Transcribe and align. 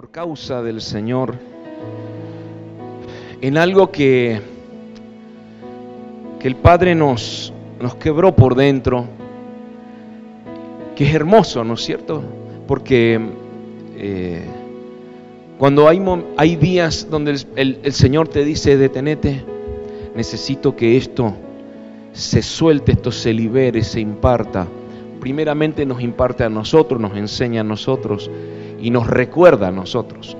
por 0.00 0.10
causa 0.10 0.62
del 0.62 0.80
Señor 0.80 1.34
en 3.42 3.58
algo 3.58 3.92
que, 3.92 4.40
que 6.38 6.48
el 6.48 6.56
Padre 6.56 6.94
nos, 6.94 7.52
nos 7.78 7.96
quebró 7.96 8.34
por 8.34 8.54
dentro, 8.54 9.04
que 10.96 11.04
es 11.04 11.14
hermoso, 11.14 11.64
¿no 11.64 11.74
es 11.74 11.82
cierto? 11.82 12.22
Porque 12.66 13.20
eh, 13.98 14.42
cuando 15.58 15.86
hay, 15.86 16.02
hay 16.38 16.56
días 16.56 17.06
donde 17.10 17.36
el, 17.56 17.78
el 17.82 17.92
Señor 17.92 18.28
te 18.28 18.42
dice, 18.42 18.78
detenete, 18.78 19.44
necesito 20.16 20.74
que 20.76 20.96
esto 20.96 21.34
se 22.14 22.40
suelte, 22.40 22.92
esto 22.92 23.12
se 23.12 23.34
libere, 23.34 23.84
se 23.84 24.00
imparta. 24.00 24.66
Primeramente 25.20 25.84
nos 25.84 26.00
imparte 26.00 26.42
a 26.42 26.48
nosotros, 26.48 26.98
nos 26.98 27.14
enseña 27.18 27.60
a 27.60 27.64
nosotros 27.64 28.30
y 28.80 28.90
nos 28.90 29.06
recuerda 29.06 29.68
a 29.68 29.70
nosotros. 29.70 30.36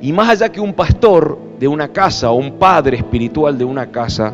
Y 0.00 0.12
más 0.12 0.28
allá 0.28 0.50
que 0.50 0.60
un 0.60 0.74
pastor 0.74 1.38
de 1.58 1.66
una 1.66 1.88
casa 1.88 2.30
o 2.30 2.34
un 2.34 2.52
padre 2.52 2.96
espiritual 2.96 3.58
de 3.58 3.64
una 3.64 3.90
casa, 3.90 4.32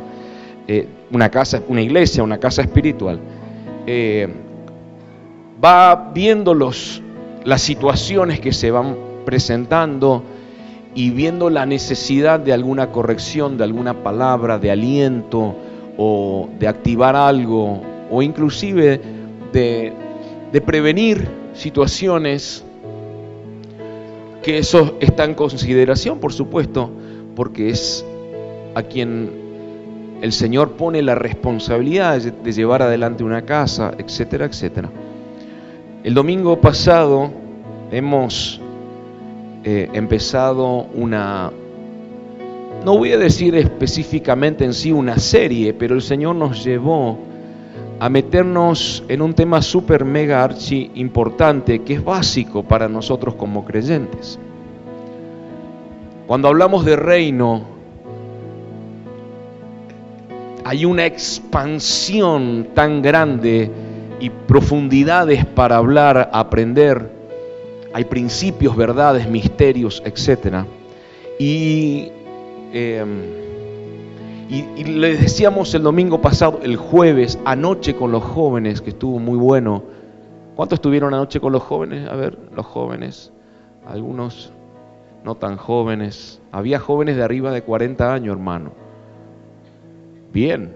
eh, 0.69 0.87
una 1.11 1.31
casa, 1.31 1.63
una 1.69 1.81
iglesia, 1.81 2.23
una 2.23 2.39
casa 2.39 2.63
espiritual, 2.63 3.19
eh, 3.87 4.29
va 5.63 6.11
viendo 6.13 6.53
los, 6.53 7.03
las 7.45 7.63
situaciones 7.63 8.41
que 8.41 8.53
se 8.53 8.71
van 8.71 8.97
presentando 9.25 10.23
y 10.95 11.11
viendo 11.11 11.49
la 11.51 11.67
necesidad 11.67 12.41
de 12.41 12.53
alguna 12.53 12.91
corrección, 12.91 13.57
de 13.57 13.65
alguna 13.65 14.03
palabra, 14.03 14.59
de 14.59 14.71
aliento 14.71 15.57
o 15.97 16.49
de 16.59 16.69
activar 16.69 17.17
algo 17.17 17.81
o 18.11 18.23
inclusive 18.23 19.01
de, 19.53 19.93
de 20.53 20.61
prevenir 20.61 21.29
situaciones 21.55 22.65
que 24.45 24.59
eso 24.59 24.99
está 25.01 25.25
en 25.25 25.33
consideración, 25.33 26.19
por 26.19 26.35
supuesto, 26.35 26.91
porque 27.35 27.71
es 27.71 28.05
a 28.75 28.83
quien 28.83 29.31
el 30.21 30.33
Señor 30.33 30.73
pone 30.73 31.01
la 31.01 31.15
responsabilidad 31.15 32.21
de 32.21 32.53
llevar 32.53 32.83
adelante 32.83 33.25
una 33.25 33.43
casa, 33.43 33.95
etcétera, 33.97 34.45
etcétera. 34.45 34.91
El 36.05 36.13
domingo 36.13 36.61
pasado 36.61 37.31
hemos 37.91 38.61
eh, 39.65 39.89
empezado 39.95 40.89
una, 40.95 41.51
no 42.85 42.99
voy 42.99 43.13
a 43.13 43.19
decir 43.19 43.55
específicamente 43.55 44.67
en 44.67 44.75
sí 44.75 44.93
una 44.93 45.19
serie, 45.19 45.73
pero 45.73 45.95
el 45.95 46.03
Señor 46.03 46.37
nos 46.37 46.63
llevó 46.63 47.19
a 47.99 48.09
meternos 48.09 49.05
en 49.09 49.23
un 49.23 49.33
tema 49.33 49.63
súper 49.63 50.05
mega 50.05 50.43
archi 50.43 50.91
importante 50.97 51.83
que 51.83 51.95
es 51.95 52.05
básico 52.05 52.63
para 52.63 52.89
nosotros 52.89 53.35
como 53.37 53.65
creyentes. 53.65 54.39
Cuando 56.27 56.49
hablamos 56.49 56.85
de 56.85 56.97
reino, 56.97 57.63
hay 60.65 60.85
una 60.85 61.07
expansión 61.07 62.69
tan 62.75 63.03
grande 63.03 63.71
y 64.21 64.31
profundidades 64.31 65.45
para 65.45 65.77
hablar, 65.77 66.31
aprender. 66.33 67.13
Hay 67.93 68.05
principios, 68.05 68.77
verdades, 68.77 69.29
misterios, 69.29 70.03
etc. 70.05 70.65
Y 71.39 72.09
em, 72.73 73.45
y, 74.49 74.85
les 74.85 75.21
decíamos 75.21 75.75
el 75.75 75.83
domingo 75.83 76.21
pasado, 76.21 76.61
el 76.63 76.77
jueves, 76.77 77.39
anoche 77.45 77.97
con 77.97 78.13
los 78.13 78.23
jóvenes, 78.23 78.81
que 78.81 78.91
estuvo 78.91 79.19
muy 79.19 79.39
bueno. 79.39 79.83
¿Cuántos 80.55 80.77
estuvieron 80.77 81.15
anoche 81.15 81.41
con 81.41 81.53
los 81.53 81.63
jóvenes? 81.63 82.09
A 82.09 82.15
ver, 82.15 82.39
los 82.55 82.67
jóvenes. 82.67 83.33
Algunos 83.87 84.53
no 85.25 85.35
tan 85.35 85.57
jóvenes. 85.57 86.41
Había 86.53 86.79
jóvenes 86.79 87.17
de 87.17 87.23
arriba 87.23 87.51
de 87.51 87.63
40 87.63 88.13
años, 88.13 88.37
hermano. 88.37 88.73
Bien. 90.33 90.75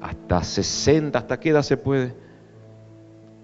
Hasta 0.00 0.42
60, 0.42 1.18
¿hasta 1.18 1.38
qué 1.38 1.50
edad 1.50 1.62
se 1.62 1.76
puede? 1.76 2.14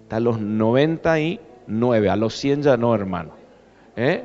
Hasta 0.03 0.19
los 0.19 0.39
99, 0.39 2.09
a 2.09 2.15
los 2.15 2.35
100 2.35 2.63
ya 2.63 2.77
no, 2.77 2.93
hermano. 2.93 3.31
¿Eh? 3.95 4.23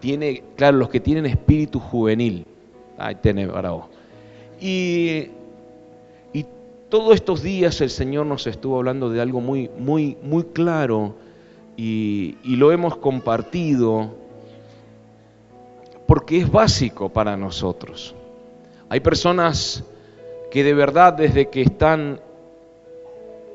Tiene, 0.00 0.42
claro, 0.56 0.78
los 0.78 0.88
que 0.88 1.00
tienen 1.00 1.26
espíritu 1.26 1.78
juvenil. 1.78 2.46
Ahí 2.98 3.14
tiene 3.16 3.46
para 3.48 3.70
vos. 3.70 3.86
Y, 4.60 5.30
todos 6.88 7.14
estos 7.14 7.42
días 7.42 7.80
el 7.80 7.88
Señor 7.88 8.26
nos 8.26 8.46
estuvo 8.46 8.76
hablando 8.76 9.08
de 9.08 9.22
algo 9.22 9.40
muy, 9.40 9.70
muy, 9.78 10.18
muy 10.22 10.42
claro 10.42 11.14
y, 11.74 12.36
y 12.44 12.56
lo 12.56 12.70
hemos 12.70 12.98
compartido 12.98 14.10
porque 16.06 16.38
es 16.38 16.50
básico 16.50 17.08
para 17.08 17.36
nosotros. 17.36 18.14
Hay 18.88 19.00
personas 19.00 19.84
que 20.50 20.64
de 20.64 20.74
verdad 20.74 21.14
desde 21.14 21.48
que 21.48 21.62
están 21.62 22.20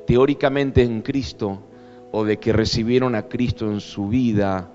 teóricamente 0.07 0.81
en 0.81 1.01
Cristo 1.01 1.59
o 2.11 2.23
de 2.23 2.37
que 2.37 2.53
recibieron 2.53 3.13
a 3.13 3.23
Cristo 3.23 3.69
en 3.69 3.81
su 3.81 4.07
vida, 4.07 4.71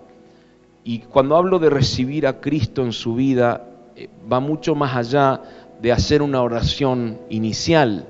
y 0.84 1.00
cuando 1.00 1.36
hablo 1.36 1.58
de 1.58 1.70
recibir 1.70 2.26
a 2.26 2.40
Cristo 2.40 2.82
en 2.82 2.92
su 2.92 3.14
vida, 3.14 3.68
eh, 3.96 4.08
va 4.30 4.40
mucho 4.40 4.74
más 4.74 4.96
allá 4.96 5.40
de 5.80 5.92
hacer 5.92 6.22
una 6.22 6.42
oración 6.42 7.18
inicial, 7.30 8.06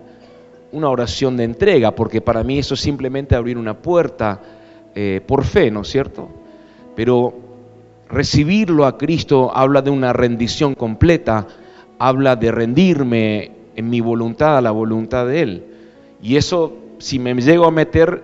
una 0.73 0.89
oración 0.89 1.37
de 1.37 1.45
entrega, 1.45 1.95
porque 1.95 2.21
para 2.21 2.43
mí 2.43 2.59
eso 2.59 2.75
es 2.75 2.81
simplemente 2.81 3.35
abrir 3.35 3.59
una 3.59 3.77
puerta 3.79 4.41
eh, 4.95 5.21
por 5.27 5.45
fe, 5.45 5.71
¿no 5.71 5.83
es 5.83 5.89
cierto? 5.89 6.29
Pero 6.97 7.52
recibirlo 8.13 8.85
a 8.85 8.99
Cristo 8.99 9.51
habla 9.55 9.83
de 9.83 9.91
una 9.91 10.13
rendición 10.13 10.75
completa, 10.75 11.49
habla 11.99 12.37
de 12.37 12.53
rendirme 12.53 13.51
en 13.75 13.89
mi 13.89 14.01
voluntad 14.01 14.59
a 14.59 14.61
la 14.61 14.71
voluntad 14.71 15.27
de 15.27 15.41
Él. 15.41 15.65
Y 16.23 16.37
eso, 16.37 16.77
si 16.99 17.19
me 17.19 17.35
llego 17.35 17.65
a 17.65 17.71
meter, 17.71 18.23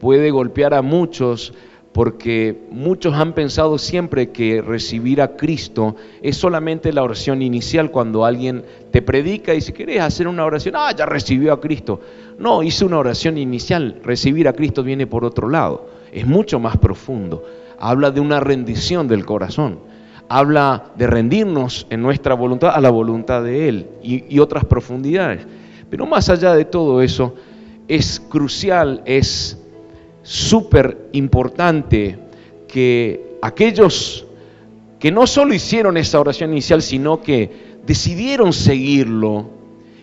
puede 0.00 0.30
golpear 0.30 0.72
a 0.72 0.82
muchos 0.82 1.52
porque 1.92 2.56
muchos 2.70 3.14
han 3.14 3.34
pensado 3.34 3.76
siempre 3.76 4.30
que 4.30 4.62
recibir 4.62 5.20
a 5.20 5.36
Cristo 5.36 5.96
es 6.22 6.38
solamente 6.38 6.90
la 6.92 7.02
oración 7.02 7.42
inicial 7.42 7.90
cuando 7.90 8.24
alguien 8.24 8.64
te 8.90 9.02
predica 9.02 9.54
y 9.54 9.60
si 9.60 9.72
quieres 9.72 10.00
hacer 10.00 10.26
una 10.26 10.46
oración, 10.46 10.74
ah, 10.78 10.92
ya 10.96 11.04
recibió 11.04 11.52
a 11.52 11.60
Cristo. 11.60 12.00
No, 12.38 12.62
hice 12.62 12.86
una 12.86 12.98
oración 12.98 13.36
inicial, 13.36 14.00
recibir 14.02 14.48
a 14.48 14.54
Cristo 14.54 14.82
viene 14.82 15.06
por 15.06 15.24
otro 15.24 15.50
lado, 15.50 15.86
es 16.10 16.26
mucho 16.26 16.58
más 16.58 16.78
profundo, 16.78 17.44
habla 17.82 18.12
de 18.12 18.20
una 18.20 18.38
rendición 18.38 19.08
del 19.08 19.26
corazón, 19.26 19.80
habla 20.28 20.84
de 20.96 21.08
rendirnos 21.08 21.88
en 21.90 22.00
nuestra 22.00 22.34
voluntad 22.34 22.70
a 22.72 22.80
la 22.80 22.90
voluntad 22.90 23.42
de 23.42 23.68
Él 23.68 23.88
y, 24.04 24.38
otras 24.38 24.64
profundidades. 24.64 25.44
Pero 25.90 26.06
más 26.06 26.28
allá 26.28 26.54
de 26.54 26.64
todo 26.64 27.02
eso, 27.02 27.34
es 27.88 28.20
crucial, 28.20 29.02
es 29.04 29.58
súper 30.22 31.08
importante 31.10 32.18
que 32.68 33.36
aquellos 33.42 34.26
que 35.00 35.10
no 35.10 35.26
solo 35.26 35.52
hicieron 35.52 35.96
esa 35.96 36.20
oración 36.20 36.52
inicial, 36.52 36.82
sino 36.82 37.20
que 37.20 37.80
decidieron 37.84 38.52
seguirlo 38.52 39.50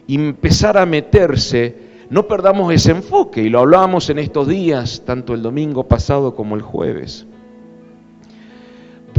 y 0.06 0.16
empezar 0.16 0.78
a 0.78 0.86
meterse, 0.86 1.78
no 2.10 2.28
perdamos 2.28 2.74
ese 2.74 2.92
enfoque. 2.92 3.42
Y 3.42 3.50
lo 3.50 3.60
hablábamos 3.60 4.10
en 4.10 4.20
estos 4.20 4.50
días, 4.50 5.04
tanto 5.06 5.34
el 5.34 5.42
domingo 5.42 5.88
pasado 5.88 6.36
como 6.36 6.56
el 6.56 6.62
jueves. 6.62 7.26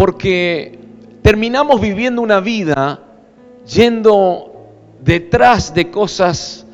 Porque 0.01 0.79
terminamos 1.21 1.79
viviendo 1.79 2.23
una 2.23 2.41
vida 2.41 3.01
yendo 3.71 4.71
detrás 5.03 5.75
de 5.75 5.91
cosas 5.91 6.67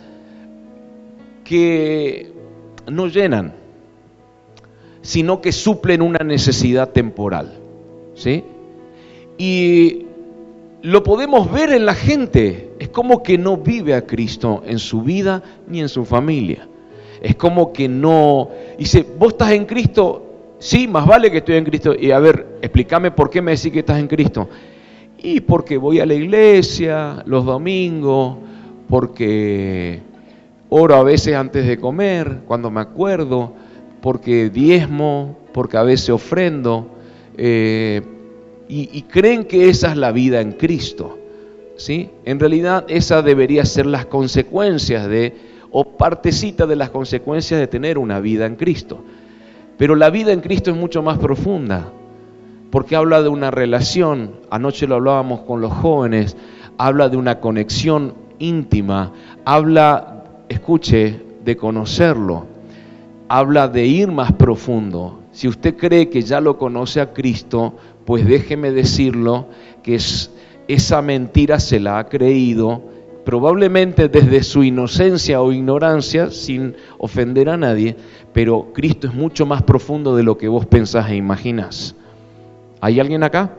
que 1.42 2.32
no 2.86 3.08
llenan 3.08 3.66
sino 5.06 5.40
que 5.40 5.52
suplen 5.52 6.02
una 6.02 6.24
necesidad 6.24 6.90
temporal. 6.90 7.52
¿sí? 8.14 8.42
Y 9.38 10.06
lo 10.82 11.04
podemos 11.04 11.50
ver 11.50 11.72
en 11.72 11.86
la 11.86 11.94
gente. 11.94 12.72
Es 12.80 12.88
como 12.88 13.22
que 13.22 13.38
no 13.38 13.56
vive 13.56 13.94
a 13.94 14.04
Cristo 14.04 14.64
en 14.66 14.80
su 14.80 15.02
vida 15.02 15.42
ni 15.68 15.80
en 15.80 15.88
su 15.88 16.04
familia. 16.04 16.68
Es 17.20 17.36
como 17.36 17.72
que 17.72 17.88
no... 17.88 18.50
Dice, 18.76 19.06
vos 19.16 19.32
estás 19.32 19.52
en 19.52 19.64
Cristo, 19.64 20.25
sí, 20.58 20.88
más 20.88 21.06
vale 21.06 21.30
que 21.30 21.38
estoy 21.38 21.56
en 21.56 21.64
Cristo. 21.64 21.94
Y 21.98 22.10
a 22.10 22.18
ver, 22.18 22.58
explícame 22.62 23.10
por 23.10 23.30
qué 23.30 23.42
me 23.42 23.52
decís 23.52 23.72
que 23.72 23.80
estás 23.80 23.98
en 23.98 24.08
Cristo. 24.08 24.48
Y 25.18 25.40
porque 25.40 25.76
voy 25.76 26.00
a 26.00 26.06
la 26.06 26.14
iglesia 26.14 27.22
los 27.26 27.44
domingos, 27.44 28.36
porque 28.88 30.00
oro 30.68 30.96
a 30.96 31.02
veces 31.02 31.34
antes 31.34 31.66
de 31.66 31.78
comer, 31.78 32.40
cuando 32.46 32.70
me 32.70 32.80
acuerdo 32.80 33.54
porque 34.00 34.50
diezmo, 34.50 35.36
porque 35.52 35.76
a 35.76 35.82
veces 35.82 36.10
ofrendo, 36.10 36.86
eh, 37.36 38.02
y, 38.68 39.02
creen 39.02 39.44
que 39.44 39.68
esa 39.68 39.90
es 39.90 39.96
la 39.96 40.12
vida 40.12 40.40
en 40.40 40.52
Cristo. 40.52 41.18
¿sí? 41.76 42.10
En 42.24 42.38
realidad 42.38 42.84
esa 42.88 43.22
debería 43.22 43.64
ser 43.64 43.86
las 43.86 44.06
consecuencias 44.06 45.08
de, 45.08 45.34
o 45.70 45.96
partecita 45.96 46.66
de 46.66 46.76
las 46.76 46.90
consecuencias 46.90 47.58
de 47.60 47.66
tener 47.66 47.98
una 47.98 48.20
vida 48.20 48.46
en 48.46 48.56
Cristo. 48.56 49.02
Pero 49.78 49.94
la 49.94 50.10
vida 50.10 50.32
en 50.32 50.40
Cristo 50.40 50.70
es 50.70 50.76
mucho 50.76 51.02
más 51.02 51.18
profunda. 51.18 51.92
porque 52.70 52.96
habla 52.96 53.22
de 53.22 53.28
una 53.28 53.50
relación, 53.50 54.32
anoche 54.50 54.86
lo 54.86 54.96
hablábamos 54.96 55.40
con 55.40 55.60
los 55.60 55.72
jóvenes, 55.72 56.36
habla 56.76 57.08
de 57.08 57.16
una 57.16 57.40
conexión 57.40 58.14
íntima, 58.38 59.12
habla, 59.44 60.24
escuche, 60.48 61.20
de 61.44 61.56
conocerlo, 61.56 62.44
habla 63.28 63.68
de 63.68 63.86
ir 63.86 64.10
más 64.10 64.32
profundo. 64.32 65.20
Si 65.32 65.48
usted 65.48 65.76
cree 65.76 66.10
que 66.10 66.22
ya 66.22 66.40
lo 66.40 66.58
conoce 66.58 67.00
a 67.00 67.12
Cristo, 67.12 67.76
pues 68.04 68.26
déjeme 68.26 68.72
decirlo 68.72 69.46
que 69.82 69.94
es, 69.94 70.30
esa 70.68 71.00
mentira 71.02 71.60
se 71.60 71.78
la 71.78 71.98
ha 71.98 72.08
creído 72.08 72.82
probablemente 73.26 74.08
desde 74.08 74.44
su 74.44 74.62
inocencia 74.62 75.42
o 75.42 75.50
ignorancia, 75.50 76.30
sin 76.30 76.76
ofender 76.96 77.48
a 77.48 77.56
nadie, 77.56 77.96
pero 78.32 78.68
Cristo 78.72 79.08
es 79.08 79.14
mucho 79.14 79.44
más 79.44 79.64
profundo 79.64 80.14
de 80.14 80.22
lo 80.22 80.38
que 80.38 80.46
vos 80.46 80.64
pensás 80.64 81.10
e 81.10 81.16
imaginás. 81.16 81.96
¿Hay 82.80 83.00
alguien 83.00 83.24
acá? 83.24 83.50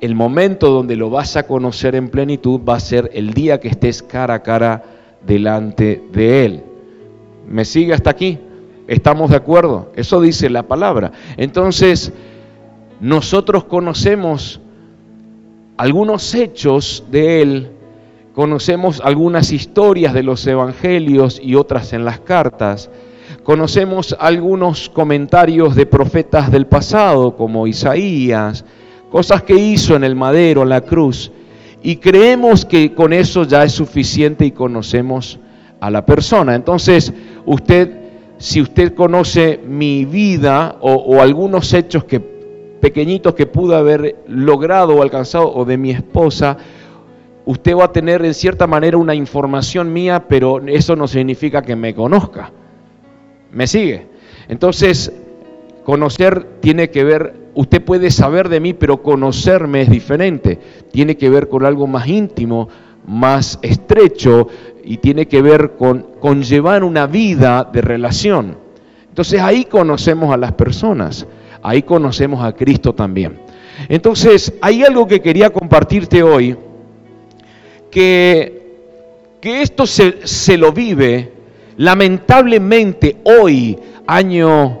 El 0.00 0.14
momento 0.16 0.70
donde 0.70 0.96
lo 0.96 1.10
vas 1.10 1.36
a 1.36 1.46
conocer 1.46 1.94
en 1.94 2.08
plenitud 2.08 2.60
va 2.68 2.74
a 2.74 2.80
ser 2.80 3.08
el 3.14 3.34
día 3.34 3.60
que 3.60 3.68
estés 3.68 4.02
cara 4.02 4.34
a 4.34 4.42
cara 4.42 4.82
delante 5.24 6.02
de 6.12 6.44
Él. 6.44 6.64
¿Me 7.46 7.64
sigue 7.64 7.94
hasta 7.94 8.10
aquí? 8.10 8.40
¿Estamos 8.88 9.30
de 9.30 9.36
acuerdo? 9.36 9.92
Eso 9.94 10.20
dice 10.20 10.50
la 10.50 10.64
palabra. 10.64 11.12
Entonces, 11.36 12.12
nosotros 13.00 13.62
conocemos 13.62 14.60
algunos 15.76 16.34
hechos 16.34 17.04
de 17.12 17.40
Él 17.40 17.70
Conocemos 18.34 19.00
algunas 19.04 19.52
historias 19.52 20.12
de 20.12 20.24
los 20.24 20.44
evangelios 20.44 21.40
y 21.40 21.54
otras 21.54 21.92
en 21.92 22.04
las 22.04 22.18
cartas. 22.18 22.90
Conocemos 23.44 24.16
algunos 24.18 24.88
comentarios 24.88 25.76
de 25.76 25.86
profetas 25.86 26.50
del 26.50 26.66
pasado, 26.66 27.36
como 27.36 27.68
Isaías, 27.68 28.64
cosas 29.08 29.44
que 29.44 29.54
hizo 29.54 29.94
en 29.94 30.02
el 30.02 30.16
madero, 30.16 30.64
en 30.64 30.70
la 30.70 30.80
cruz. 30.80 31.30
Y 31.80 31.96
creemos 31.96 32.64
que 32.64 32.92
con 32.92 33.12
eso 33.12 33.44
ya 33.44 33.62
es 33.62 33.70
suficiente 33.70 34.44
y 34.44 34.50
conocemos 34.50 35.38
a 35.78 35.88
la 35.88 36.04
persona. 36.04 36.56
Entonces, 36.56 37.12
usted, 37.46 38.00
si 38.38 38.60
usted 38.60 38.94
conoce 38.94 39.60
mi 39.64 40.06
vida 40.06 40.76
o, 40.80 41.20
algunos 41.20 41.72
hechos 41.72 42.02
que, 42.02 42.18
pequeñitos 42.18 43.34
que 43.34 43.46
pude 43.46 43.76
haber 43.76 44.16
logrado 44.26 44.96
o 44.96 45.02
alcanzado, 45.02 45.54
o 45.54 45.64
de 45.64 45.78
mi 45.78 45.92
esposa, 45.92 46.56
usted 47.46 47.76
va 47.76 47.84
a 47.84 47.92
tener 47.92 48.24
en 48.24 48.34
cierta 48.34 48.66
manera 48.66 48.96
una 48.96 49.14
información 49.14 49.92
mía, 49.92 50.24
pero 50.28 50.60
eso 50.66 50.96
no 50.96 51.06
significa 51.06 51.62
que 51.62 51.76
me 51.76 51.94
conozca. 51.94 52.50
¿Me 53.52 53.66
sigue? 53.66 54.06
Entonces, 54.48 55.12
conocer 55.84 56.58
tiene 56.60 56.90
que 56.90 57.04
ver, 57.04 57.34
usted 57.54 57.82
puede 57.82 58.10
saber 58.10 58.48
de 58.48 58.60
mí, 58.60 58.72
pero 58.72 59.02
conocerme 59.02 59.82
es 59.82 59.90
diferente. 59.90 60.58
Tiene 60.90 61.16
que 61.16 61.30
ver 61.30 61.48
con 61.48 61.64
algo 61.64 61.86
más 61.86 62.06
íntimo, 62.08 62.68
más 63.06 63.58
estrecho 63.62 64.48
y 64.82 64.98
tiene 64.98 65.26
que 65.26 65.42
ver 65.42 65.72
con, 65.76 66.42
llevar 66.42 66.84
una 66.84 67.06
vida 67.06 67.68
de 67.70 67.80
relación. 67.80 68.56
Entonces 69.08 69.40
ahí 69.40 69.64
conocemos 69.64 70.32
a 70.32 70.36
las 70.36 70.52
personas, 70.52 71.26
ahí 71.62 71.82
conocemos 71.82 72.44
a 72.44 72.52
Cristo 72.52 72.94
también. 72.94 73.38
Entonces, 73.88 74.54
hay 74.60 74.84
algo 74.84 75.06
que 75.06 75.20
quería 75.20 75.50
compartirte 75.50 76.22
hoy 76.22 76.56
que, 77.94 78.62
esto 79.40 79.86
se, 79.86 80.26
se 80.26 80.58
lo 80.58 80.72
vive 80.72 81.32
lamentablemente 81.76 83.18
hoy, 83.22 83.78
año 84.06 84.80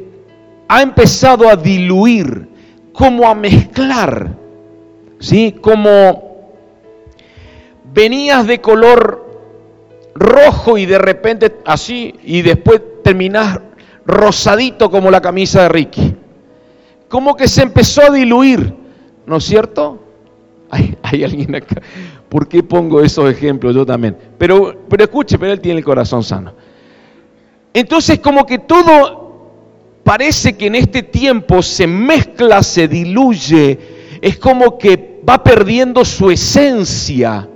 ha 0.67 0.81
empezado 0.81 1.49
a 1.49 1.55
diluir, 1.55 2.49
como 2.93 3.27
a 3.27 3.33
mezclar, 3.33 4.38
¿sí? 5.19 5.55
Como 5.59 6.51
venías 7.93 8.45
de 8.45 8.61
color 8.61 9.25
rojo 10.13 10.77
y 10.77 10.85
de 10.85 10.97
repente 10.97 11.57
así, 11.65 12.13
y 12.23 12.41
después 12.41 12.81
terminás 13.03 13.59
rosadito 14.05 14.91
como 14.91 15.09
la 15.09 15.21
camisa 15.21 15.63
de 15.63 15.69
Ricky. 15.69 16.15
Como 17.07 17.35
que 17.35 17.47
se 17.47 17.63
empezó 17.63 18.03
a 18.03 18.09
diluir, 18.09 18.73
¿no 19.25 19.38
es 19.38 19.43
cierto? 19.43 20.11
Hay, 20.71 21.23
alguien 21.23 21.53
acá. 21.56 21.81
¿Por 22.29 22.47
qué 22.47 22.63
pongo 22.63 23.01
esos 23.01 23.29
ejemplos? 23.29 23.75
Yo 23.75 23.85
también. 23.85 24.15
Pero, 24.38 24.73
pero 24.89 25.03
escuche, 25.03 25.38
pero 25.38 25.51
él 25.51 25.59
tiene 25.59 25.79
el 25.79 25.85
corazón 25.85 26.23
sano. 26.23 26.53
Entonces 27.73 28.19
como 28.19 28.45
que 28.45 28.59
todo 28.59 29.21
parece 30.03 30.53
que 30.53 30.68
en 30.68 30.75
este 30.75 31.03
tiempo 31.03 31.62
se 31.62 31.88
mezcla, 31.88 32.63
se 32.63 32.88
diluye, 32.88 33.79
es 34.21 34.38
como 34.38 34.77
que 34.77 35.21
va 35.27 35.44
perdiendo 35.44 36.03
su 36.06 36.31
esencia. 36.31 37.47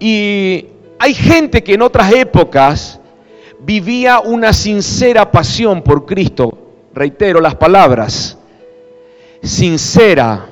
Y 0.00 0.66
hay 0.98 1.14
gente 1.14 1.62
que 1.62 1.74
en 1.74 1.82
otras 1.82 2.12
épocas 2.12 3.00
vivía 3.60 4.20
una 4.20 4.52
sincera 4.52 5.30
pasión 5.30 5.82
por 5.82 6.04
Cristo. 6.04 6.56
Reitero 6.94 7.40
las 7.40 7.54
palabras, 7.54 8.38
sincera 9.42 10.48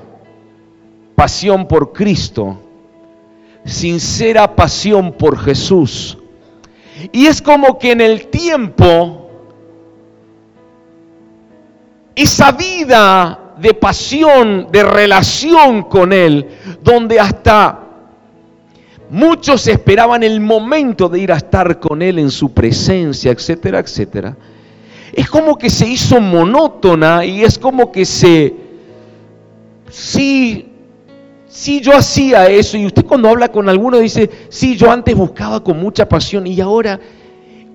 pasión 1.16 1.66
por 1.66 1.92
Cristo, 1.92 2.60
sincera 3.64 4.54
pasión 4.54 5.12
por 5.12 5.38
Jesús. 5.38 6.16
Y 7.10 7.26
es 7.26 7.42
como 7.42 7.78
que 7.78 7.92
en 7.92 8.00
el 8.00 8.28
tiempo, 8.28 9.30
esa 12.14 12.52
vida 12.52 13.54
de 13.58 13.74
pasión, 13.74 14.68
de 14.70 14.82
relación 14.82 15.82
con 15.84 16.12
Él, 16.12 16.46
donde 16.82 17.18
hasta 17.18 17.80
muchos 19.08 19.66
esperaban 19.66 20.22
el 20.22 20.40
momento 20.40 21.08
de 21.08 21.20
ir 21.20 21.32
a 21.32 21.36
estar 21.36 21.80
con 21.80 22.02
Él 22.02 22.18
en 22.18 22.30
su 22.30 22.52
presencia, 22.52 23.32
etcétera, 23.32 23.78
etcétera, 23.78 24.36
es 25.12 25.30
como 25.30 25.56
que 25.56 25.70
se 25.70 25.88
hizo 25.88 26.20
monótona 26.20 27.24
y 27.24 27.42
es 27.42 27.58
como 27.58 27.90
que 27.90 28.04
se, 28.04 28.54
sí, 29.88 30.75
Sí, 31.56 31.80
yo 31.80 31.96
hacía 31.96 32.50
eso. 32.50 32.76
Y 32.76 32.84
usted 32.84 33.06
cuando 33.06 33.30
habla 33.30 33.48
con 33.48 33.66
alguno 33.66 33.96
dice, 33.96 34.28
sí, 34.50 34.76
yo 34.76 34.90
antes 34.90 35.16
buscaba 35.16 35.64
con 35.64 35.80
mucha 35.80 36.06
pasión 36.06 36.46
y 36.46 36.60
ahora 36.60 37.00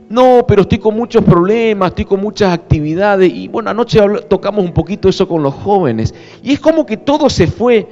no, 0.08 0.46
pero 0.48 0.62
estoy 0.62 0.78
con 0.78 0.96
muchos 0.96 1.24
problemas, 1.24 1.90
estoy 1.90 2.06
con 2.06 2.22
muchas 2.22 2.54
actividades. 2.54 3.34
Y 3.34 3.48
bueno, 3.48 3.72
anoche 3.72 4.00
tocamos 4.30 4.64
un 4.64 4.72
poquito 4.72 5.10
eso 5.10 5.28
con 5.28 5.42
los 5.42 5.56
jóvenes. 5.56 6.14
Y 6.44 6.54
es 6.54 6.60
como 6.60 6.86
que 6.86 6.98
todo 6.98 7.28
se 7.28 7.48
fue 7.48 7.88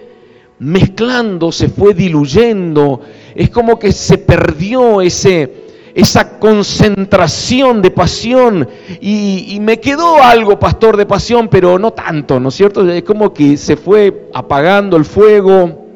mezclando, 0.60 1.52
se 1.52 1.70
fue 1.70 1.96
diluyendo. 1.96 3.02
Es 3.34 3.50
como 3.50 3.80
que 3.80 3.92
se 3.92 4.20
perdió 4.20 5.02
ese, 5.02 5.69
esa 5.94 6.40
concentración 6.40 7.82
de 7.82 7.92
pasión. 7.92 8.68
Y, 9.02 9.58
me 9.62 9.80
quedó 9.80 10.22
algo, 10.22 10.60
pastor, 10.60 10.98
de 10.98 11.06
pasión, 11.06 11.48
pero 11.48 11.78
no 11.80 11.92
tanto, 11.92 12.40
¿no 12.40 12.50
es 12.50 12.56
cierto? 12.56 12.90
Es 12.90 13.04
como 13.04 13.34
que 13.34 13.58
se 13.58 13.76
fue 13.76 14.30
apagando 14.34 14.98
el 14.98 15.06
fuego. 15.06 15.88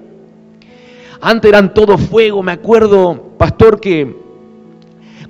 Antes 1.21 1.49
eran 1.49 1.73
todo 1.73 1.97
fuego, 1.97 2.43
me 2.43 2.51
acuerdo, 2.51 3.35
pastor, 3.37 3.79
que 3.79 4.21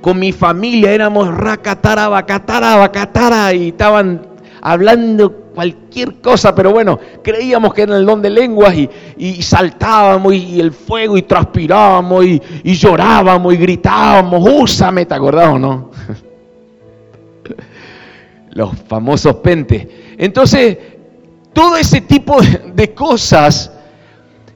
con 0.02 0.20
mi 0.20 0.32
familia 0.32 0.92
éramos 0.92 1.28
racatara, 1.34 2.10
bacatara, 2.10 2.76
bacatara 2.76 3.54
y 3.54 3.70
estaban 3.70 4.26
hablando 4.62 5.43
cualquier 5.54 6.22
cosa, 6.22 6.54
pero 6.54 6.72
bueno, 6.72 7.00
creíamos 7.24 7.74
que 7.74 7.84
era 7.84 7.98
el 7.98 8.06
don 8.06 8.22
de 8.22 8.30
lenguas 8.30 8.76
y, 9.18 9.42
saltábamos 9.42 10.34
y, 10.34 10.60
el 10.60 10.72
fuego 10.72 11.18
y 11.18 11.24
transpirábamos 11.24 12.26
y, 12.26 12.74
llorábamos 12.74 13.54
y 13.54 13.58
gritábamos, 13.58 14.50
úsame, 14.52 15.06
¿te 15.06 15.14
acordás 15.14 15.50
o 15.50 15.60
no? 15.60 15.92
Los 18.52 18.72
famosos 18.88 19.36
pentes. 19.38 19.88
Entonces, 20.18 20.78
todo 21.54 21.78
ese 21.78 22.02
tipo 22.02 22.38
de 22.42 22.94
cosas 22.94 23.72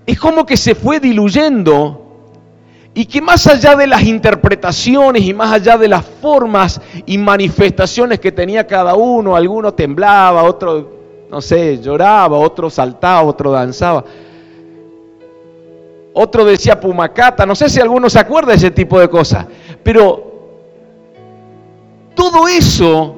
es 0.06 0.20
como 0.20 0.46
que 0.46 0.58
se 0.58 0.76
fue 0.76 1.00
diluyendo 1.00 2.07
y 2.98 3.06
que 3.06 3.22
más 3.22 3.46
allá 3.46 3.76
de 3.76 3.86
las 3.86 4.02
interpretaciones 4.02 5.22
y 5.22 5.32
más 5.32 5.54
allá 5.54 5.78
de 5.78 5.88
las 5.88 6.04
formas 6.04 6.82
y 7.06 7.16
manifestaciones 7.20 8.20
que 8.20 8.32
tenía 8.32 8.66
cada 8.66 8.96
uno, 8.96 9.36
alguno 9.36 9.72
temblaba, 9.72 10.42
otro, 10.42 10.90
no 11.30 11.40
sé, 11.40 11.80
lloraba, 11.80 12.40
otro 12.40 12.72
saltaba, 12.72 13.22
otro 13.22 13.52
danzaba, 13.52 14.04
otro 16.12 16.44
decía 16.44 16.80
pumacata, 16.80 17.46
no 17.46 17.54
sé 17.54 17.70
si 17.70 17.80
alguno 17.80 18.10
se 18.10 18.18
acuerda 18.18 18.54
de 18.54 18.58
ese 18.58 18.72
tipo 18.72 19.00
de 19.00 19.08
cosas, 19.08 19.46
pero 19.84 20.50
todo 22.16 22.48
eso 22.48 23.18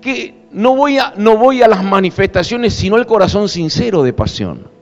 que 0.00 0.46
no 0.50 0.74
voy 0.76 0.96
a, 0.96 1.12
no 1.18 1.36
voy 1.36 1.62
a 1.62 1.68
las 1.68 1.84
manifestaciones, 1.84 2.72
sino 2.72 2.96
el 2.96 3.04
corazón 3.04 3.50
sincero 3.50 4.02
de 4.02 4.14
pasión 4.14 4.79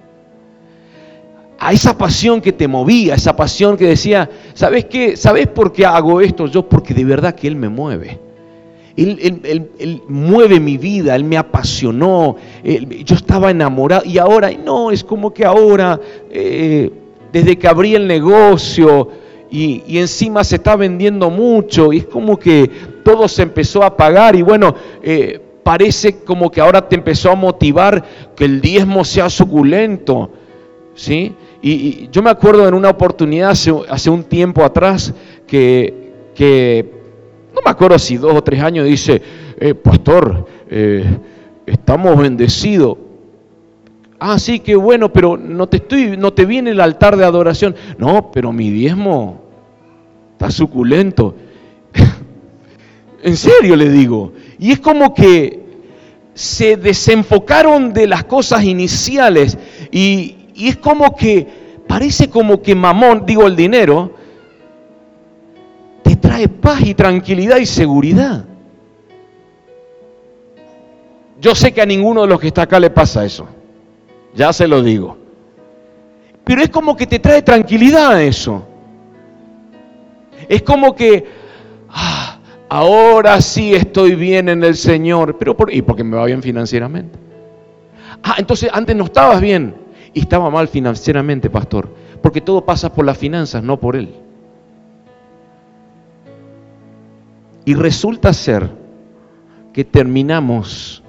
esa 1.72 1.96
pasión 1.96 2.40
que 2.40 2.52
te 2.52 2.68
movía, 2.68 3.14
esa 3.14 3.36
pasión 3.36 3.76
que 3.76 3.86
decía, 3.86 4.28
¿sabes 4.54 4.84
qué? 4.86 5.16
¿Sabes 5.16 5.46
por 5.48 5.72
qué 5.72 5.86
hago 5.86 6.20
esto? 6.20 6.46
Yo 6.46 6.68
porque 6.68 6.94
de 6.94 7.04
verdad 7.04 7.34
que 7.34 7.48
Él 7.48 7.56
me 7.56 7.68
mueve. 7.68 8.18
Él, 8.96 10.02
mueve 10.08 10.58
mi 10.58 10.76
vida, 10.76 11.14
Él 11.14 11.22
me 11.22 11.36
apasionó, 11.36 12.34
yo 12.64 13.14
estaba 13.14 13.50
enamorado 13.50 14.04
y 14.04 14.18
ahora, 14.18 14.50
no, 14.50 14.90
es 14.90 15.04
como 15.04 15.32
que 15.32 15.44
ahora, 15.44 16.00
eh, 16.30 16.90
desde 17.32 17.56
que 17.56 17.68
abrí 17.68 17.94
el 17.94 18.08
negocio 18.08 19.08
y, 19.50 19.98
encima 19.98 20.42
se 20.42 20.56
está 20.56 20.74
vendiendo 20.74 21.30
mucho 21.30 21.92
y 21.92 21.98
es 21.98 22.06
como 22.06 22.38
que 22.38 22.68
todo 23.04 23.28
se 23.28 23.42
empezó 23.42 23.84
a 23.84 23.96
pagar 23.96 24.34
y 24.34 24.42
bueno, 24.42 24.74
eh, 25.02 25.40
parece 25.62 26.20
como 26.20 26.50
que 26.50 26.60
ahora 26.60 26.88
te 26.88 26.96
empezó 26.96 27.30
a 27.30 27.34
motivar 27.34 28.04
que 28.34 28.46
el 28.46 28.60
diezmo 28.60 29.04
sea 29.04 29.30
suculento, 29.30 30.30
¿sí? 30.94 31.34
Y, 31.60 32.08
yo 32.10 32.22
me 32.22 32.30
acuerdo 32.30 32.66
en 32.68 32.74
una 32.74 32.90
oportunidad 32.90 33.50
hace, 33.50 34.10
un 34.10 34.24
tiempo 34.24 34.64
atrás 34.64 35.12
que, 35.46 36.84
no 37.54 37.60
me 37.64 37.70
acuerdo 37.70 37.98
si 37.98 38.16
dos 38.16 38.34
o 38.34 38.42
tres 38.42 38.62
años, 38.62 38.86
dice, 38.86 39.20
eh, 39.58 39.74
pastor, 39.74 40.46
eh, 40.70 41.04
estamos 41.66 42.16
bendecidos. 42.16 42.98
Ah, 44.20 44.38
sí, 44.38 44.60
qué 44.60 44.74
bueno, 44.74 45.12
pero 45.12 45.36
no 45.36 45.68
te 45.68 45.76
estoy, 45.78 46.16
no 46.16 46.32
te 46.32 46.44
viene 46.44 46.70
el 46.70 46.80
altar 46.80 47.16
de 47.16 47.24
adoración. 47.24 47.74
No, 47.98 48.30
pero 48.32 48.52
mi 48.52 48.70
diezmo 48.70 49.42
está 50.32 50.50
suculento. 50.50 51.34
en 53.22 53.36
serio 53.36 53.76
le 53.76 53.90
digo. 53.90 54.32
Y 54.58 54.72
es 54.72 54.80
como 54.80 55.14
que 55.14 55.68
se 56.34 56.76
desenfocaron 56.76 57.92
de 57.92 58.06
las 58.06 58.24
cosas 58.24 58.64
iniciales 58.64 59.58
y, 59.90 60.36
y 60.58 60.68
es 60.68 60.76
como 60.76 61.14
que, 61.14 61.46
parece 61.86 62.28
como 62.28 62.60
que 62.60 62.74
mamón, 62.74 63.24
digo 63.24 63.46
el 63.46 63.54
dinero, 63.54 64.10
te 66.02 66.16
trae 66.16 66.48
paz 66.48 66.80
y 66.84 66.94
tranquilidad 66.94 67.58
y 67.58 67.66
seguridad. 67.66 68.44
Yo 71.40 71.54
sé 71.54 71.72
que 71.72 71.80
a 71.80 71.86
ninguno 71.86 72.22
de 72.22 72.26
los 72.26 72.40
que 72.40 72.48
está 72.48 72.62
acá 72.62 72.80
le 72.80 72.90
pasa 72.90 73.24
eso. 73.24 73.46
Ya 74.34 74.52
se 74.52 74.66
lo 74.66 74.82
digo. 74.82 75.16
Pero 76.42 76.60
es 76.60 76.70
como 76.70 76.96
que 76.96 77.06
te 77.06 77.20
trae 77.20 77.40
tranquilidad 77.42 78.20
eso. 78.20 78.66
Es 80.48 80.62
como 80.62 80.96
que, 80.96 81.24
ah, 81.88 82.40
ahora 82.68 83.40
sí 83.40 83.76
estoy 83.76 84.16
bien 84.16 84.48
en 84.48 84.64
el 84.64 84.74
Señor. 84.74 85.38
Pero 85.38 85.56
por, 85.56 85.72
¿Y 85.72 85.82
porque 85.82 86.02
me 86.02 86.16
va 86.16 86.24
bien 86.24 86.42
financieramente? 86.42 87.16
Ah, 88.24 88.34
entonces 88.38 88.68
antes 88.72 88.96
no 88.96 89.04
estabas 89.04 89.40
bien 89.40 89.86
y 90.12 90.20
estaba 90.20 90.50
mal 90.50 90.68
financieramente, 90.68 91.50
pastor, 91.50 91.88
porque 92.22 92.40
todo 92.40 92.64
pasa 92.64 92.92
por 92.92 93.04
las 93.04 93.18
finanzas, 93.18 93.62
no 93.62 93.78
por 93.78 93.96
él. 93.96 94.14
Y 97.64 97.74
resulta 97.74 98.32
ser 98.32 98.70
que 99.72 99.84
terminamos 99.84 101.02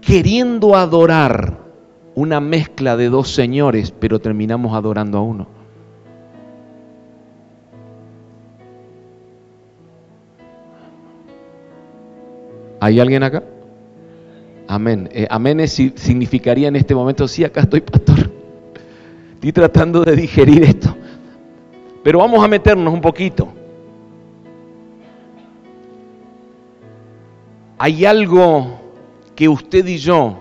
queriendo 0.00 0.74
adorar 0.74 1.58
una 2.14 2.40
mezcla 2.40 2.96
de 2.96 3.08
dos 3.08 3.32
señores, 3.32 3.92
pero 3.92 4.18
terminamos 4.18 4.74
adorando 4.74 5.18
a 5.18 5.22
uno. 5.22 5.46
¿Hay 12.80 13.00
alguien 13.00 13.22
acá? 13.22 13.42
Amén. 14.70 15.08
Eh, 15.12 15.26
amén 15.30 15.66
significaría 15.66 16.68
en 16.68 16.76
este 16.76 16.94
momento, 16.94 17.26
sí, 17.26 17.42
acá 17.42 17.62
estoy, 17.62 17.80
pastor. 17.80 18.30
Estoy 19.32 19.50
tratando 19.50 20.04
de 20.04 20.14
digerir 20.14 20.62
esto. 20.62 20.94
Pero 22.04 22.18
vamos 22.18 22.44
a 22.44 22.48
meternos 22.48 22.92
un 22.92 23.00
poquito. 23.00 23.48
Hay 27.78 28.04
algo 28.04 28.78
que 29.34 29.48
usted 29.48 29.86
y 29.86 29.96
yo, 29.96 30.36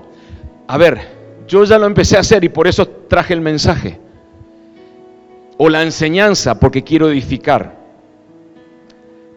a 0.67 0.77
ver, 0.77 0.99
yo 1.47 1.63
ya 1.63 1.77
lo 1.77 1.85
empecé 1.85 2.17
a 2.17 2.19
hacer 2.19 2.43
y 2.43 2.49
por 2.49 2.67
eso 2.67 2.85
traje 2.85 3.33
el 3.33 3.39
mensaje. 3.39 3.97
O 5.57 5.69
la 5.69 5.83
enseñanza, 5.83 6.59
porque 6.59 6.83
quiero 6.83 7.09
edificar. 7.09 7.77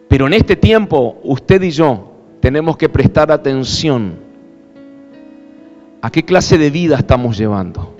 Pero 0.09 0.27
en 0.27 0.33
este 0.33 0.57
tiempo, 0.57 1.17
usted 1.23 1.61
y 1.61 1.71
yo 1.71 2.11
tenemos 2.41 2.75
que 2.75 2.89
prestar 2.89 3.31
atención 3.31 4.30
¿A 6.01 6.09
qué 6.09 6.23
clase 6.23 6.57
de 6.57 6.71
vida 6.71 6.97
estamos 6.97 7.37
llevando? 7.37 7.95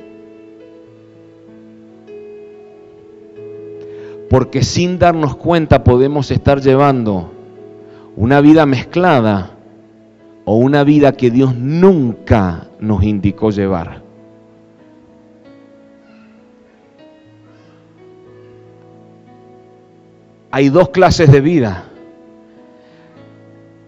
Porque 4.30 4.64
sin 4.64 4.98
darnos 4.98 5.36
cuenta 5.36 5.84
podemos 5.84 6.32
estar 6.32 6.62
llevando 6.62 7.32
una 8.16 8.42
vida 8.42 8.66
mezclada 8.66 9.52
o 10.46 10.56
una 10.56 10.84
vida 10.84 11.12
que 11.12 11.30
Dios 11.30 11.56
nunca 11.56 12.68
nos 12.80 13.04
indicó 13.04 13.52
llevar. 13.52 14.02
Hay 20.50 20.70
dos 20.70 20.90
clases 20.90 21.32
de 21.32 21.42
vida. 21.42 21.86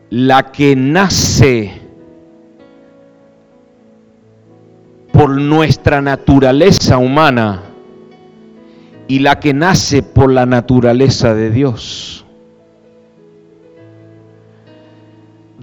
La 0.10 0.52
que 0.52 0.76
nace 0.76 1.83
por 5.14 5.30
nuestra 5.30 6.02
naturaleza 6.02 6.98
humana 6.98 7.62
y 9.08 9.20
la 9.20 9.40
que 9.40 9.54
nace 9.54 10.02
por 10.02 10.32
la 10.32 10.48
naturaleza 10.48 11.36
de 11.36 11.52
Dios. 11.52 12.26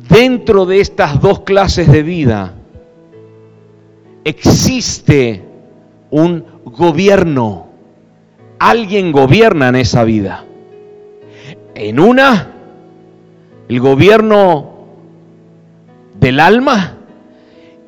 Dentro 0.09 0.67
de 0.67 0.81
estas 0.81 1.21
dos 1.21 1.41
clases 1.41 1.91
de 1.91 2.05
vida 2.05 2.55
existe 4.23 5.45
un 6.11 6.45
gobierno. 6.65 7.67
Alguien 8.61 9.11
gobierna 9.11 9.69
en 9.69 9.77
esa 9.77 10.05
vida. 10.05 10.45
En 11.75 11.99
una, 11.99 12.53
el 13.69 13.81
gobierno 13.81 14.87
del 16.21 16.39
alma 16.39 17.00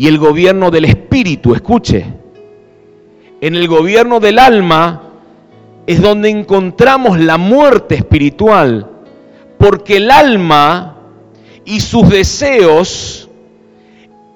y 0.02 0.08
el 0.08 0.18
gobierno 0.18 0.72
del 0.72 0.86
espíritu, 0.86 1.54
escuche. 1.54 2.04
En 3.40 3.54
el 3.54 3.68
gobierno 3.68 4.18
del 4.18 4.40
alma 4.40 5.00
es 5.86 6.02
donde 6.02 6.28
encontramos 6.28 7.20
la 7.20 7.38
muerte 7.38 7.94
espiritual, 7.94 8.90
porque 9.58 9.98
el 9.98 10.10
alma 10.10 10.96
y 11.64 11.78
sus 11.78 12.08
deseos, 12.08 13.30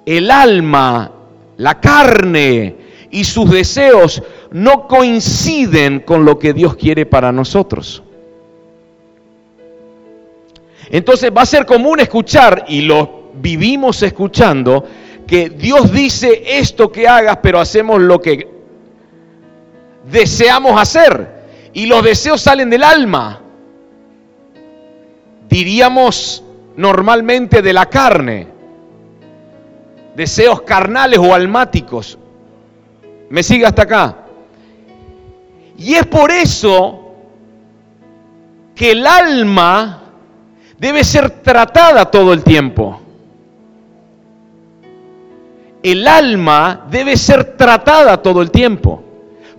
el 0.06 0.30
alma, 0.30 1.10
la 1.56 1.80
carne 1.80 2.76
y 3.10 3.24
sus 3.24 3.50
deseos 3.50 4.22
no 4.52 4.86
coinciden 4.86 5.98
con 5.98 6.24
lo 6.24 6.38
que 6.38 6.52
Dios 6.52 6.76
quiere 6.76 7.06
para 7.06 7.32
nosotros. 7.32 8.04
Entonces 10.90 11.32
va 11.36 11.42
a 11.42 11.46
ser 11.46 11.66
común 11.66 11.98
escuchar, 11.98 12.66
y 12.68 12.82
lo 12.82 13.32
vivimos 13.34 14.00
escuchando, 14.04 14.84
que 15.26 15.50
Dios 15.50 15.92
dice 15.92 16.58
esto 16.58 16.90
que 16.92 17.08
hagas, 17.08 17.38
pero 17.42 17.58
hacemos 17.58 18.00
lo 18.00 18.20
que 18.20 18.48
deseamos 20.10 20.80
hacer. 20.80 21.36
Y 21.72 21.86
los 21.86 22.02
deseos 22.02 22.40
salen 22.40 22.70
del 22.70 22.82
alma. 22.82 23.40
Diríamos 25.48 26.42
normalmente 26.76 27.62
de 27.62 27.72
la 27.72 27.86
carne. 27.86 28.48
deseos 30.14 30.62
carnales 30.62 31.18
o 31.18 31.34
almáticos. 31.34 32.18
¿Me 33.28 33.42
sigue 33.42 33.66
hasta 33.66 33.82
acá? 33.82 34.16
Y 35.76 35.94
es 35.94 36.06
por 36.06 36.30
eso 36.30 37.14
que 38.74 38.92
el 38.92 39.06
alma 39.06 40.02
debe 40.78 41.04
ser 41.04 41.30
tratada 41.42 42.10
todo 42.10 42.32
el 42.32 42.42
tiempo. 42.42 43.00
El 45.86 46.08
alma 46.08 46.84
debe 46.90 47.16
ser 47.16 47.56
tratada 47.56 48.20
todo 48.20 48.42
el 48.42 48.50
tiempo. 48.50 49.04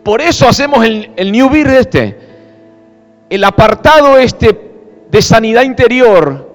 Por 0.03 0.19
eso 0.19 0.45
hacemos 0.45 0.83
el, 0.83 1.31
New 1.31 1.49
Beer 1.49 1.67
este, 1.67 2.17
el 3.29 3.41
apartado 3.45 4.17
este 4.17 4.71
de 5.09 5.21
sanidad 5.21 5.63
interior, 5.63 6.53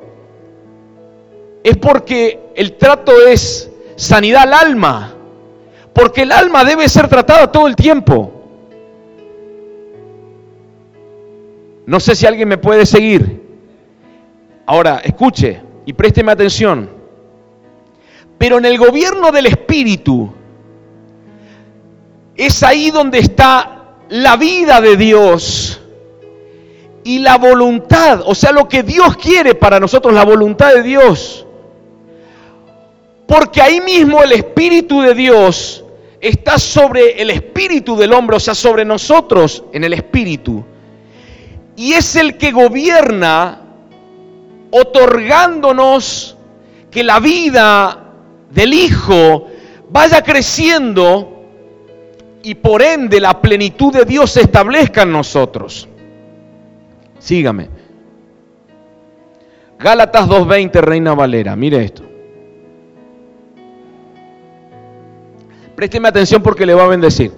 es 1.65 1.79
porque 1.79 2.51
el 2.55 2.75
trato 2.75 3.13
es 3.27 3.71
sanidad 3.97 4.43
al 4.43 4.53
alma, 4.53 5.15
porque 5.95 6.25
el 6.25 6.33
alma 6.33 6.65
debe 6.65 6.87
ser 6.87 7.09
tratada 7.09 7.51
todo 7.51 7.67
el 7.67 7.75
tiempo. 7.75 8.31
No 11.87 11.99
sé 11.99 12.15
si 12.15 12.27
alguien 12.27 12.47
me 12.47 12.59
puede 12.59 12.85
seguir. 12.85 13.41
Ahora, 14.67 15.01
escuche 15.03 15.63
y 15.87 15.95
présteme 15.95 16.31
atención. 16.31 16.92
Pero 18.43 18.59
en 18.59 18.65
el 18.65 18.77
gobierno 18.77 19.31
del 19.31 19.47
Espíritu 19.47 20.33
es 22.35 22.65
ahí 22.65 22.91
donde 22.91 23.21
está 23.21 23.95
la 24.09 24.37
vida 24.37 24.81
de 24.81 24.97
Dios 24.97 25.81
y 27.05 27.21
la 27.21 27.39
voluntad, 27.39 28.21
o 28.27 28.35
sea, 28.35 28.51
lo 28.51 28.69
que 28.69 28.83
Dios 28.83 29.17
quiere 29.17 29.55
para 29.55 29.79
nosotros, 29.79 30.13
la 30.13 30.25
voluntad 30.25 30.75
de 30.75 30.83
Dios. 30.83 31.47
Porque 33.29 33.63
ahí 33.63 33.81
mismo 33.81 34.25
el 34.25 34.33
Espíritu 34.33 35.03
de 35.03 35.15
Dios 35.15 35.85
está 36.21 36.59
sobre 36.59 37.23
el 37.23 37.31
Espíritu 37.31 37.97
del 37.97 38.13
hombre, 38.13 38.39
o 38.39 38.41
sea, 38.41 38.57
sobre 38.57 38.85
nosotros 38.85 39.63
en 39.73 39.85
el 39.85 39.93
Espíritu. 39.93 40.65
Y 41.77 41.93
es 41.93 42.17
el 42.17 42.39
que 42.39 42.51
gobierna 42.51 43.61
otorgándonos 44.73 46.37
que 46.91 47.05
la 47.05 47.21
vida 47.21 48.02
del 48.53 48.75
Hijo 48.75 49.47
vaya 49.91 50.23
creciendo 50.23 51.33
y 52.43 52.55
por 52.55 52.83
ende 52.83 53.21
la 53.21 53.41
plenitud 53.41 53.93
de 53.93 54.05
Dios 54.05 54.33
se 54.33 54.43
establezca 54.43 55.03
en 55.03 55.13
nosotros. 55.13 55.89
Sígame. 57.19 57.69
Gálatas 59.79 60.29
2.20, 60.29 60.81
Reina 60.81 61.15
Valera, 61.15 61.57
mire 61.57 61.85
esto. 61.85 62.03
Présteme 65.75 66.09
atención 66.09 66.43
porque 66.43 66.67
le 66.67 66.75
va 66.75 66.85
a 66.85 66.89
bendecir. 66.89 67.33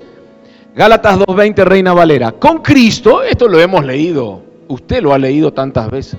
Gálatas 0.74 1.18
2.20, 1.20 1.64
Reina 1.64 1.92
Valera. 1.94 2.32
Con 2.32 2.58
Cristo, 2.58 3.22
esto 3.22 3.48
lo 3.48 3.60
hemos 3.60 3.84
leído, 3.84 4.42
usted 4.68 5.02
lo 5.02 5.14
ha 5.14 5.18
leído 5.18 5.52
tantas 5.52 5.90
veces. 5.90 6.18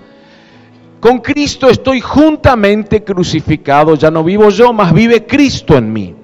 Con 1.00 1.20
Cristo 1.20 1.70
estoy 1.70 2.02
juntamente 2.02 3.04
crucificado, 3.04 3.96
ya 3.96 4.10
no 4.10 4.24
vivo 4.24 4.50
yo, 4.50 4.74
mas 4.74 4.94
vive 4.94 5.26
Cristo 5.26 5.78
en 5.78 5.94
mí. 5.94 6.16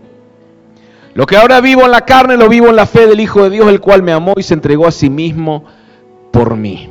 Lo 1.14 1.26
que 1.26 1.36
ahora 1.36 1.60
vivo 1.60 1.84
en 1.84 1.92
la 1.92 2.02
carne, 2.02 2.38
lo 2.38 2.48
vivo 2.48 2.68
en 2.68 2.76
la 2.76 2.86
fe 2.86 3.06
del 3.06 3.20
Hijo 3.20 3.44
de 3.44 3.50
Dios, 3.50 3.68
el 3.68 3.82
cual 3.82 4.02
me 4.02 4.14
amó 4.14 4.34
y 4.38 4.44
se 4.44 4.54
entregó 4.54 4.88
a 4.88 4.92
sí 4.92 5.10
mismo 5.10 5.66
por 6.32 6.56
mí. 6.56 6.90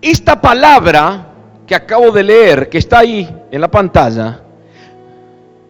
Esta 0.00 0.40
palabra 0.40 1.28
que 1.66 1.74
acabo 1.74 2.10
de 2.10 2.22
leer, 2.22 2.68
que 2.68 2.78
está 2.78 3.00
ahí 3.00 3.28
en 3.50 3.60
la 3.60 3.70
pantalla, 3.70 4.40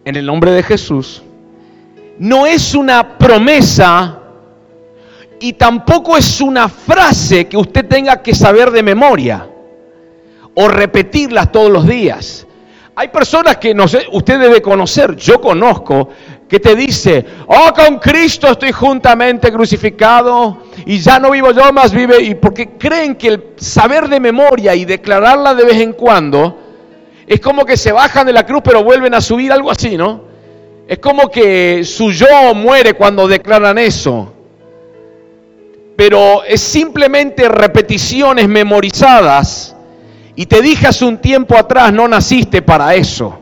en 0.03 0.15
el 0.15 0.25
nombre 0.25 0.51
de 0.51 0.63
Jesús, 0.63 1.23
no 2.17 2.45
es 2.45 2.75
una 2.75 3.17
promesa 3.17 4.19
y 5.45 5.53
tampoco 5.53 6.17
es 6.17 6.41
una 6.41 6.67
frase 6.67 7.45
que 7.45 7.55
usted 7.55 7.85
tenga 7.85 8.23
que 8.23 8.33
saber 8.33 8.71
de 8.71 8.81
memoria 8.81 9.47
o 10.55 10.67
repetirlas 10.67 11.51
todos 11.51 11.69
los 11.69 11.85
días. 11.85 12.47
Hay 12.95 13.09
personas 13.09 13.57
que 13.57 13.75
no 13.75 13.87
sé, 13.87 14.07
usted 14.11 14.39
debe 14.39 14.59
conocer, 14.63 15.15
yo 15.15 15.39
conozco, 15.39 16.09
que 16.49 16.59
te 16.59 16.75
dice, 16.75 17.23
oh, 17.45 17.71
con 17.75 17.99
Cristo 17.99 18.47
estoy 18.47 18.71
juntamente 18.71 19.51
crucificado 19.51 20.63
y 20.83 20.97
ya 20.97 21.19
no 21.19 21.29
vivo 21.29 21.51
yo, 21.51 21.71
más 21.71 21.93
vive, 21.93 22.23
y 22.23 22.33
porque 22.33 22.69
creen 22.69 23.13
que 23.13 23.27
el 23.27 23.43
saber 23.57 24.09
de 24.09 24.19
memoria 24.19 24.73
y 24.73 24.83
declararla 24.83 25.53
de 25.53 25.63
vez 25.63 25.79
en 25.79 25.93
cuando 25.93 26.57
es 27.27 27.39
como 27.39 27.65
que 27.65 27.77
se 27.77 27.91
bajan 27.91 28.25
de 28.25 28.33
la 28.33 28.47
cruz 28.47 28.63
pero 28.63 28.83
vuelven 28.83 29.13
a 29.13 29.21
subir, 29.21 29.51
algo 29.51 29.69
así, 29.69 29.95
¿no? 29.95 30.23
Es 30.87 30.97
como 30.97 31.29
que 31.29 31.83
su 31.83 32.11
yo 32.11 32.55
muere 32.55 32.93
cuando 32.93 33.27
declaran 33.27 33.77
eso. 33.77 34.31
Pero 35.95 36.43
es 36.43 36.61
simplemente 36.61 37.47
repeticiones 37.47 38.47
memorizadas. 38.47 39.75
Y 40.35 40.45
te 40.45 40.61
dije 40.61 40.87
hace 40.87 41.05
un 41.05 41.19
tiempo 41.19 41.57
atrás, 41.57 41.93
no 41.93 42.07
naciste 42.07 42.61
para 42.61 42.95
eso. 42.95 43.39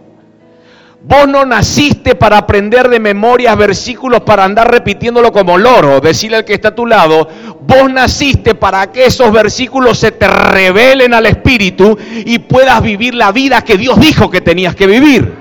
Vos 1.06 1.28
no 1.28 1.46
naciste 1.46 2.16
para 2.16 2.38
aprender 2.38 2.88
de 2.88 2.98
memoria 2.98 3.56
versículos 3.56 4.22
para 4.22 4.46
andar 4.46 4.72
repitiéndolo 4.72 5.34
como 5.34 5.58
loro, 5.58 6.00
decirle 6.00 6.38
al 6.38 6.46
que 6.46 6.54
está 6.54 6.70
a 6.70 6.76
tu 6.76 6.86
lado, 6.86 7.28
vos 7.60 7.92
naciste 7.92 8.56
para 8.56 8.90
que 8.90 9.06
esos 9.06 9.30
versículos 9.34 10.00
se 10.00 10.12
te 10.14 10.30
revelen 10.30 11.14
al 11.14 11.26
Espíritu 11.26 11.98
y 12.26 12.40
puedas 12.40 12.82
vivir 12.82 13.16
la 13.16 13.34
vida 13.34 13.64
que 13.64 13.78
Dios 13.78 14.00
dijo 14.00 14.30
que 14.32 14.40
tenías 14.40 14.76
que 14.76 14.88
vivir. 14.88 15.34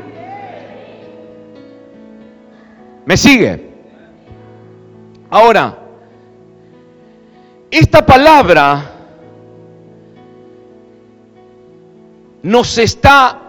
¿Me 3.04 3.16
sigue? 3.16 3.70
Ahora, 5.30 5.78
esta 7.72 8.04
palabra 8.04 8.90
nos 12.42 12.76
está 12.76 13.40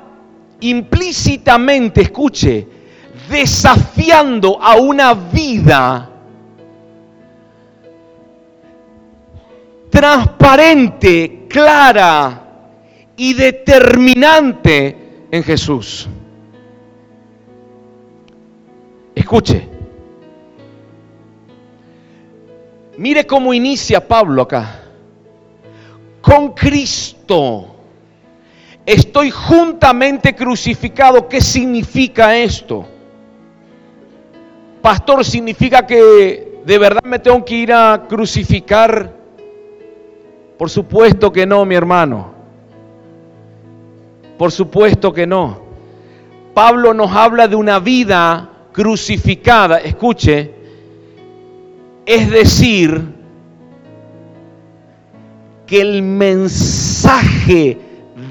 implícitamente, 0.62 2.04
escuche, 2.04 2.66
desafiando 3.30 4.62
a 4.62 4.78
una 4.78 5.14
vida 5.14 6.10
transparente, 9.90 11.46
clara 11.50 12.44
y 13.18 13.34
determinante 13.34 15.28
en 15.32 15.44
Jesús. 15.44 16.08
Escuche. 19.14 19.73
Mire 22.98 23.26
cómo 23.26 23.54
inicia 23.54 24.08
Pablo 24.08 24.44
acá. 24.44 24.82
Con 26.22 26.54
Cristo 26.54 27.74
Estoy 28.86 29.32
juntamente 29.32 30.36
crucificado. 30.36 31.28
¿Qué 31.30 31.40
significa 31.40 32.36
esto? 32.36 32.86
Pastor, 34.82 35.24
¿significa 35.24 35.88
que 35.88 36.62
de 36.66 36.78
verdad 36.78 37.04
me 37.04 37.20
tengo 37.20 37.46
que 37.46 37.56
ir 37.56 37.72
a 37.72 38.06
crucificar? 38.10 39.14
Por 40.58 40.70
supuesto 40.70 41.32
que 41.32 41.46
no, 41.46 41.64
mi 41.64 41.76
hermano. 41.76 42.34
Por 44.38 44.52
supuesto 44.52 45.14
que 45.14 45.26
no. 45.26 45.62
Pablo 46.54 46.94
nos 46.94 47.12
habla 47.12 47.48
de 47.48 47.56
una 47.56 47.80
vida 47.80 48.50
crucificada. 48.74 49.78
Escuche, 49.78 50.54
es 52.06 52.30
decir, 52.30 53.14
que 55.66 55.82
el 55.82 56.02
mensaje 56.02 57.78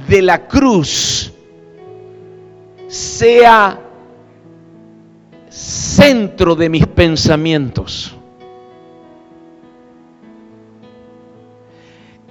de 0.08 0.22
la 0.22 0.46
cruz 0.46 1.32
sea 2.88 3.80
centro 5.48 6.54
de 6.54 6.68
mis 6.68 6.86
pensamientos. 6.86 8.14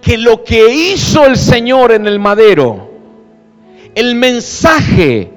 Que 0.02 0.18
lo 0.18 0.44
que 0.44 0.74
hizo 0.74 1.26
el 1.26 1.38
Señor 1.38 1.92
en 1.92 2.08
el 2.08 2.20
madero, 2.20 2.90
el 3.94 4.16
mensaje 4.16 5.32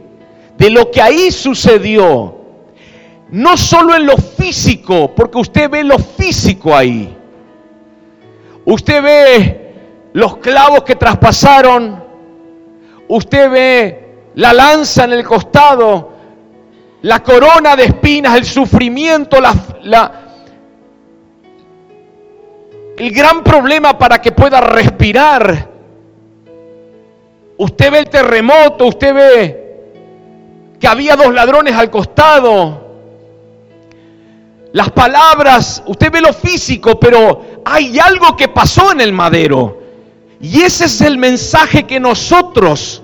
de 0.57 0.71
lo 0.71 0.91
que 0.91 1.03
ahí 1.03 1.31
sucedió, 1.31 2.44
no 3.35 3.57
solo 3.57 3.97
en 3.97 4.07
lo 4.07 4.17
físico, 4.17 5.13
porque 5.13 5.39
usted 5.39 5.69
ve 5.69 5.83
lo 5.83 5.99
físico 5.99 6.73
ahí. 6.73 7.17
Usted 8.65 9.03
ve 9.03 9.75
los 10.13 10.37
clavos 10.37 10.85
que 10.85 10.95
traspasaron, 10.95 12.01
usted 13.09 13.51
ve 13.51 14.15
la 14.37 14.53
lanza 14.53 15.03
en 15.03 15.15
el 15.15 15.25
costado, 15.25 16.13
la 17.03 17.25
corona 17.25 17.75
de 17.75 17.87
espinas, 17.87 18.37
el 18.37 18.45
sufrimiento, 18.45 19.41
la, 19.41 20.13
el 22.97 23.11
gran 23.11 23.43
problema 23.43 23.99
para 23.99 24.23
que 24.23 24.31
pueda 24.31 24.61
respirar. 24.61 25.71
Usted 27.57 27.91
ve 27.91 27.99
el 27.99 28.09
terremoto, 28.09 28.87
usted 28.87 29.13
ve 29.13 29.65
que 30.79 30.87
había 30.87 31.17
dos 31.17 31.35
ladrones 31.35 31.75
al 31.75 31.91
costado. 31.91 32.84
Las 34.75 34.91
palabras, 34.91 35.85
usted 35.87 36.11
ve 36.11 36.21
lo 36.21 36.33
físico, 36.33 36.99
pero 36.99 37.63
hay 37.65 37.97
algo 37.97 38.37
que 38.37 38.49
pasó 38.49 38.91
en 38.91 39.01
el 39.01 39.13
madero. 39.13 39.81
Y 40.41 40.63
ese 40.63 40.87
es 40.87 41.01
el 41.01 41.17
mensaje 41.17 41.85
que 41.85 42.01
nosotros 42.01 43.01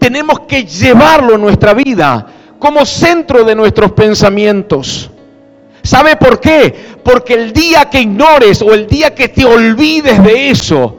tenemos 0.00 0.40
que 0.40 0.64
llevarlo 0.64 1.36
en 1.36 1.42
nuestra 1.42 1.74
vida 1.74 2.26
como 2.58 2.84
centro 2.84 3.44
de 3.44 3.54
nuestros 3.54 3.92
pensamientos. 3.92 5.08
¿Sabe 5.84 6.16
por 6.16 6.40
qué? 6.40 6.74
Porque 7.04 7.34
el 7.34 7.52
día 7.52 7.84
que 7.84 8.00
ignores 8.00 8.60
o 8.60 8.74
el 8.74 8.88
día 8.88 9.14
que 9.14 9.28
te 9.28 9.44
olvides 9.44 10.20
de 10.24 10.50
eso 10.50 10.96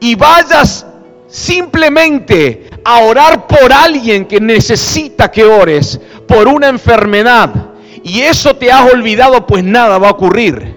y 0.00 0.14
vayas 0.14 0.86
simplemente 1.28 2.70
a 2.82 3.00
orar 3.00 3.46
por 3.46 3.70
alguien 3.74 4.24
que 4.24 4.40
necesita 4.40 5.30
que 5.30 5.44
ores, 5.44 6.00
por 6.26 6.48
una 6.48 6.68
enfermedad, 6.68 7.71
y 8.04 8.20
eso 8.20 8.56
te 8.56 8.70
has 8.70 8.92
olvidado, 8.92 9.46
pues 9.46 9.62
nada 9.62 9.98
va 9.98 10.08
a 10.08 10.12
ocurrir. 10.12 10.74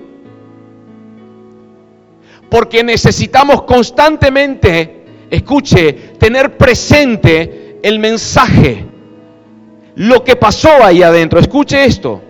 Porque 2.49 2.83
necesitamos 2.83 3.63
constantemente, 3.63 5.05
escuche, 5.29 5.93
tener 6.19 6.57
presente 6.57 7.79
el 7.81 7.99
mensaje, 7.99 8.85
lo 9.95 10.23
que 10.23 10.35
pasó 10.35 10.83
ahí 10.83 11.01
adentro. 11.01 11.39
Escuche 11.39 11.85
esto. 11.85 12.21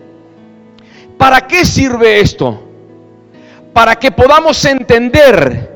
¿Para 1.17 1.47
qué 1.47 1.65
sirve 1.65 2.19
esto? 2.19 2.62
Para 3.73 3.95
que 3.95 4.12
podamos 4.12 4.63
entender 4.65 5.75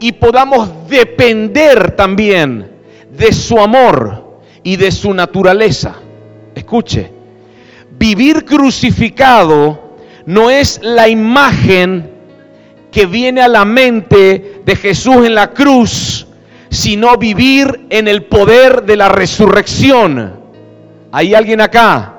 y 0.00 0.12
podamos 0.12 0.88
depender 0.88 1.92
también 1.92 2.70
de 3.10 3.32
su 3.32 3.58
amor 3.58 4.40
y 4.62 4.76
de 4.76 4.90
su 4.90 5.14
naturaleza. 5.14 5.94
Escuche, 6.54 7.15
vivir 7.98 8.44
crucificado 8.44 9.96
no 10.26 10.50
es 10.50 10.80
la 10.82 11.08
imagen 11.08 12.10
que 12.90 13.06
viene 13.06 13.40
a 13.42 13.48
la 13.48 13.64
mente 13.64 14.62
de 14.64 14.76
Jesús 14.76 15.26
en 15.26 15.34
la 15.34 15.50
cruz, 15.50 16.26
sino 16.70 17.16
vivir 17.16 17.86
en 17.90 18.08
el 18.08 18.24
poder 18.24 18.84
de 18.84 18.96
la 18.96 19.08
resurrección. 19.08 20.40
¿Hay 21.12 21.34
alguien 21.34 21.60
acá? 21.60 22.14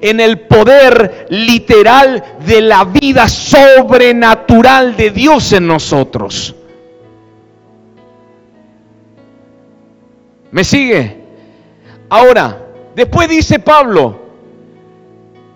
En 0.00 0.20
el 0.20 0.40
poder 0.40 1.26
literal 1.30 2.22
de 2.46 2.60
la 2.60 2.84
vida 2.84 3.28
sobrenatural 3.28 4.96
de 4.96 5.10
Dios 5.10 5.52
en 5.52 5.66
nosotros. 5.66 6.54
¿Me 10.50 10.64
sigue? 10.64 11.16
Ahora, 12.08 12.66
después 12.94 13.28
dice 13.28 13.60
Pablo, 13.60 14.29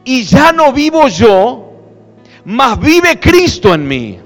y 0.04 0.24
ya 0.24 0.52
no 0.52 0.72
vivo 0.72 1.08
yo, 1.08 1.72
mas 2.44 2.78
vive 2.78 3.18
Cristo 3.18 3.74
en 3.74 3.88
mí. 3.88 4.18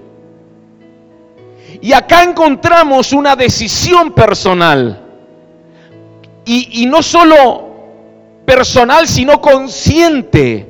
Y 1.81 1.93
acá 1.93 2.25
encontramos 2.25 3.13
una 3.13 3.37
decisión 3.37 4.13
personal. 4.13 5.05
Y, 6.45 6.83
y, 6.83 6.87
no 6.87 7.03
solo 7.03 7.69
personal, 8.45 9.07
sino 9.07 9.41
consciente 9.41 10.67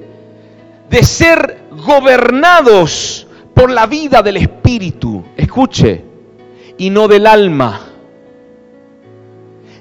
de 0.91 1.03
ser 1.03 1.63
gobernados 1.87 3.27
por 3.55 3.71
la 3.71 3.87
vida 3.87 4.23
del 4.23 4.39
Espíritu. 4.39 5.25
Escuche, 5.37 6.05
y 6.77 6.91
no 6.91 7.09
del 7.09 7.27
alma. 7.27 7.88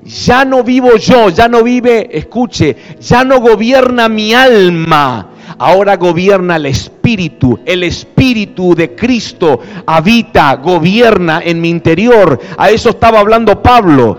Ya 0.07 0.45
no 0.45 0.63
vivo 0.63 0.95
yo, 0.95 1.29
ya 1.29 1.49
no 1.49 1.63
vive, 1.63 2.07
escuche, 2.17 2.77
ya 3.01 3.25
no 3.25 3.41
gobierna 3.41 4.07
mi 4.07 4.33
alma, 4.33 5.31
ahora 5.57 5.97
gobierna 5.97 6.55
el 6.55 6.67
Espíritu. 6.67 7.59
El 7.65 7.83
Espíritu 7.83 8.73
de 8.73 8.95
Cristo 8.95 9.59
habita, 9.85 10.55
gobierna 10.55 11.41
en 11.43 11.59
mi 11.59 11.69
interior. 11.69 12.39
A 12.57 12.69
eso 12.69 12.91
estaba 12.91 13.19
hablando 13.19 13.61
Pablo. 13.61 14.17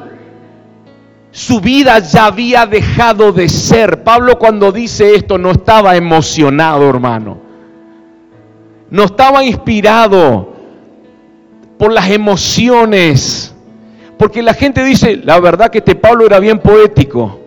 Su 1.30 1.60
vida 1.60 2.00
ya 2.00 2.26
había 2.26 2.66
dejado 2.66 3.32
de 3.32 3.48
ser. 3.48 4.04
Pablo 4.04 4.38
cuando 4.38 4.72
dice 4.72 5.14
esto 5.14 5.38
no 5.38 5.52
estaba 5.52 5.96
emocionado, 5.96 6.88
hermano. 6.88 7.38
No 8.90 9.04
estaba 9.04 9.42
inspirado 9.42 10.52
por 11.78 11.92
las 11.92 12.10
emociones 12.10 13.54
porque 14.18 14.42
la 14.42 14.54
gente 14.54 14.82
dice, 14.84 15.20
la 15.24 15.38
verdad 15.40 15.70
que 15.70 15.78
este 15.78 15.94
Pablo 15.94 16.26
era 16.26 16.40
bien 16.40 16.58
poético. 16.58 17.40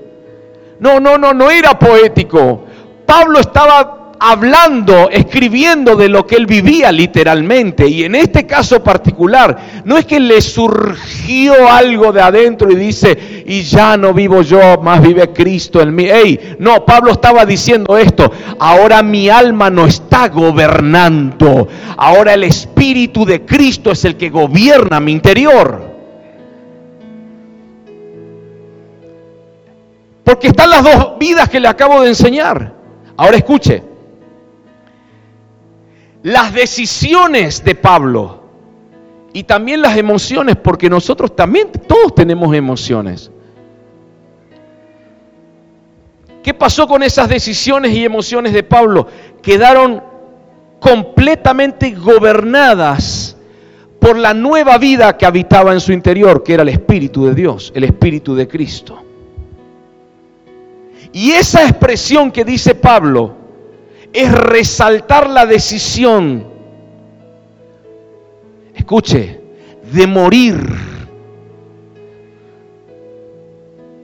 No, 0.80 1.00
no, 1.00 1.18
no, 1.18 1.34
no 1.34 1.52
era 1.52 1.78
poético. 1.78 2.64
Pablo 3.06 3.40
estaba 3.40 4.02
hablando, 4.24 5.10
escribiendo 5.10 5.96
de 5.96 6.08
lo 6.08 6.28
que 6.28 6.36
él 6.36 6.46
vivía 6.46 6.92
literalmente. 6.92 7.88
Y 7.88 8.04
en 8.04 8.16
este 8.16 8.46
caso 8.46 8.84
particular, 8.84 9.84
no 9.84 9.98
es 9.98 10.06
que 10.06 10.20
le 10.20 10.40
surgió 10.42 11.70
algo 11.70 12.12
de 12.12 12.22
adentro 12.22 12.72
y 12.72 12.76
dice, 12.76 13.44
y 13.48 13.64
ya 13.64 13.98
no 13.98 14.14
vivo 14.14 14.44
yo, 14.44 14.80
más 14.82 15.02
vive 15.02 15.34
Cristo 15.34 15.82
en 15.82 15.94
mí. 15.94 16.06
Ey, 16.06 16.56
no, 16.60 16.86
Pablo 16.86 17.12
estaba 17.12 17.46
diciendo 17.46 17.98
esto, 17.98 18.32
ahora 18.60 19.02
mi 19.02 19.28
alma 19.28 19.72
no 19.72 19.88
está 19.88 20.30
gobernando, 20.30 21.68
ahora 21.98 22.36
el 22.36 22.44
Espíritu 22.44 23.26
de 23.26 23.44
Cristo 23.44 23.92
es 23.92 24.06
el 24.06 24.16
que 24.18 24.30
gobierna 24.30 25.00
mi 25.00 25.12
interior. 25.12 25.90
Porque 30.24 30.48
están 30.48 30.70
las 30.70 30.84
dos 30.84 31.18
vidas 31.20 31.50
que 31.50 31.60
le 31.60 31.68
acabo 31.68 32.02
de 32.02 32.10
enseñar. 32.10 32.74
Ahora 33.18 33.38
escuche. 33.38 33.84
Las 36.24 36.54
decisiones 36.54 37.64
de 37.64 37.76
Pablo 37.76 38.42
y 39.34 39.44
también 39.44 39.82
las 39.82 39.98
emociones, 39.98 40.56
porque 40.58 40.90
nosotros 40.90 41.36
también 41.36 41.72
todos 41.88 42.14
tenemos 42.14 42.54
emociones. 42.56 43.32
¿Qué 46.44 46.54
pasó 46.54 46.88
con 46.88 47.04
esas 47.04 47.30
decisiones 47.30 47.94
y 47.94 48.04
emociones 48.04 48.54
de 48.54 48.64
Pablo? 48.64 49.08
Quedaron 49.42 50.04
completamente 50.80 51.92
gobernadas 51.92 53.38
por 54.00 54.18
la 54.18 54.34
nueva 54.34 54.80
vida 54.80 55.16
que 55.16 55.28
habitaba 55.28 55.74
en 55.74 55.80
su 55.80 55.94
interior, 55.94 56.42
que 56.42 56.56
era 56.56 56.64
el 56.64 56.70
Espíritu 56.70 57.28
de 57.28 57.36
Dios, 57.36 57.72
el 57.76 57.84
Espíritu 57.84 58.34
de 58.34 58.48
Cristo. 58.48 59.01
Y 61.13 61.32
esa 61.32 61.63
expresión 61.63 62.32
que 62.32 62.45
dice 62.45 62.76
Pablo 62.76 63.36
es 64.13 64.32
resaltar 64.32 65.30
la 65.30 65.45
decisión, 65.45 66.45
escuche, 68.74 69.41
de 69.91 70.08
morir 70.08 70.58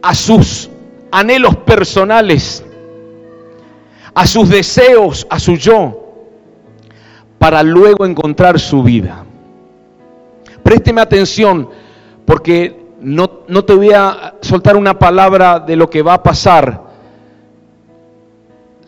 a 0.01 0.13
sus 0.13 0.69
anhelos 1.11 1.55
personales, 1.57 2.63
a 4.13 4.27
sus 4.27 4.49
deseos, 4.49 5.27
a 5.29 5.39
su 5.39 5.55
yo, 5.55 6.07
para 7.37 7.63
luego 7.63 8.05
encontrar 8.05 8.59
su 8.59 8.83
vida. 8.83 9.23
Présteme 10.63 11.01
atención 11.01 11.69
porque 12.25 12.85
no, 12.99 13.43
no, 13.47 13.63
te 13.63 13.73
voy 13.73 13.91
a 13.93 14.35
soltar 14.41 14.75
una 14.75 14.97
palabra 14.97 15.59
de 15.59 15.75
lo 15.75 15.89
que 15.89 16.01
va 16.01 16.15
a 16.15 16.23
pasar 16.23 16.86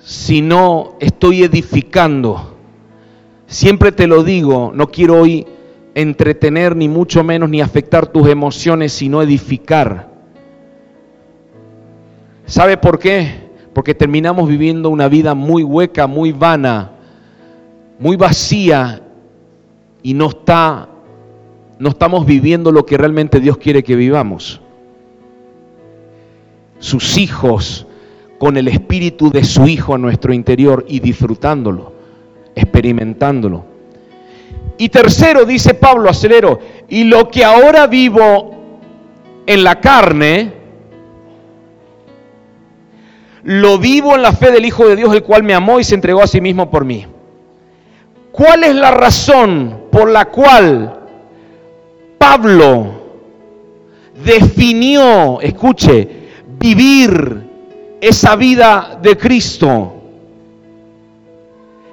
si 0.09 0.41
no 0.41 0.95
estoy 0.99 1.43
edificando. 1.43 2.55
Siempre 3.45 3.91
te 3.91 4.07
lo 4.07 4.23
digo, 4.23 4.71
no 4.73 4.87
quiero 4.87 5.21
hoy 5.21 5.45
entretener 5.93 6.75
ni 6.75 6.89
mucho 6.89 7.23
menos 7.23 7.47
ni 7.47 7.61
afectar 7.61 8.07
tus 8.07 8.27
emociones, 8.27 8.91
sino 8.91 9.21
edificar. 9.21 10.09
¿Sabe 12.47 12.75
por 12.77 12.97
qué? 12.97 13.51
Porque 13.71 13.93
terminamos 13.93 14.49
viviendo 14.49 14.89
una 14.89 15.07
vida 15.07 15.35
muy 15.35 15.61
hueca, 15.61 16.07
muy 16.07 16.31
vana, 16.31 16.89
muy 17.99 18.15
vacía 18.15 19.03
y 20.01 20.15
no 20.15 20.29
está 20.29 20.89
no 21.77 21.89
estamos 21.89 22.25
viviendo 22.25 22.71
lo 22.71 22.83
que 22.83 22.97
realmente 22.97 23.39
Dios 23.39 23.59
quiere 23.59 23.83
que 23.83 23.95
vivamos. 23.95 24.59
Sus 26.79 27.19
hijos 27.19 27.85
con 28.39 28.57
el 28.57 28.69
espíritu 28.69 29.29
de 29.29 29.43
su 29.43 29.67
Hijo 29.67 29.95
en 29.95 30.01
nuestro 30.01 30.33
interior 30.33 30.85
y 30.87 31.01
disfrutándolo, 31.01 31.93
experimentándolo. 32.55 33.65
Y 34.77 34.89
tercero, 34.89 35.45
dice 35.45 35.73
Pablo, 35.73 36.09
acelero, 36.09 36.59
y 36.87 37.03
lo 37.03 37.29
que 37.29 37.43
ahora 37.43 37.85
vivo 37.85 38.55
en 39.45 39.63
la 39.63 39.81
carne, 39.81 40.53
lo 43.43 43.77
vivo 43.77 44.15
en 44.15 44.21
la 44.21 44.31
fe 44.31 44.51
del 44.51 44.65
Hijo 44.65 44.87
de 44.87 44.95
Dios, 44.95 45.13
el 45.13 45.23
cual 45.23 45.43
me 45.43 45.53
amó 45.53 45.79
y 45.79 45.83
se 45.83 45.95
entregó 45.95 46.23
a 46.23 46.27
sí 46.27 46.39
mismo 46.39 46.71
por 46.71 46.85
mí. 46.85 47.05
¿Cuál 48.31 48.63
es 48.63 48.75
la 48.75 48.91
razón 48.91 49.81
por 49.91 50.09
la 50.09 50.25
cual 50.25 50.97
Pablo 52.17 52.87
definió, 54.23 55.41
escuche, 55.41 56.07
vivir 56.57 57.48
esa 58.01 58.35
vida 58.35 58.99
de 59.01 59.17
Cristo, 59.17 59.93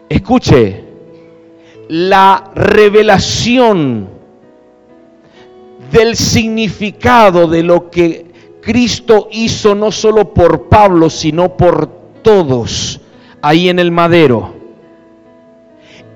escuche, 0.08 0.84
la 1.88 2.50
revelación 2.54 4.08
del 5.90 6.16
significado 6.16 7.46
de 7.46 7.62
lo 7.62 7.90
que 7.90 8.26
Cristo 8.60 9.28
hizo 9.30 9.74
no 9.74 9.92
solo 9.92 10.32
por 10.34 10.68
Pablo, 10.68 11.08
sino 11.10 11.56
por 11.56 11.86
todos 12.22 13.00
ahí 13.40 13.68
en 13.68 13.78
el 13.78 13.90
madero. 13.92 14.54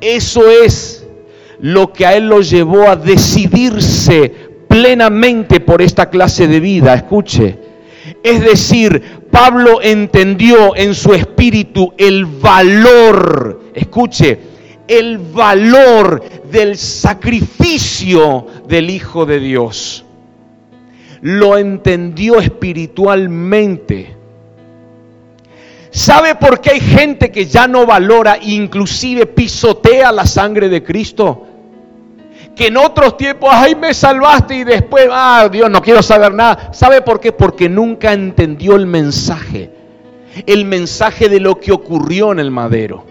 Eso 0.01 0.51
es 0.51 1.07
lo 1.61 1.93
que 1.93 2.07
a 2.07 2.17
él 2.17 2.27
lo 2.27 2.41
llevó 2.41 2.89
a 2.89 2.97
decidirse 2.97 4.33
plenamente 4.67 5.61
por 5.61 5.83
esta 5.83 6.11
clase 6.11 6.49
de 6.49 6.59
vida. 6.61 6.95
Escuche. 6.95 7.70
Es 8.23 8.41
decir, 8.41 9.21
Pablo 9.31 9.81
entendió 9.83 10.75
en 10.77 10.95
su 10.95 11.13
espíritu 11.13 11.93
el 11.99 12.27
valor, 12.27 13.63
escuche, 13.75 14.39
el 14.89 15.19
valor 15.19 16.23
del 16.51 16.77
sacrificio 16.77 18.47
del 18.67 18.91
Hijo 18.91 19.27
de 19.27 19.39
Dios. 19.39 20.05
Lo 21.21 21.59
entendió 21.59 22.39
espiritualmente. 22.39 24.17
¿Sabe 25.91 26.37
por 26.37 26.61
qué 26.61 26.71
hay 26.71 26.81
gente 26.81 27.31
que 27.31 27.47
ya 27.47 27.67
no 27.67 27.85
valora, 27.85 28.39
inclusive 28.41 29.27
pisotea 29.27 30.13
la 30.13 30.27
sangre 30.27 30.69
de 30.69 30.83
Cristo? 30.83 31.47
Que 32.61 32.67
en 32.67 32.77
otros 32.77 33.17
tiempos, 33.17 33.49
ay, 33.51 33.75
me 33.75 33.95
salvaste 33.95 34.55
y 34.55 34.65
después, 34.65 35.09
ah, 35.11 35.49
Dios, 35.51 35.71
no 35.71 35.81
quiero 35.81 36.03
saber 36.03 36.35
nada. 36.35 36.69
¿Sabe 36.75 37.01
por 37.01 37.19
qué? 37.19 37.33
Porque 37.33 37.71
nunca 37.71 38.13
entendió 38.13 38.77
el 38.77 38.87
mensaje. 38.87 39.71
El 40.45 40.67
mensaje 40.67 41.31
de 41.31 41.41
lo 41.41 41.59
que 41.59 41.73
ocurrió 41.73 42.33
en 42.33 42.39
el 42.39 42.51
madero. 42.51 43.07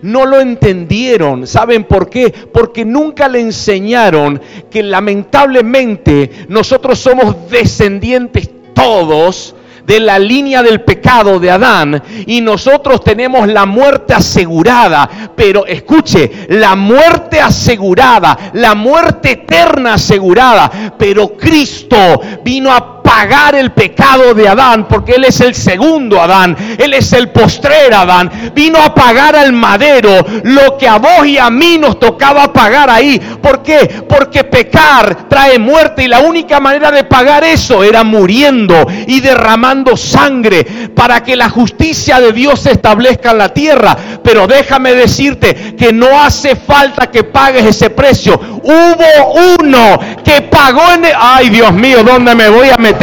No 0.00 0.24
lo 0.24 0.40
entendieron. 0.40 1.46
¿Saben 1.46 1.84
por 1.84 2.08
qué? 2.08 2.32
Porque 2.50 2.86
nunca 2.86 3.28
le 3.28 3.40
enseñaron 3.40 4.40
que 4.70 4.82
lamentablemente 4.82 6.46
nosotros 6.48 6.98
somos 6.98 7.50
descendientes 7.50 8.48
todos 8.72 9.54
de 9.86 10.00
la 10.00 10.18
línea 10.18 10.62
del 10.62 10.80
pecado 10.80 11.38
de 11.38 11.50
Adán 11.50 12.02
y 12.26 12.40
nosotros 12.40 13.02
tenemos 13.04 13.46
la 13.48 13.66
muerte 13.66 14.14
asegurada. 14.14 15.08
Pero 15.36 15.64
escuche, 15.66 16.46
la 16.48 16.74
muerte 16.74 17.40
asegurada, 17.40 18.50
la 18.54 18.74
muerte 18.74 19.32
eterna 19.32 19.94
asegurada. 19.94 20.94
Pero 20.98 21.36
Cristo 21.36 22.20
vino 22.44 22.72
a 22.72 22.95
pagar 23.06 23.54
el 23.54 23.70
pecado 23.70 24.34
de 24.34 24.48
Adán, 24.48 24.88
porque 24.88 25.12
Él 25.12 25.24
es 25.24 25.40
el 25.40 25.54
segundo 25.54 26.20
Adán, 26.20 26.56
Él 26.76 26.92
es 26.92 27.12
el 27.12 27.28
postrer 27.28 27.94
Adán. 27.94 28.52
Vino 28.52 28.82
a 28.82 28.92
pagar 28.92 29.36
al 29.36 29.52
madero 29.52 30.26
lo 30.42 30.76
que 30.76 30.88
a 30.88 30.98
vos 30.98 31.24
y 31.24 31.38
a 31.38 31.48
mí 31.48 31.78
nos 31.78 32.00
tocaba 32.00 32.52
pagar 32.52 32.90
ahí. 32.90 33.20
¿Por 33.40 33.62
qué? 33.62 34.02
Porque 34.08 34.42
pecar 34.42 35.28
trae 35.28 35.56
muerte 35.56 36.02
y 36.02 36.08
la 36.08 36.18
única 36.18 36.58
manera 36.58 36.90
de 36.90 37.04
pagar 37.04 37.44
eso 37.44 37.84
era 37.84 38.02
muriendo 38.02 38.74
y 39.06 39.20
derramando 39.20 39.96
sangre 39.96 40.64
para 40.92 41.22
que 41.22 41.36
la 41.36 41.48
justicia 41.48 42.18
de 42.18 42.32
Dios 42.32 42.60
se 42.60 42.72
establezca 42.72 43.30
en 43.30 43.38
la 43.38 43.50
tierra. 43.50 43.96
Pero 44.24 44.48
déjame 44.48 44.94
decirte 44.94 45.76
que 45.76 45.92
no 45.92 46.20
hace 46.20 46.56
falta 46.56 47.08
que 47.08 47.22
pagues 47.22 47.66
ese 47.66 47.90
precio. 47.90 48.40
Hubo 48.64 49.60
uno 49.60 50.00
que 50.24 50.42
pagó 50.42 50.92
en... 50.92 51.04
El... 51.04 51.12
Ay 51.16 51.50
Dios 51.50 51.72
mío, 51.72 52.02
¿dónde 52.02 52.34
me 52.34 52.48
voy 52.48 52.68
a 52.70 52.76
meter? 52.76 52.95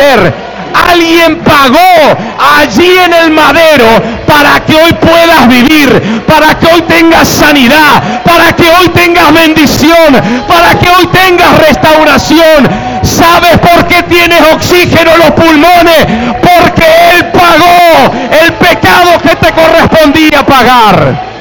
Alguien 0.89 1.39
pagó 1.39 2.17
allí 2.59 2.97
en 3.05 3.13
el 3.13 3.31
madero 3.31 3.85
para 4.25 4.59
que 4.65 4.75
hoy 4.75 4.93
puedas 4.93 5.47
vivir, 5.47 6.23
para 6.27 6.57
que 6.57 6.65
hoy 6.67 6.81
tengas 6.83 7.27
sanidad, 7.27 8.21
para 8.23 8.55
que 8.55 8.69
hoy 8.69 8.89
tengas 8.89 9.33
bendición, 9.33 10.13
para 10.47 10.77
que 10.77 10.89
hoy 10.89 11.07
tengas 11.07 11.57
restauración. 11.59 12.67
¿Sabes 13.03 13.59
por 13.59 13.87
qué 13.87 14.01
tienes 14.03 14.41
oxígeno 14.53 15.11
en 15.11 15.19
los 15.19 15.31
pulmones? 15.31 16.05
Porque 16.41 16.85
Él 17.11 17.25
pagó 17.31 18.13
el 18.43 18.53
pecado 18.53 19.19
que 19.21 19.35
te 19.35 19.51
correspondía 19.51 20.45
pagar. 20.45 21.32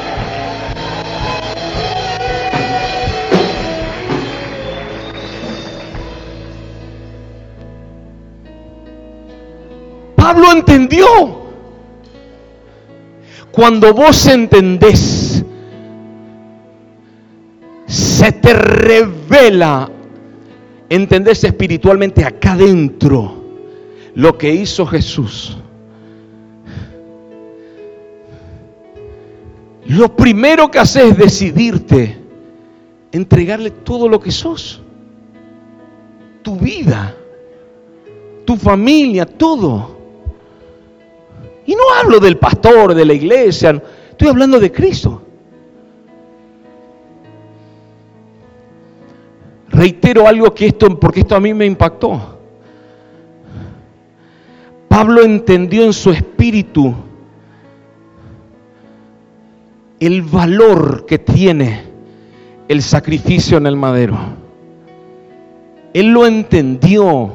Pablo 10.22 10.52
entendió. 10.52 11.06
Cuando 13.50 13.92
vos 13.92 14.24
entendés, 14.28 15.44
se 17.86 18.30
te 18.30 18.54
revela, 18.54 19.90
entendés 20.88 21.42
espiritualmente 21.42 22.24
acá 22.24 22.52
adentro 22.52 23.34
lo 24.14 24.38
que 24.38 24.54
hizo 24.54 24.86
Jesús. 24.86 25.58
Lo 29.86 30.14
primero 30.14 30.70
que 30.70 30.78
haces 30.78 31.10
es 31.10 31.18
decidirte, 31.18 32.16
entregarle 33.10 33.72
todo 33.72 34.08
lo 34.08 34.20
que 34.20 34.30
sos, 34.30 34.82
tu 36.42 36.54
vida, 36.54 37.12
tu 38.44 38.54
familia, 38.56 39.26
todo. 39.26 40.01
Y 41.66 41.74
no 41.74 41.82
hablo 42.00 42.18
del 42.18 42.38
pastor, 42.38 42.94
de 42.94 43.04
la 43.04 43.14
iglesia, 43.14 43.80
estoy 44.10 44.28
hablando 44.28 44.58
de 44.58 44.72
Cristo. 44.72 45.22
Reitero 49.68 50.26
algo 50.26 50.52
que 50.52 50.66
esto, 50.66 50.98
porque 50.98 51.20
esto 51.20 51.34
a 51.34 51.40
mí 51.40 51.54
me 51.54 51.66
impactó. 51.66 52.38
Pablo 54.88 55.22
entendió 55.22 55.84
en 55.84 55.92
su 55.92 56.10
espíritu 56.10 56.94
el 59.98 60.22
valor 60.22 61.06
que 61.06 61.18
tiene 61.18 61.84
el 62.68 62.82
sacrificio 62.82 63.56
en 63.56 63.66
el 63.66 63.76
madero. 63.76 64.18
Él 65.94 66.08
lo 66.08 66.26
entendió, 66.26 67.32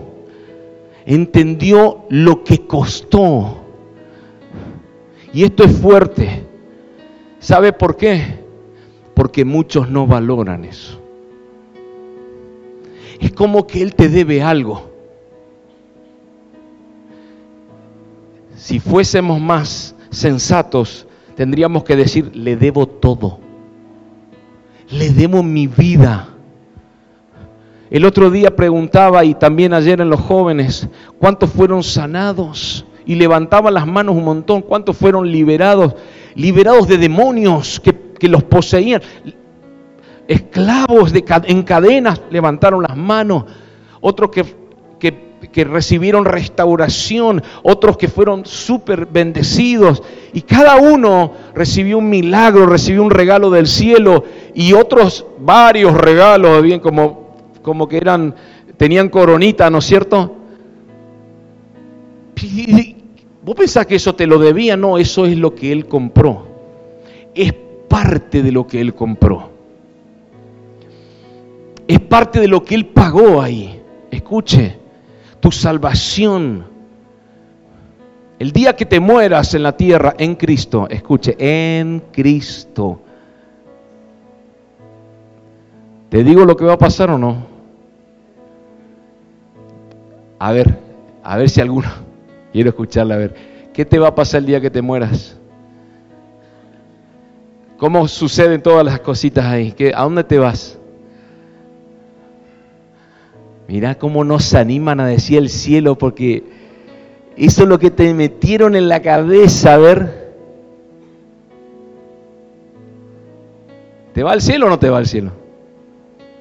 entendió 1.06 2.06
lo 2.10 2.44
que 2.44 2.68
costó 2.68 3.67
y 5.34 5.44
esto 5.44 5.64
es 5.64 5.78
fuerte. 5.78 6.46
¿Sabe 7.40 7.74
por 7.74 7.98
qué? 7.98 8.40
Porque 9.14 9.46
muchos 9.46 9.90
no 9.90 10.08
valoran 10.08 10.66
eso. 10.66 11.02
Es 13.20 13.32
como 13.32 13.66
que 13.66 13.82
Él 13.82 13.96
te 13.96 14.10
debe 14.10 14.42
algo. 14.42 14.92
Si 18.56 18.80
fuésemos 18.80 19.40
más 19.40 19.96
sensatos, 20.10 21.08
tendríamos 21.36 21.84
que 21.84 21.96
decir, 21.96 22.36
le 22.36 22.56
debo 22.56 22.88
todo. 22.88 23.40
Le 24.90 25.10
debo 25.10 25.44
mi 25.44 25.68
vida. 25.68 26.30
El 27.90 28.06
otro 28.06 28.30
día 28.30 28.56
preguntaba, 28.56 29.24
y 29.24 29.34
también 29.36 29.74
ayer 29.74 30.02
en 30.02 30.10
los 30.10 30.20
jóvenes, 30.20 30.88
¿cuántos 31.20 31.50
fueron 31.52 31.84
sanados? 31.84 32.86
Y 33.08 33.16
levantaban 33.16 33.74
las 33.74 33.88
manos 33.88 34.16
un 34.16 34.26
montón. 34.26 34.62
¿Cuántos 34.62 34.98
fueron 34.98 35.32
liberados? 35.32 35.96
Liberados 36.36 36.88
de 36.88 36.98
demonios 36.98 37.80
que, 37.80 38.28
los 38.28 38.44
poseían. 38.44 39.02
Esclavos 40.28 41.14
en 41.14 41.64
cadenas 41.64 42.22
levantaron 42.30 42.84
las 42.84 42.98
manos. 42.98 43.46
Otros 44.02 44.30
que, 44.30 44.46
que 45.00 45.64
recibieron 45.64 46.26
restauración. 46.26 47.42
Otros 47.64 47.98
que 47.98 48.10
fueron 48.10 48.46
súper 48.46 49.06
bendecidos. 49.06 50.04
Y 50.34 50.42
cada 50.42 50.76
uno 50.76 51.32
recibió 51.56 52.00
un 52.00 52.10
milagro, 52.10 52.66
recibió 52.66 53.04
un 53.04 53.12
regalo 53.12 53.50
del 53.50 53.68
cielo. 53.68 54.26
Y 54.54 54.74
otros 54.74 55.26
varios 55.40 55.94
regalos, 55.94 56.62
bien 56.62 56.82
como, 56.82 57.36
como 57.62 57.88
que 57.88 57.96
eran, 57.96 58.36
tenían 58.76 59.08
coronita, 59.08 59.70
¿no 59.70 59.78
es 59.78 59.86
cierto? 59.86 60.34
¿Vos 63.48 63.56
pensás 63.56 63.86
que 63.86 63.96
eso 63.96 64.14
te 64.14 64.28
lo 64.28 64.40
debía? 64.40 64.76
No, 64.76 64.98
eso 64.98 65.26
es 65.26 65.38
lo 65.38 65.56
que 65.56 65.72
Él 65.72 65.88
compró. 65.88 66.46
Es 67.34 67.54
parte 67.88 68.44
de 68.44 68.52
lo 68.52 68.68
que 68.68 68.82
Él 68.82 68.94
compró. 68.94 69.50
Es 71.88 71.98
parte 72.02 72.42
de 72.42 72.50
lo 72.50 72.62
que 72.62 72.76
Él 72.76 72.88
pagó 72.88 73.42
ahí. 73.42 73.82
Escuche, 74.12 74.76
tu 75.40 75.50
salvación. 75.50 76.66
El 78.38 78.52
día 78.52 78.76
que 78.76 78.86
te 78.86 79.00
mueras 79.00 79.54
en 79.54 79.64
la 79.64 79.78
tierra 79.78 80.14
en 80.18 80.36
Cristo, 80.36 80.86
escuche, 80.90 81.38
en 81.40 82.04
Cristo. 82.12 83.00
¿Te 86.10 86.22
digo 86.22 86.44
lo 86.44 86.58
que 86.58 86.66
va 86.66 86.74
a 86.74 86.78
pasar 86.78 87.12
o 87.12 87.18
no? 87.18 87.46
A 90.38 90.52
ver, 90.52 90.78
a 91.24 91.38
ver 91.38 91.50
si 91.50 91.62
alguno 91.62 92.07
Quiero 92.52 92.70
escucharla 92.70 93.16
a 93.16 93.18
ver. 93.18 93.58
¿qué 93.78 93.86
te 93.86 94.00
va 94.00 94.08
a 94.08 94.16
pasar 94.16 94.40
el 94.40 94.48
día 94.48 94.60
que 94.60 94.72
te 94.72 94.82
mueras? 94.82 95.38
¿Cómo 97.78 98.08
suceden 98.08 98.64
todas 98.64 98.84
las 98.84 99.00
cositas 99.02 99.46
ahí? 99.46 99.76
¿A 99.94 100.02
dónde 100.02 100.24
te 100.24 100.40
vas? 100.40 100.80
Mira 103.68 103.94
cómo 103.94 104.24
nos 104.24 104.56
animan 104.56 105.00
a 105.00 105.06
decir 105.06 105.38
el 105.38 105.50
cielo, 105.50 105.96
porque 105.96 106.44
eso 107.36 107.64
es 107.64 107.70
lo 107.70 107.78
que 107.78 107.92
te 107.92 108.12
metieron 108.16 108.76
en 108.76 108.90
la 108.90 109.00
cabeza, 109.04 109.76
a 109.76 109.78
ver. 109.78 110.34
¿Te 114.14 114.24
va 114.24 114.32
al 114.32 114.42
cielo 114.42 114.66
o 114.66 114.70
no 114.70 114.80
te 114.80 114.90
va 114.90 114.98
al 114.98 115.06
cielo? 115.06 115.34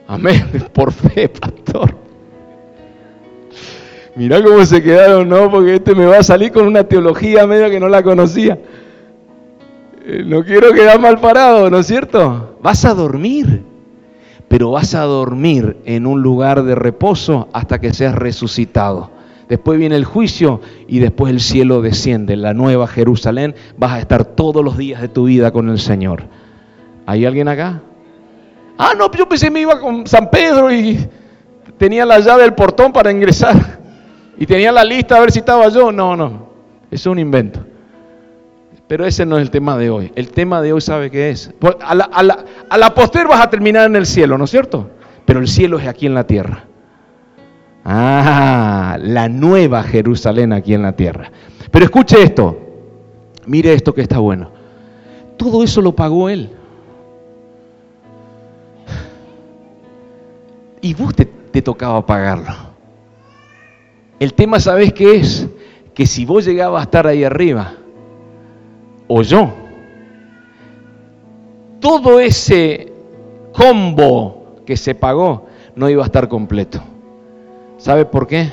Amén, 0.07 0.47
por 0.73 0.91
fe, 0.91 1.29
pastor. 1.29 2.06
Mira 4.17 4.43
cómo 4.43 4.65
se 4.65 4.83
quedaron, 4.83 5.29
¿no? 5.29 5.51
Porque 5.51 5.75
este 5.75 5.95
me 5.95 6.07
va 6.07 6.17
a 6.17 6.23
salir 6.23 6.51
con 6.51 6.67
una 6.67 6.85
teología 6.85 7.47
media 7.47 7.69
que 7.69 7.79
no 7.79 7.87
la 7.87 8.03
conocía. 8.03 8.59
Eh, 10.07 10.23
no 10.25 10.43
quiero 10.43 10.73
quedar 10.73 10.99
mal 10.99 11.21
parado, 11.21 11.69
¿no 11.69 11.79
es 11.79 11.87
cierto? 11.87 12.57
Vas 12.63 12.87
a 12.87 12.95
dormir, 12.95 13.63
pero 14.49 14.71
vas 14.71 14.95
a 14.95 15.03
dormir 15.03 15.77
en 15.85 16.07
un 16.07 16.23
lugar 16.23 16.63
de 16.63 16.75
reposo 16.75 17.51
hasta 17.53 17.79
que 17.79 17.93
seas 17.93 18.15
resucitado. 18.15 19.11
Después 19.51 19.79
viene 19.79 19.97
el 19.97 20.07
juicio 20.07 20.63
y 20.89 20.99
después 20.99 21.31
el 21.31 21.41
cielo 21.41 21.83
desciende, 21.83 22.37
la 22.37 22.55
nueva 22.55 22.87
Jerusalén. 22.87 23.55
Vas 23.77 23.93
a 23.93 23.99
estar 24.01 24.25
todos 24.25 24.65
los 24.65 24.79
días 24.79 25.03
de 25.03 25.09
tu 25.09 25.25
vida 25.25 25.51
con 25.51 25.69
el 25.69 25.79
Señor. 25.79 26.23
¿Hay 27.05 27.27
alguien 27.27 27.49
acá? 27.49 27.83
Ah, 28.79 28.95
no, 28.97 29.11
yo 29.13 29.29
pensé 29.29 29.51
me 29.51 29.61
iba 29.61 29.79
con 29.79 30.07
San 30.07 30.31
Pedro 30.31 30.73
y 30.73 31.07
tenía 31.77 32.07
la 32.07 32.19
llave 32.19 32.45
del 32.45 32.55
portón 32.55 32.95
para 32.95 33.11
ingresar. 33.11 33.85
Y 34.39 34.47
tenía 34.47 34.73
la 34.73 34.85
lista 34.85 35.17
a 35.17 35.21
ver 35.21 35.33
si 35.33 35.39
estaba 35.39 35.69
yo. 35.69 35.91
No, 35.91 36.17
no, 36.17 36.49
es 36.91 37.07
un 37.07 37.19
invento. 37.19 37.61
Pero 38.87 39.05
ese 39.05 39.27
no 39.27 39.37
es 39.37 39.43
el 39.43 39.51
tema 39.51 39.77
de 39.77 39.91
hoy. 39.91 40.13
El 40.15 40.31
tema 40.31 40.63
de 40.63 40.73
hoy, 40.73 40.81
¿sabe 40.81 41.11
qué 41.11 41.31
es? 41.31 41.53
A 41.81 41.95
la, 41.95 42.05
a, 42.05 42.23
la, 42.23 42.45
a 42.71 42.79
vas 42.79 43.41
a 43.41 43.51
terminar 43.51 43.87
en 43.87 43.97
el 43.97 44.07
cielo, 44.07 44.39
¿no 44.39 44.45
es 44.45 44.51
cierto? 44.51 44.91
Pero 45.25 45.41
el 45.41 45.49
cielo 45.49 45.79
es 45.79 45.89
aquí 45.89 46.07
en 46.07 46.15
la 46.15 46.25
tierra. 46.25 46.65
Ah, 47.85 48.97
la 49.01 49.29
nueva 49.29 49.83
Jerusalén 49.83 50.53
aquí 50.53 50.75
en 50.75 50.83
la 50.83 50.93
tierra. 50.93 51.31
Pero 51.71 51.85
escuche 51.85 52.23
esto. 52.23 52.59
Mire 53.47 53.73
esto 53.73 53.93
que 53.93 54.03
está 54.03 54.19
bueno. 54.19 54.51
Todo 55.37 55.65
eso 55.65 55.81
lo 55.81 55.95
pagó 55.95 56.29
Él. 56.29 56.51
Y 60.81 60.95
vos 60.95 61.15
te, 61.15 61.25
te 61.25 61.63
tocaba 61.63 62.05
pagarlo. 62.07 62.76
El 64.19 64.35
tema, 64.35 64.61
¿sabes 64.61 64.93
qué 64.93 65.17
es? 65.17 65.47
Que 65.95 66.07
si 66.07 66.25
vos 66.25 66.45
llegabas 66.45 66.81
a 66.81 66.85
estar 66.85 67.07
ahí 67.07 67.25
arriba, 67.25 67.75
o 69.09 69.23
yo. 69.23 69.53
Todo 71.81 72.19
ese 72.21 72.93
combo 73.53 74.57
que 74.65 74.77
se 74.77 74.95
pagó 74.95 75.47
no 75.75 75.89
iba 75.89 76.03
a 76.03 76.07
estar 76.07 76.29
completo. 76.29 76.81
¿Sabe 77.77 78.05
por 78.05 78.27
qué? 78.27 78.51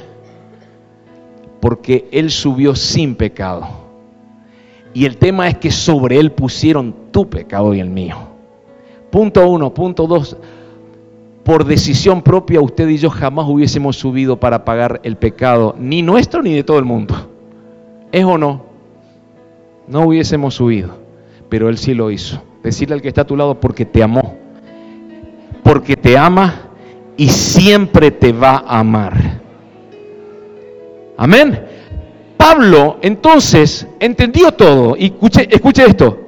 Porque 1.60 2.08
Él 2.12 2.30
subió 2.30 2.76
sin 2.76 3.16
pecado. 3.16 3.68
Y 4.94 5.06
el 5.06 5.18
tema 5.18 5.48
es 5.48 5.58
que 5.58 5.72
sobre 5.72 6.20
Él 6.20 6.32
pusieron 6.32 6.94
tu 7.12 7.30
pecado 7.30 7.74
y 7.74 7.80
el 7.80 7.90
mío. 7.90 8.18
Punto 9.10 9.50
uno. 9.50 9.74
Punto 9.74 10.06
dos. 10.06 10.38
Por 11.44 11.66
decisión 11.66 12.22
propia, 12.22 12.62
usted 12.62 12.88
y 12.88 12.98
yo 12.98 13.10
jamás 13.10 13.46
hubiésemos 13.48 13.98
subido 13.98 14.40
para 14.40 14.64
pagar 14.64 15.02
el 15.04 15.18
pecado, 15.18 15.76
ni 15.78 16.02
nuestro 16.02 16.42
ni 16.42 16.54
de 16.54 16.64
todo 16.64 16.80
el 16.80 16.86
mundo. 16.86 17.30
¿Es 18.12 18.24
o 18.24 18.38
no? 18.38 18.74
no 19.88 20.02
hubiésemos 20.02 20.56
subido, 20.56 20.98
pero 21.50 21.70
Él 21.70 21.78
sí 21.78 21.94
lo 21.94 22.12
hizo. 22.12 22.42
Decirle 22.64 22.96
al 22.96 23.02
que 23.02 23.10
está 23.10 23.22
a 23.22 23.28
tu 23.28 23.36
lado 23.36 23.60
porque 23.60 23.86
te 23.86 24.02
amó, 24.02 24.36
porque 25.64 25.96
te 25.96 26.18
ama 26.18 26.70
y 27.18 27.28
siempre 27.30 28.12
te 28.12 28.32
va 28.32 28.64
a 28.66 28.80
amar. 28.80 29.42
Amén. 31.18 31.66
Pablo 32.38 32.98
entonces 33.02 33.88
entendió 34.00 34.52
todo 34.54 34.96
y 34.98 35.06
escuche, 35.06 35.48
escuche 35.50 35.86
esto. 35.86 36.20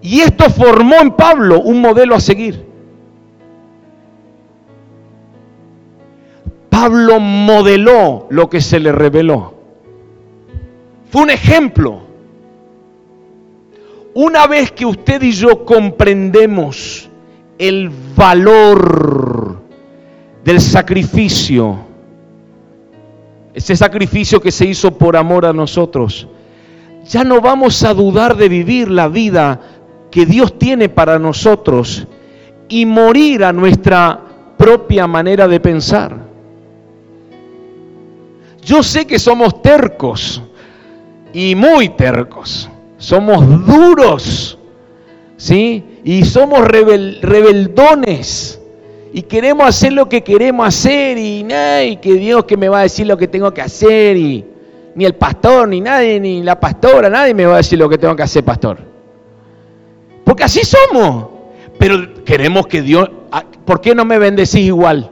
Y 0.00 0.20
esto 0.20 0.50
formó 0.50 0.96
en 1.00 1.12
Pablo 1.12 1.60
un 1.60 1.80
modelo 1.80 2.14
a 2.14 2.20
seguir. 2.20 2.73
Pablo 6.74 7.20
modeló 7.20 8.26
lo 8.30 8.50
que 8.50 8.60
se 8.60 8.80
le 8.80 8.90
reveló. 8.90 9.54
Fue 11.08 11.22
un 11.22 11.30
ejemplo. 11.30 12.00
Una 14.12 14.48
vez 14.48 14.72
que 14.72 14.84
usted 14.84 15.22
y 15.22 15.30
yo 15.30 15.64
comprendemos 15.64 17.08
el 17.58 17.92
valor 18.16 19.62
del 20.44 20.60
sacrificio, 20.60 21.78
ese 23.54 23.76
sacrificio 23.76 24.40
que 24.40 24.50
se 24.50 24.66
hizo 24.66 24.98
por 24.98 25.16
amor 25.16 25.46
a 25.46 25.52
nosotros, 25.52 26.26
ya 27.06 27.22
no 27.22 27.40
vamos 27.40 27.84
a 27.84 27.94
dudar 27.94 28.36
de 28.36 28.48
vivir 28.48 28.90
la 28.90 29.06
vida 29.06 29.60
que 30.10 30.26
Dios 30.26 30.58
tiene 30.58 30.88
para 30.88 31.20
nosotros 31.20 32.08
y 32.68 32.84
morir 32.84 33.44
a 33.44 33.52
nuestra 33.52 34.18
propia 34.58 35.06
manera 35.06 35.46
de 35.46 35.60
pensar. 35.60 36.23
Yo 38.64 38.82
sé 38.82 39.06
que 39.06 39.18
somos 39.18 39.60
tercos 39.62 40.42
y 41.32 41.54
muy 41.54 41.90
tercos 41.90 42.70
somos 43.04 43.66
duros, 43.66 44.58
¿sí? 45.36 45.84
Y 46.04 46.24
somos 46.24 46.66
rebeldones. 46.66 48.60
Y 49.12 49.22
queremos 49.22 49.68
hacer 49.68 49.92
lo 49.92 50.08
que 50.08 50.24
queremos 50.24 50.66
hacer 50.66 51.18
y, 51.18 51.46
y 51.86 51.96
que 51.98 52.14
Dios 52.14 52.44
que 52.46 52.56
me 52.56 52.68
va 52.68 52.80
a 52.80 52.82
decir 52.82 53.06
lo 53.06 53.16
que 53.16 53.28
tengo 53.28 53.52
que 53.54 53.62
hacer 53.62 54.16
y 54.16 54.44
ni 54.96 55.04
el 55.04 55.14
pastor, 55.14 55.68
ni 55.68 55.80
nadie, 55.80 56.18
ni 56.18 56.42
la 56.42 56.58
pastora, 56.58 57.08
nadie 57.10 57.34
me 57.34 57.46
va 57.46 57.54
a 57.54 57.58
decir 57.58 57.78
lo 57.78 57.88
que 57.88 57.98
tengo 57.98 58.16
que 58.16 58.22
hacer, 58.22 58.44
pastor. 58.44 58.78
Porque 60.24 60.44
así 60.44 60.62
somos. 60.64 61.26
Pero 61.78 62.24
queremos 62.24 62.66
que 62.66 62.82
Dios, 62.82 63.10
ah, 63.30 63.44
¿por 63.64 63.80
qué 63.80 63.94
no 63.94 64.04
me 64.04 64.18
bendecís 64.18 64.56
igual? 64.56 65.10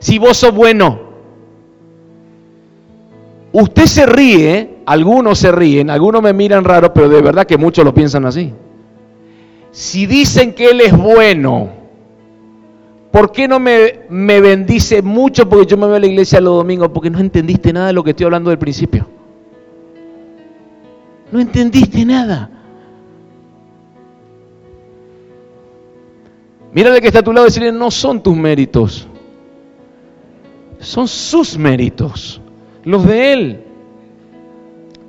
Si 0.00 0.18
vos 0.18 0.36
sos 0.36 0.52
bueno. 0.52 1.11
Usted 3.52 3.84
se 3.86 4.06
ríe 4.06 4.72
algunos 4.86 5.38
se 5.38 5.52
ríen, 5.52 5.90
algunos 5.90 6.22
me 6.22 6.32
miran 6.32 6.64
raro, 6.64 6.92
pero 6.92 7.08
de 7.08 7.22
verdad 7.22 7.46
que 7.46 7.56
muchos 7.56 7.84
lo 7.84 7.94
piensan 7.94 8.26
así. 8.26 8.52
Si 9.70 10.06
dicen 10.06 10.54
que 10.54 10.70
Él 10.70 10.80
es 10.80 10.96
bueno, 10.96 11.70
¿por 13.10 13.32
qué 13.32 13.48
no 13.48 13.58
me, 13.58 14.00
me 14.10 14.40
bendice 14.40 15.02
mucho? 15.02 15.48
Porque 15.48 15.66
yo 15.66 15.76
me 15.76 15.86
voy 15.86 15.96
a 15.96 16.00
la 16.00 16.06
iglesia 16.06 16.40
los 16.40 16.56
domingos, 16.56 16.90
porque 16.92 17.10
no 17.10 17.20
entendiste 17.20 17.72
nada 17.72 17.88
de 17.88 17.92
lo 17.92 18.04
que 18.04 18.10
estoy 18.10 18.24
hablando 18.24 18.50
del 18.50 18.58
principio. 18.58 19.06
No 21.30 21.40
entendiste 21.40 22.04
nada. 22.04 22.50
Mírale 26.74 27.00
que 27.00 27.06
está 27.06 27.20
a 27.20 27.22
tu 27.22 27.32
lado 27.32 27.46
y 27.46 27.50
decirle, 27.50 27.72
no 27.72 27.90
son 27.90 28.22
tus 28.22 28.34
méritos, 28.34 29.06
son 30.78 31.06
sus 31.06 31.58
méritos, 31.58 32.40
los 32.84 33.06
de 33.06 33.32
Él. 33.32 33.64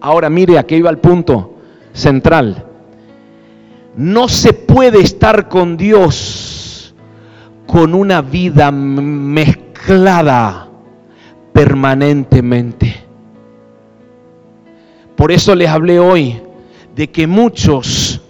Ahora 0.01 0.29
mire, 0.29 0.57
aquí 0.57 0.75
iba 0.75 0.89
el 0.89 0.97
punto 0.97 1.55
central. 1.93 2.65
No 3.95 4.27
se 4.27 4.53
puede 4.53 4.99
estar 4.99 5.47
con 5.47 5.77
Dios 5.77 6.93
con 7.65 7.93
una 7.93 8.21
vida 8.21 8.71
mezclada 8.71 10.67
permanentemente. 11.53 12.95
Por 15.15 15.31
eso 15.31 15.55
les 15.55 15.69
hablé 15.69 15.99
hoy 15.99 16.41
de 16.95 17.09
que 17.09 17.27
muchos 17.27 18.21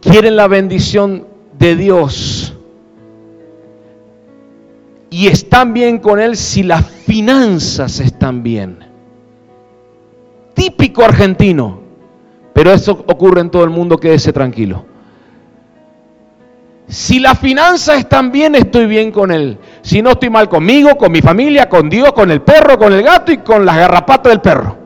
quieren 0.00 0.36
la 0.36 0.48
bendición 0.48 1.26
de 1.58 1.76
Dios 1.76 2.51
y 5.12 5.28
están 5.28 5.72
bien 5.72 5.98
con 5.98 6.18
Él 6.18 6.36
si 6.36 6.64
las 6.64 6.84
finanzas 6.84 8.00
están 8.00 8.42
bien 8.42 8.92
típico 10.54 11.04
argentino, 11.04 11.80
pero 12.52 12.72
eso 12.72 12.92
ocurre 12.92 13.40
en 13.40 13.50
todo 13.50 13.64
el 13.64 13.70
mundo, 13.70 13.98
quédese 13.98 14.32
tranquilo. 14.32 14.84
Si 16.86 17.18
las 17.18 17.38
finanzas 17.38 17.98
están 17.98 18.30
bien, 18.30 18.54
estoy 18.54 18.86
bien 18.86 19.12
con 19.12 19.30
él. 19.30 19.58
Si 19.80 20.02
no 20.02 20.10
estoy 20.10 20.28
mal 20.28 20.48
conmigo, 20.48 20.96
con 20.98 21.10
mi 21.10 21.22
familia, 21.22 21.68
con 21.68 21.88
Dios, 21.88 22.12
con 22.12 22.30
el 22.30 22.42
perro, 22.42 22.78
con 22.78 22.92
el 22.92 23.02
gato 23.02 23.32
y 23.32 23.38
con 23.38 23.64
las 23.64 23.76
garrapatas 23.76 24.30
del 24.30 24.40
perro. 24.40 24.76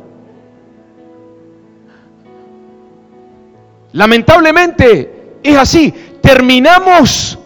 Lamentablemente 3.92 5.38
es 5.42 5.56
así. 5.56 5.92
Terminamos 6.20 7.38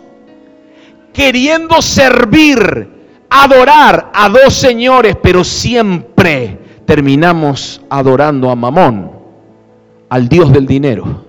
queriendo 1.20 1.82
servir, 1.82 2.88
adorar 3.28 4.10
a 4.14 4.30
dos 4.30 4.54
señores, 4.54 5.18
pero 5.22 5.44
siempre 5.44 6.58
terminamos 6.86 7.82
adorando 7.90 8.50
a 8.50 8.56
Mamón, 8.56 9.12
al 10.08 10.30
Dios 10.30 10.50
del 10.50 10.64
dinero. 10.64 11.26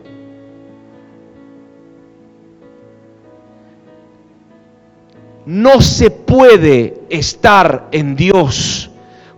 No 5.45 5.81
se 5.81 6.09
puede 6.09 7.01
estar 7.09 7.89
en 7.91 8.15
Dios 8.15 8.89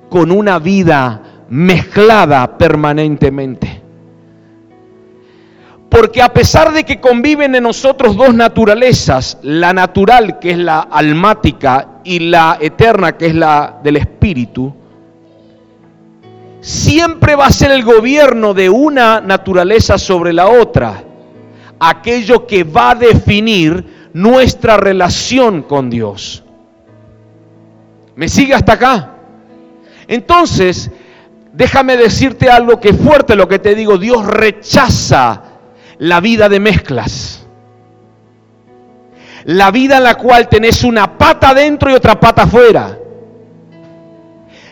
con 0.07 0.31
una 0.31 0.59
vida 0.59 1.45
mezclada 1.49 2.59
permanentemente. 2.59 3.72
Porque 5.93 6.23
a 6.23 6.33
pesar 6.33 6.73
de 6.73 6.85
que 6.85 6.99
conviven 6.99 7.53
en 7.53 7.61
nosotros 7.61 8.15
dos 8.15 8.33
naturalezas, 8.33 9.37
la 9.43 9.73
natural 9.73 10.39
que 10.39 10.49
es 10.49 10.57
la 10.57 10.79
almática 10.79 11.99
y 12.03 12.17
la 12.17 12.57
eterna 12.59 13.15
que 13.15 13.27
es 13.27 13.35
la 13.35 13.79
del 13.83 13.97
espíritu, 13.97 14.73
siempre 16.61 17.35
va 17.35 17.45
a 17.45 17.51
ser 17.51 17.69
el 17.69 17.83
gobierno 17.83 18.55
de 18.55 18.71
una 18.71 19.21
naturaleza 19.21 19.99
sobre 19.99 20.33
la 20.33 20.47
otra, 20.47 21.03
aquello 21.79 22.47
que 22.47 22.63
va 22.63 22.89
a 22.89 22.95
definir 22.95 24.09
nuestra 24.13 24.77
relación 24.77 25.61
con 25.61 25.91
Dios. 25.91 26.43
¿Me 28.15 28.29
sigue 28.29 28.55
hasta 28.55 28.73
acá? 28.73 29.11
Entonces, 30.07 30.89
déjame 31.53 31.97
decirte 31.97 32.49
algo 32.49 32.79
que 32.79 32.89
es 32.89 32.97
fuerte 32.97 33.35
lo 33.35 33.47
que 33.47 33.59
te 33.59 33.75
digo, 33.75 33.99
Dios 33.99 34.25
rechaza 34.25 35.52
la 35.99 36.19
vida 36.19 36.49
de 36.49 36.59
mezclas. 36.59 37.45
La 39.45 39.71
vida 39.71 39.97
en 39.97 40.03
la 40.03 40.15
cual 40.15 40.47
tenés 40.47 40.83
una 40.83 41.17
pata 41.17 41.53
dentro 41.53 41.91
y 41.91 41.93
otra 41.93 42.19
pata 42.19 42.43
afuera. 42.43 42.97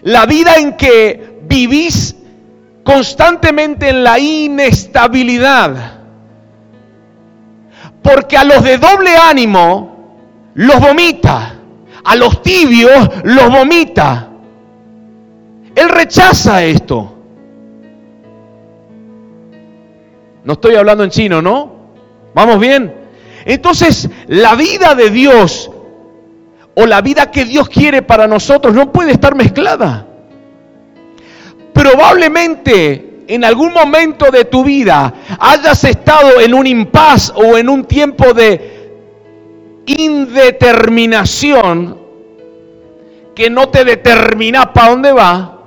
La 0.04 0.26
vida 0.26 0.56
en 0.56 0.78
que 0.78 1.40
vivís 1.44 2.16
constantemente 2.84 3.90
en 3.90 4.04
la 4.04 4.18
inestabilidad 4.18 6.02
porque 8.02 8.38
a 8.38 8.44
los 8.44 8.64
de 8.64 8.78
doble 8.78 9.16
ánimo 9.16 9.92
los 10.56 10.80
vomita, 10.80 11.56
a 12.04 12.16
los 12.16 12.42
tibios 12.42 13.10
los 13.24 13.50
vomita. 13.50 14.28
Él 15.76 15.90
rechaza 15.90 16.64
esto. 16.64 17.18
No 20.44 20.54
estoy 20.54 20.76
hablando 20.76 21.04
en 21.04 21.10
chino, 21.10 21.42
¿no? 21.42 21.72
¿Vamos 22.34 22.60
bien? 22.60 22.94
Entonces, 23.46 24.10
la 24.28 24.56
vida 24.56 24.96
de 24.96 25.10
Dios 25.10 25.72
o 26.76 26.86
la 26.86 27.02
vida 27.02 27.32
que 27.32 27.46
Dios 27.46 27.70
quiere 27.70 28.02
para 28.02 28.28
nosotros 28.28 28.74
no 28.74 28.92
puede 28.92 29.12
estar 29.12 29.36
mezclada. 29.36 30.08
Probablemente 31.74 33.24
en 33.28 33.46
algún 33.46 33.74
momento 33.74 34.32
de 34.32 34.46
tu 34.46 34.64
vida 34.64 35.14
hayas 35.40 35.84
estado 35.84 36.40
en 36.40 36.54
un 36.54 36.68
impas 36.68 37.34
o 37.36 37.58
en 37.58 37.70
un 37.70 37.86
tiempo 37.86 38.34
de 38.34 39.00
indeterminación 39.86 42.00
que 43.34 43.50
no 43.50 43.70
te 43.70 43.86
determina 43.86 44.74
para 44.74 44.90
dónde 44.90 45.14
va, 45.14 45.60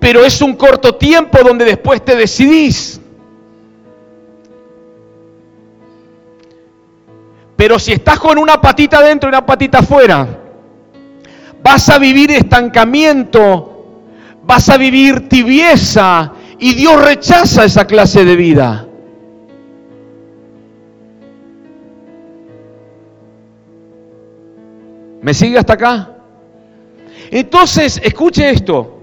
pero 0.00 0.24
es 0.24 0.42
un 0.42 0.54
corto 0.54 0.96
tiempo 0.96 1.38
donde 1.44 1.64
después 1.64 2.04
te 2.04 2.16
decidís. 2.16 3.00
Pero 7.56 7.78
si 7.78 7.92
estás 7.92 8.18
con 8.18 8.38
una 8.38 8.60
patita 8.60 9.02
dentro 9.02 9.28
y 9.28 9.30
una 9.30 9.46
patita 9.46 9.78
afuera, 9.78 10.26
vas 11.62 11.88
a 11.88 11.98
vivir 11.98 12.30
estancamiento 12.30 13.72
vas 14.42 14.68
a 14.68 14.76
vivir 14.76 15.28
tibieza 15.28 16.32
y 16.58 16.74
Dios 16.74 17.02
rechaza 17.04 17.64
esa 17.64 17.86
clase 17.86 18.24
de 18.24 18.36
vida. 18.36 18.86
¿Me 25.20 25.34
sigue 25.34 25.58
hasta 25.58 25.74
acá? 25.74 26.16
Entonces, 27.30 28.00
escuche 28.02 28.50
esto. 28.50 28.98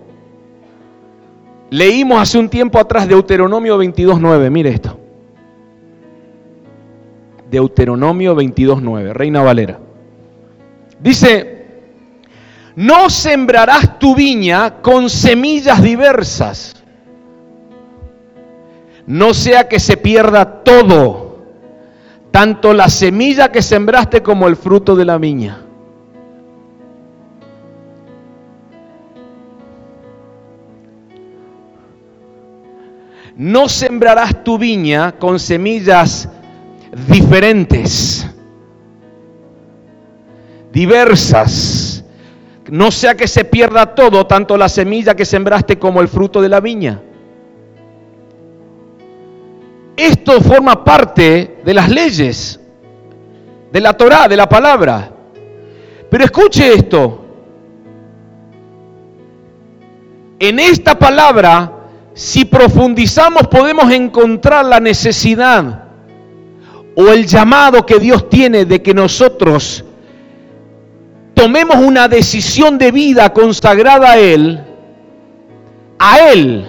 Leímos 1.69 2.21
hace 2.21 2.37
un 2.37 2.49
tiempo 2.49 2.77
atrás 2.79 3.07
Deuteronomio 3.07 3.81
22.9, 3.81 4.49
mire 4.49 4.69
esto. 4.71 4.99
Deuteronomio 7.49 8.35
22.9, 8.35 9.13
Reina 9.13 9.41
Valera. 9.41 9.79
Dice, 10.99 11.67
no 12.75 13.09
sembrarás 13.09 13.99
tu 13.99 14.15
viña 14.15 14.81
con 14.81 15.09
semillas 15.09 15.81
diversas. 15.81 16.75
No 19.05 19.33
sea 19.33 19.67
que 19.67 19.79
se 19.79 19.97
pierda 19.97 20.63
todo, 20.63 21.39
tanto 22.31 22.73
la 22.73 22.89
semilla 22.89 23.51
que 23.51 23.61
sembraste 23.61 24.21
como 24.21 24.47
el 24.47 24.55
fruto 24.55 24.95
de 24.95 25.05
la 25.05 25.17
viña. 25.17 25.65
No 33.35 33.69
sembrarás 33.69 34.43
tu 34.43 34.57
viña 34.57 35.13
con 35.13 35.39
semillas 35.39 36.29
diferentes, 37.07 38.27
diversas 40.71 41.89
no 42.71 42.91
sea 42.91 43.15
que 43.15 43.27
se 43.27 43.45
pierda 43.45 43.95
todo, 43.95 44.27
tanto 44.27 44.57
la 44.57 44.69
semilla 44.69 45.15
que 45.15 45.25
sembraste 45.25 45.79
como 45.79 46.01
el 46.01 46.07
fruto 46.07 46.41
de 46.41 46.49
la 46.49 46.59
viña. 46.59 47.01
Esto 49.97 50.39
forma 50.39 50.83
parte 50.83 51.61
de 51.63 51.73
las 51.73 51.89
leyes, 51.89 52.59
de 53.71 53.79
la 53.81 53.93
Torá, 53.93 54.27
de 54.27 54.37
la 54.37 54.47
palabra. 54.47 55.11
Pero 56.09 56.23
escuche 56.23 56.73
esto. 56.73 57.25
En 60.39 60.59
esta 60.59 60.97
palabra, 60.97 61.73
si 62.13 62.45
profundizamos, 62.45 63.47
podemos 63.47 63.91
encontrar 63.91 64.63
la 64.65 64.79
necesidad 64.79 65.88
o 67.01 67.13
el 67.13 67.25
llamado 67.25 67.85
que 67.85 67.97
Dios 67.97 68.27
tiene 68.27 68.65
de 68.65 68.81
que 68.81 68.93
nosotros 68.93 69.85
tomemos 71.33 71.77
una 71.77 72.09
decisión 72.09 72.77
de 72.77 72.91
vida 72.91 73.31
consagrada 73.31 74.11
a 74.11 74.17
Él, 74.17 74.61
a 75.97 76.29
Él, 76.29 76.67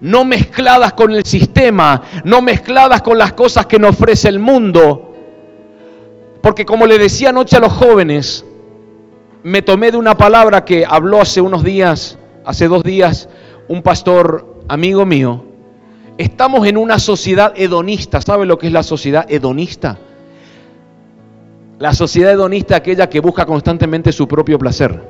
no 0.00 0.24
mezcladas 0.24 0.94
con 0.94 1.10
el 1.10 1.26
sistema, 1.26 2.00
no 2.24 2.40
mezcladas 2.40 3.02
con 3.02 3.18
las 3.18 3.34
cosas 3.34 3.66
que 3.66 3.78
nos 3.78 3.90
ofrece 3.90 4.30
el 4.30 4.38
mundo. 4.38 5.14
Porque 6.40 6.64
como 6.64 6.86
le 6.86 6.96
decía 6.96 7.28
anoche 7.28 7.58
a 7.58 7.60
los 7.60 7.74
jóvenes, 7.74 8.46
me 9.42 9.60
tomé 9.60 9.90
de 9.90 9.98
una 9.98 10.16
palabra 10.16 10.64
que 10.64 10.86
habló 10.88 11.20
hace 11.20 11.42
unos 11.42 11.62
días, 11.62 12.16
hace 12.46 12.66
dos 12.66 12.82
días, 12.82 13.28
un 13.68 13.82
pastor 13.82 14.62
amigo 14.68 15.04
mío. 15.04 15.49
Estamos 16.20 16.66
en 16.66 16.76
una 16.76 16.98
sociedad 16.98 17.54
hedonista. 17.56 18.20
¿Sabe 18.20 18.44
lo 18.44 18.58
que 18.58 18.66
es 18.66 18.74
la 18.74 18.82
sociedad 18.82 19.24
hedonista? 19.26 19.96
La 21.78 21.94
sociedad 21.94 22.32
hedonista 22.32 22.74
es 22.74 22.80
aquella 22.82 23.08
que 23.08 23.20
busca 23.20 23.46
constantemente 23.46 24.12
su 24.12 24.28
propio 24.28 24.58
placer. 24.58 25.02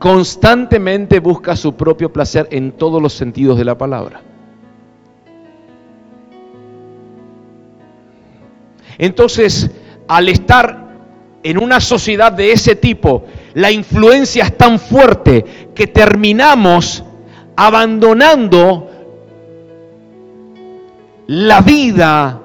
Constantemente 0.00 1.20
busca 1.20 1.54
su 1.54 1.76
propio 1.76 2.12
placer 2.12 2.48
en 2.50 2.72
todos 2.72 3.00
los 3.00 3.12
sentidos 3.12 3.58
de 3.58 3.64
la 3.64 3.78
palabra. 3.78 4.22
Entonces, 8.98 9.70
al 10.08 10.28
estar 10.28 10.88
en 11.44 11.62
una 11.62 11.78
sociedad 11.78 12.32
de 12.32 12.50
ese 12.50 12.74
tipo, 12.74 13.24
la 13.54 13.70
influencia 13.70 14.44
es 14.44 14.56
tan 14.56 14.78
fuerte 14.78 15.44
que 15.74 15.86
terminamos 15.86 17.04
abandonando 17.56 18.90
la 21.26 21.60
vida 21.60 22.40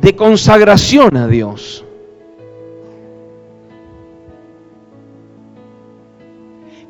de 0.00 0.16
consagración 0.16 1.16
a 1.16 1.26
Dios. 1.26 1.84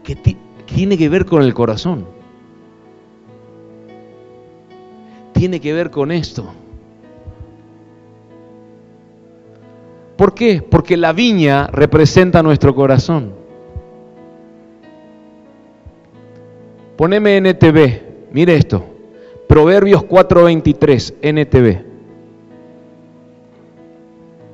Que 0.04 0.16
tiene 0.66 0.96
que 0.96 1.08
ver 1.08 1.26
con 1.26 1.42
el 1.42 1.54
corazón. 1.54 2.06
Tiene 5.32 5.60
que 5.60 5.72
ver 5.72 5.90
con 5.90 6.10
esto. 6.12 6.52
¿Por 10.20 10.34
qué? 10.34 10.60
Porque 10.60 10.98
la 10.98 11.14
viña 11.14 11.68
representa 11.68 12.42
nuestro 12.42 12.74
corazón. 12.74 13.32
Poneme 16.98 17.38
NTV, 17.38 18.02
mire 18.30 18.56
esto. 18.56 18.84
Proverbios 19.48 20.02
4:23, 20.02 21.14
NTV. 21.22 21.84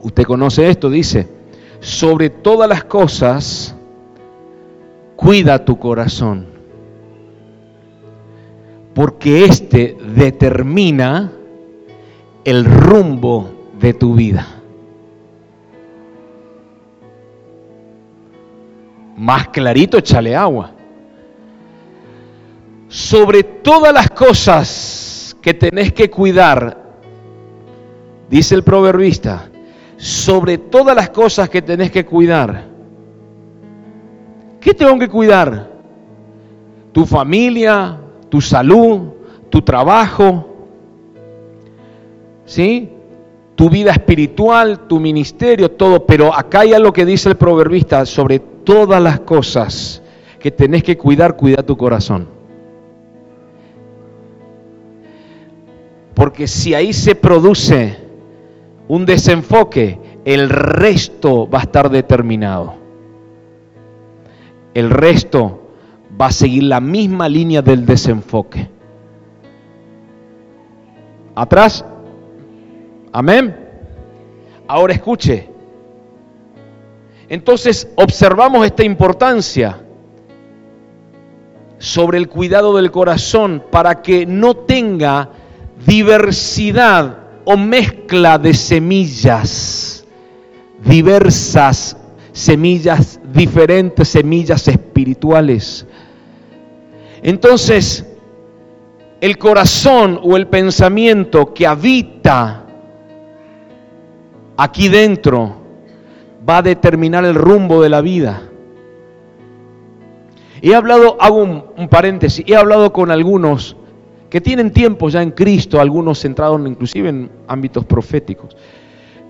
Usted 0.02 0.22
conoce 0.22 0.68
esto, 0.68 0.88
dice, 0.88 1.26
sobre 1.80 2.30
todas 2.30 2.68
las 2.68 2.84
cosas, 2.84 3.74
cuida 5.16 5.64
tu 5.64 5.80
corazón, 5.80 6.46
porque 8.94 9.46
éste 9.46 9.96
determina 10.14 11.32
el 12.44 12.64
rumbo 12.64 13.50
de 13.80 13.94
tu 13.94 14.14
vida. 14.14 14.55
Más 19.16 19.48
clarito, 19.48 19.96
échale 19.96 20.36
agua. 20.36 20.72
Sobre 22.88 23.42
todas 23.42 23.92
las 23.92 24.10
cosas 24.10 25.36
que 25.40 25.54
tenés 25.54 25.92
que 25.92 26.10
cuidar, 26.10 26.76
dice 28.28 28.54
el 28.54 28.62
proverbista, 28.62 29.48
sobre 29.96 30.58
todas 30.58 30.94
las 30.94 31.10
cosas 31.10 31.48
que 31.48 31.62
tenés 31.62 31.90
que 31.90 32.04
cuidar. 32.04 32.64
¿Qué 34.60 34.74
tengo 34.74 34.98
que 34.98 35.08
cuidar? 35.08 35.70
Tu 36.92 37.06
familia, 37.06 37.98
tu 38.28 38.40
salud, 38.40 39.12
tu 39.48 39.62
trabajo, 39.62 40.48
¿sí? 42.44 42.90
Tu 43.54 43.70
vida 43.70 43.92
espiritual, 43.92 44.80
tu 44.86 45.00
ministerio, 45.00 45.70
todo. 45.70 46.04
Pero 46.04 46.34
acá 46.34 46.60
hay 46.60 46.74
algo 46.74 46.92
que 46.92 47.06
dice 47.06 47.30
el 47.30 47.36
proverbista, 47.36 48.04
sobre 48.04 48.55
todas 48.66 49.00
las 49.00 49.20
cosas 49.20 50.02
que 50.38 50.50
tenés 50.50 50.82
que 50.82 50.98
cuidar, 50.98 51.36
cuida 51.36 51.62
tu 51.62 51.78
corazón. 51.78 52.28
Porque 56.14 56.46
si 56.46 56.74
ahí 56.74 56.92
se 56.92 57.14
produce 57.14 57.96
un 58.88 59.06
desenfoque, 59.06 59.98
el 60.24 60.50
resto 60.50 61.48
va 61.48 61.60
a 61.60 61.62
estar 61.62 61.88
determinado. 61.88 62.74
El 64.74 64.90
resto 64.90 65.70
va 66.20 66.26
a 66.26 66.32
seguir 66.32 66.64
la 66.64 66.80
misma 66.80 67.28
línea 67.28 67.62
del 67.62 67.86
desenfoque. 67.86 68.68
Atrás. 71.34 71.84
Amén. 73.12 73.56
Ahora 74.66 74.92
escuche. 74.92 75.55
Entonces 77.28 77.88
observamos 77.96 78.64
esta 78.64 78.84
importancia 78.84 79.80
sobre 81.78 82.18
el 82.18 82.28
cuidado 82.28 82.76
del 82.76 82.90
corazón 82.90 83.62
para 83.70 84.00
que 84.00 84.26
no 84.26 84.54
tenga 84.54 85.30
diversidad 85.84 87.18
o 87.44 87.56
mezcla 87.56 88.38
de 88.38 88.54
semillas, 88.54 90.04
diversas 90.84 91.96
semillas, 92.32 93.20
diferentes 93.32 94.08
semillas 94.08 94.68
espirituales. 94.68 95.86
Entonces, 97.22 98.06
el 99.20 99.38
corazón 99.38 100.20
o 100.22 100.36
el 100.36 100.46
pensamiento 100.46 101.52
que 101.52 101.66
habita 101.66 102.66
aquí 104.56 104.88
dentro 104.88 105.65
va 106.48 106.58
a 106.58 106.62
determinar 106.62 107.24
el 107.24 107.34
rumbo 107.34 107.82
de 107.82 107.88
la 107.88 108.00
vida. 108.00 108.42
He 110.62 110.74
hablado, 110.74 111.16
hago 111.20 111.42
un, 111.42 111.64
un 111.76 111.88
paréntesis, 111.88 112.44
he 112.46 112.56
hablado 112.56 112.92
con 112.92 113.10
algunos 113.10 113.76
que 114.30 114.40
tienen 114.40 114.70
tiempo 114.70 115.08
ya 115.08 115.22
en 115.22 115.30
Cristo, 115.30 115.80
algunos 115.80 116.20
centrados 116.20 116.60
inclusive 116.66 117.08
en 117.08 117.30
ámbitos 117.46 117.84
proféticos, 117.84 118.56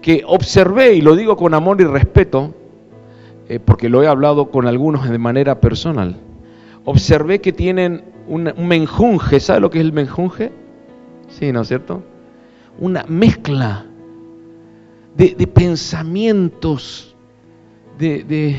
que 0.01 0.23
observé, 0.27 0.95
y 0.95 1.01
lo 1.01 1.17
digo 1.17 1.37
con 1.37 1.55
amor 1.55 1.81
y 1.81 1.85
respeto, 1.85 2.55
eh, 3.49 3.61
porque 3.61 3.89
lo 3.89 4.03
he 4.03 4.09
hablado 4.09 4.51
con 4.51 4.67
algunos 4.67 5.09
de 5.09 5.19
manera 5.19 5.61
personal, 5.61 6.17
observé 6.85 7.41
que 7.41 7.53
tienen 7.53 8.05
un, 8.27 8.53
menjunje, 8.59 9.39
¿sabe 9.41 9.61
lo 9.61 9.71
que 9.71 9.79
es 9.79 9.85
el 9.85 9.93
menjunje? 9.93 10.51
Sí, 11.29 11.53
¿no 11.53 11.61
es 11.62 11.69
cierto? 11.69 12.03
Una 12.79 13.05
mezcla 13.09 13.87
de, 15.14 15.47
pensamientos, 15.47 17.05
de 17.99 18.57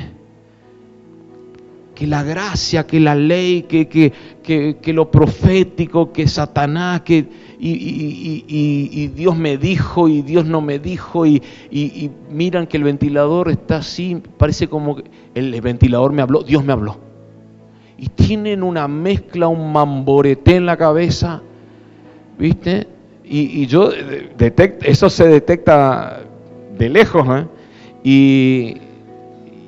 que 1.98 2.06
la 2.06 2.22
gracia, 2.22 2.86
que 2.86 3.00
la 3.00 3.16
ley, 3.16 3.64
que, 3.64 3.88
que, 3.88 4.94
lo 4.94 5.10
profético, 5.10 6.14
que 6.14 6.28
Satanás, 6.28 7.02
que 7.02 7.26
y, 7.60 9.08
Dios 9.16 9.36
me 9.36 9.58
dijo 9.58 10.08
y 10.08 10.22
Dios 10.22 10.46
no 10.46 10.62
me 10.62 10.78
dijo 10.78 11.26
y, 11.26 11.42
miran 12.30 12.68
que 12.68 12.78
el 12.78 12.84
ventilador 12.84 13.50
está 13.50 13.78
así, 13.78 14.22
parece 14.38 14.68
como 14.68 14.98
que 14.98 15.06
el 15.34 15.60
ventilador 15.60 16.12
me 16.14 16.22
habló, 16.22 16.44
Dios 16.44 16.64
me 16.64 16.74
habló. 16.74 16.98
Y 17.98 18.10
tienen 18.10 18.62
una 18.62 18.88
mezcla, 18.88 19.48
un 19.48 19.74
mamborete 19.74 20.58
en 20.58 20.68
la 20.68 20.78
cabeza, 20.78 21.42
¿viste? 22.38 22.86
Y, 23.26 23.66
yo 23.66 23.90
detecto, 24.38 24.86
eso 24.86 25.10
se 25.10 25.28
detecta 25.28 26.22
de 26.78 26.90
lejos, 26.90 27.28
¿eh? 27.28 27.48
Y, 28.04 28.87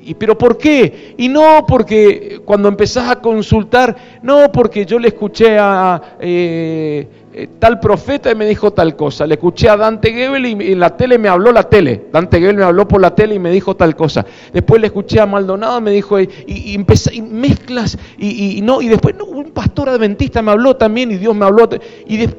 ¿Y 0.04 0.14
pero 0.16 0.38
por 0.38 0.58
qué? 0.58 1.14
Y 1.18 1.28
no 1.28 1.66
porque 1.68 2.42
cuando 2.46 2.68
empezás 2.68 3.10
a 3.10 3.22
consultar, 3.22 3.96
no 4.22 4.52
porque 4.52 4.86
yo 4.86 4.98
le 4.98 5.10
escuché 5.10 5.58
a 5.60 6.02
eh, 6.20 7.08
eh, 7.32 7.48
tal 7.60 7.80
profeta 7.80 8.32
y 8.32 8.36
me 8.36 8.46
dijo 8.46 8.72
tal 8.72 8.96
cosa. 8.96 9.28
Le 9.28 9.36
escuché 9.36 9.70
a 9.70 9.78
Dante 9.78 10.12
Gebel 10.12 10.46
y 10.46 10.72
en 10.74 10.80
la 10.80 10.98
tele 10.98 11.18
me 11.18 11.30
habló 11.30 11.52
la 11.52 11.64
tele. 11.64 12.08
Dante 12.12 12.40
Gebel 12.40 12.58
me 12.58 12.64
habló 12.64 12.88
por 12.88 13.00
la 13.00 13.14
tele 13.14 13.36
y 13.36 13.40
me 13.40 13.52
dijo 13.52 13.76
tal 13.76 13.96
cosa. 13.96 14.26
Después 14.52 14.82
le 14.82 14.88
escuché 14.88 15.20
a 15.20 15.26
Maldonado 15.26 15.78
y 15.78 15.82
me 15.82 15.92
dijo, 15.92 16.20
y, 16.20 16.30
y, 16.48 16.86
y 17.14 17.22
mezclas, 17.22 17.98
y, 18.18 18.60
no, 18.64 18.82
y 18.82 18.88
después 18.88 19.16
un 19.26 19.52
pastor 19.52 19.90
adventista 19.90 20.42
me 20.42 20.52
habló 20.52 20.76
también 20.76 21.12
y 21.12 21.18
Dios 21.18 21.36
me 21.36 21.46
habló. 21.46 21.70
Y 22.08 22.18
de, 22.18 22.30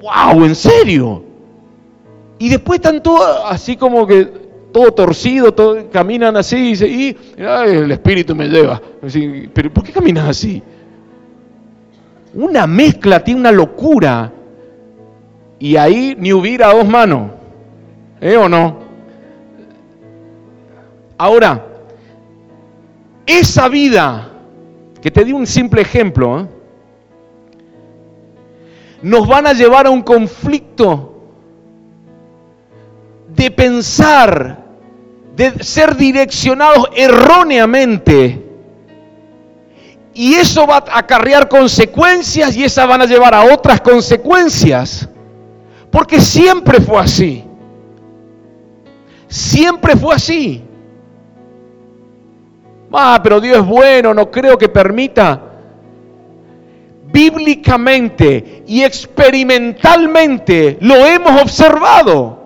wow, 0.00 0.44
¿en 0.44 0.54
serio? 0.54 1.24
Y 2.38 2.48
después 2.48 2.80
tanto 2.80 3.18
así 3.46 3.76
como 3.76 4.06
que 4.06 4.41
todo 4.72 4.92
torcido, 4.92 5.52
todo, 5.52 5.90
caminan 5.90 6.36
así 6.36 6.72
y, 6.72 7.16
el 7.36 7.90
espíritu 7.90 8.34
me 8.34 8.48
lleva. 8.48 8.80
Pero 9.52 9.70
¿por 9.72 9.84
qué 9.84 9.92
caminas 9.92 10.28
así? 10.28 10.62
Una 12.34 12.66
mezcla, 12.66 13.22
tiene 13.22 13.40
una 13.40 13.52
locura. 13.52 14.32
Y 15.58 15.76
ahí 15.76 16.16
ni 16.18 16.32
hubiera 16.32 16.72
dos 16.72 16.88
manos. 16.88 17.30
¿Eh 18.20 18.36
o 18.36 18.48
no? 18.48 18.78
Ahora, 21.18 21.64
esa 23.26 23.68
vida, 23.68 24.28
que 25.00 25.10
te 25.10 25.24
di 25.24 25.32
un 25.32 25.46
simple 25.46 25.82
ejemplo, 25.82 26.40
¿eh? 26.40 26.46
nos 29.02 29.26
van 29.28 29.46
a 29.46 29.52
llevar 29.52 29.86
a 29.86 29.90
un 29.90 30.02
conflicto 30.02 31.12
de 33.28 33.50
pensar 33.50 34.61
de 35.36 35.64
ser 35.64 35.96
direccionados 35.96 36.88
erróneamente. 36.94 38.48
Y 40.14 40.34
eso 40.34 40.66
va 40.66 40.76
a 40.76 40.98
acarrear 40.98 41.48
consecuencias 41.48 42.54
y 42.56 42.64
esas 42.64 42.86
van 42.86 43.00
a 43.02 43.06
llevar 43.06 43.34
a 43.34 43.44
otras 43.44 43.80
consecuencias. 43.80 45.08
Porque 45.90 46.20
siempre 46.20 46.80
fue 46.80 46.98
así. 46.98 47.44
Siempre 49.28 49.96
fue 49.96 50.14
así. 50.14 50.62
Ah, 52.92 53.18
pero 53.22 53.40
Dios 53.40 53.58
es 53.58 53.66
bueno, 53.66 54.12
no 54.12 54.30
creo 54.30 54.58
que 54.58 54.68
permita. 54.68 55.40
Bíblicamente 57.10 58.64
y 58.66 58.82
experimentalmente 58.82 60.76
lo 60.80 61.06
hemos 61.06 61.40
observado. 61.40 62.41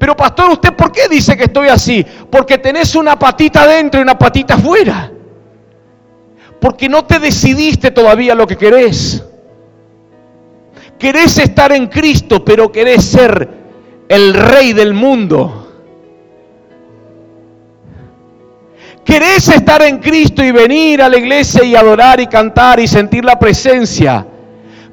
Pero 0.00 0.16
pastor, 0.16 0.52
¿usted 0.52 0.72
por 0.72 0.90
qué 0.90 1.08
dice 1.10 1.36
que 1.36 1.44
estoy 1.44 1.68
así? 1.68 2.04
Porque 2.30 2.56
tenés 2.56 2.94
una 2.94 3.18
patita 3.18 3.64
adentro 3.64 4.00
y 4.00 4.02
una 4.02 4.18
patita 4.18 4.54
afuera. 4.54 5.12
Porque 6.58 6.88
no 6.88 7.04
te 7.04 7.18
decidiste 7.18 7.90
todavía 7.90 8.34
lo 8.34 8.46
que 8.46 8.56
querés. 8.56 9.22
Querés 10.98 11.36
estar 11.36 11.70
en 11.72 11.88
Cristo, 11.88 12.42
pero 12.42 12.72
querés 12.72 13.04
ser 13.04 13.46
el 14.08 14.32
rey 14.32 14.72
del 14.72 14.94
mundo. 14.94 15.70
Querés 19.04 19.48
estar 19.48 19.82
en 19.82 19.98
Cristo 19.98 20.42
y 20.42 20.50
venir 20.50 21.02
a 21.02 21.10
la 21.10 21.18
iglesia 21.18 21.62
y 21.62 21.76
adorar 21.76 22.20
y 22.20 22.26
cantar 22.26 22.80
y 22.80 22.88
sentir 22.88 23.22
la 23.22 23.38
presencia. 23.38 24.26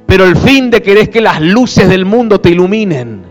Pero 0.06 0.26
el 0.26 0.36
fin 0.36 0.70
de 0.70 0.82
querés 0.82 1.08
que 1.08 1.22
las 1.22 1.40
luces 1.40 1.88
del 1.88 2.04
mundo 2.04 2.42
te 2.42 2.50
iluminen. 2.50 3.27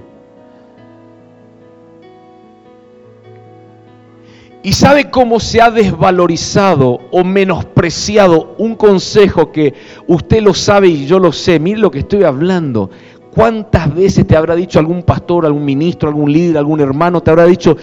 ¿Y 4.66 4.72
sabe 4.72 5.10
cómo 5.10 5.38
se 5.38 5.60
ha 5.60 5.70
desvalorizado 5.70 6.98
o 7.12 7.22
menospreciado 7.22 8.56
un 8.58 8.74
consejo 8.74 9.52
que 9.52 9.72
usted 10.08 10.42
lo 10.42 10.54
sabe 10.54 10.88
y 10.88 11.06
yo 11.06 11.20
lo 11.20 11.30
sé? 11.30 11.60
Mire 11.60 11.78
lo 11.78 11.88
que 11.88 12.00
estoy 12.00 12.24
hablando. 12.24 12.90
¿Cuántas 13.32 13.94
veces 13.94 14.26
te 14.26 14.36
habrá 14.36 14.56
dicho 14.56 14.80
algún 14.80 15.04
pastor, 15.04 15.46
algún 15.46 15.64
ministro, 15.64 16.08
algún 16.08 16.32
líder, 16.32 16.58
algún 16.58 16.80
hermano, 16.80 17.22
te 17.22 17.30
habrá 17.30 17.44
dicho, 17.44 17.76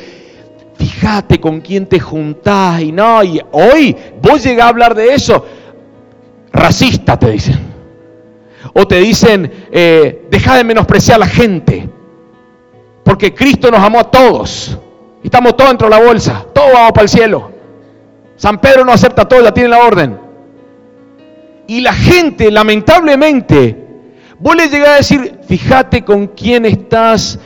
fíjate 0.75 1.39
con 1.39 1.61
quién 1.61 1.85
te 1.85 2.01
juntás 2.01 2.81
y 2.81 2.91
no, 2.91 3.23
y 3.23 3.39
hoy 3.53 3.95
vos 4.21 4.43
llegás 4.43 4.65
a 4.65 4.67
hablar 4.67 4.93
de 4.93 5.13
eso, 5.13 5.45
racista 6.51 7.17
te 7.17 7.31
dicen. 7.31 7.59
O 8.73 8.85
te 8.85 8.97
dicen, 8.97 9.49
eh, 9.71 10.27
deja 10.29 10.57
de 10.57 10.65
menospreciar 10.65 11.15
a 11.15 11.19
la 11.19 11.27
gente, 11.27 11.87
porque 13.05 13.33
Cristo 13.33 13.71
nos 13.71 13.79
amó 13.79 14.01
a 14.01 14.11
todos. 14.11 14.77
Estamos 15.23 15.55
todos 15.55 15.69
dentro 15.71 15.89
de 15.89 15.95
la 15.95 16.03
bolsa, 16.03 16.45
todos 16.53 16.73
vamos 16.73 16.91
para 16.91 17.03
el 17.03 17.09
cielo. 17.09 17.51
San 18.35 18.59
Pedro 18.59 18.83
no 18.83 18.91
acepta 18.91 19.25
todo, 19.27 19.41
ya 19.41 19.53
tiene 19.53 19.69
la 19.69 19.79
orden. 19.79 20.19
Y 21.67 21.81
la 21.81 21.93
gente, 21.93 22.51
lamentablemente, 22.51 23.83
Vos 24.43 24.57
le 24.57 24.67
llegás 24.67 24.89
a 24.89 24.95
decir, 24.97 25.39
fíjate 25.47 26.03
con 26.03 26.27
quién 26.27 26.65
estás, 26.65 27.39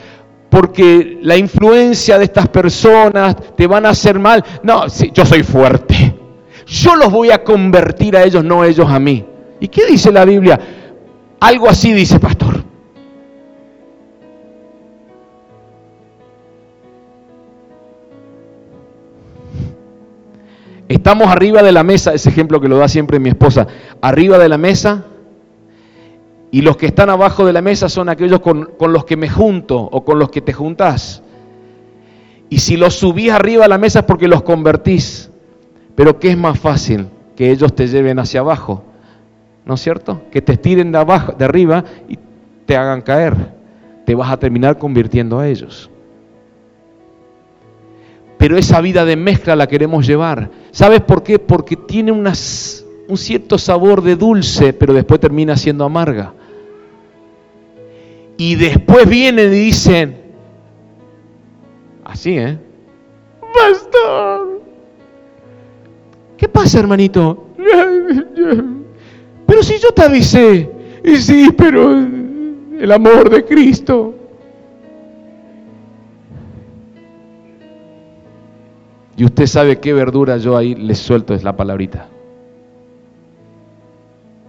porque 0.50 1.20
la 1.22 1.38
influencia 1.38 2.18
de 2.18 2.24
estas 2.24 2.48
personas 2.48 3.36
te 3.56 3.68
van 3.68 3.86
a 3.86 3.90
hacer 3.90 4.18
mal. 4.18 4.44
No, 4.64 4.90
sí, 4.90 5.12
yo 5.14 5.24
soy 5.24 5.44
fuerte. 5.44 6.16
Yo 6.66 6.96
los 6.96 7.12
voy 7.12 7.30
a 7.30 7.44
convertir 7.44 8.18
a 8.18 8.24
ellos, 8.24 8.44
no 8.44 8.64
ellos 8.64 8.90
a 8.90 9.00
mí. 9.00 9.24
¿Y 9.60 9.68
qué 9.68 9.86
dice 9.86 10.12
la 10.12 10.26
Biblia? 10.26 10.60
Algo 11.40 11.70
así 11.70 11.94
dice, 11.94 12.20
pastor. 12.20 12.64
Estamos 20.90 21.28
arriba 21.28 21.64
de 21.64 21.72
la 21.72 21.84
mesa, 21.84 22.14
ese 22.14 22.30
ejemplo 22.30 22.62
que 22.62 22.70
lo 22.70 22.78
da 22.78 22.88
siempre 22.88 23.20
mi 23.20 23.30
esposa, 23.30 23.68
arriba 24.02 24.38
de 24.38 24.48
la 24.48 24.58
mesa 24.58 25.06
y 26.50 26.62
los 26.62 26.78
que 26.78 26.86
están 26.86 27.10
abajo 27.10 27.46
de 27.46 27.54
la 27.54 27.62
mesa 27.62 27.90
son 27.90 28.08
aquellos 28.08 28.40
con, 28.40 28.70
los 28.80 29.06
que 29.06 29.18
me 29.18 29.30
junto 29.30 29.78
o 29.78 30.06
con 30.06 30.18
los 30.18 30.30
que 30.30 30.42
te 30.42 30.54
juntás. 30.54 31.22
Y 32.50 32.60
si 32.60 32.78
los 32.78 32.96
subís 32.96 33.32
arriba 33.32 33.66
a 33.66 33.68
la 33.68 33.78
mesa 33.78 34.00
es 34.00 34.06
porque 34.06 34.30
los 34.30 34.44
convertís. 34.44 35.30
Pero 35.96 36.20
¿qué 36.20 36.30
es 36.30 36.38
más 36.38 36.58
fácil? 36.58 37.08
Que 37.36 37.52
ellos 37.52 37.76
te 37.76 37.88
lleven 37.88 38.20
hacia 38.20 38.40
abajo. 38.40 38.84
¿No 39.66 39.74
es 39.74 39.82
cierto? 39.82 40.22
Que 40.32 40.42
te 40.42 40.54
estiren 40.54 40.94
de, 40.94 40.98
abajo, 40.98 41.34
de 41.34 41.44
arriba 41.44 41.84
y 42.08 42.18
te 42.66 42.78
hagan 42.78 43.02
caer. 43.02 43.36
Te 44.06 44.16
vas 44.16 44.32
a 44.32 44.38
terminar 44.38 44.78
convirtiendo 44.78 45.40
a 45.40 45.48
ellos. 45.50 45.90
Pero 48.38 48.58
esa 48.58 48.82
vida 48.82 49.06
de 49.06 49.16
mezcla 49.16 49.56
la 49.56 49.68
queremos 49.68 50.06
llevar. 50.06 50.50
¿Sabes 50.72 51.02
por 51.02 51.24
qué? 51.24 51.40
Porque 51.40 51.76
tiene 51.76 52.12
unas 52.12 52.86
un 53.08 53.18
cierto 53.18 53.58
sabor 53.58 54.02
de 54.02 54.16
dulce, 54.16 54.74
pero 54.74 54.94
después 54.94 55.20
termina 55.20 55.56
siendo 55.56 55.86
amarga. 55.86 56.34
Y 58.38 58.56
después 58.56 59.08
vienen 59.08 59.54
y 59.54 59.58
dicen, 59.58 60.18
así, 62.04 62.38
¿eh? 62.38 62.58
Pastor, 63.42 64.62
¿qué 66.38 66.48
pasa, 66.48 66.80
hermanito? 66.80 67.48
Pero 69.48 69.64
si 69.64 69.80
yo 69.80 69.92
te 69.92 70.04
avisé, 70.04 70.70
y 71.04 71.16
sí, 71.18 71.50
pero 71.58 72.06
el 72.80 72.92
amor 72.92 73.30
de 73.30 73.46
Cristo. 73.46 74.14
Y 79.18 79.26
usted 79.26 79.48
sabe 79.48 79.80
qué 79.80 79.94
verdura 79.94 80.38
yo 80.38 80.56
ahí 80.56 80.76
le 80.76 80.96
suelto 80.96 81.34
es 81.34 81.44
la 81.44 81.56
palabrita 81.56 82.08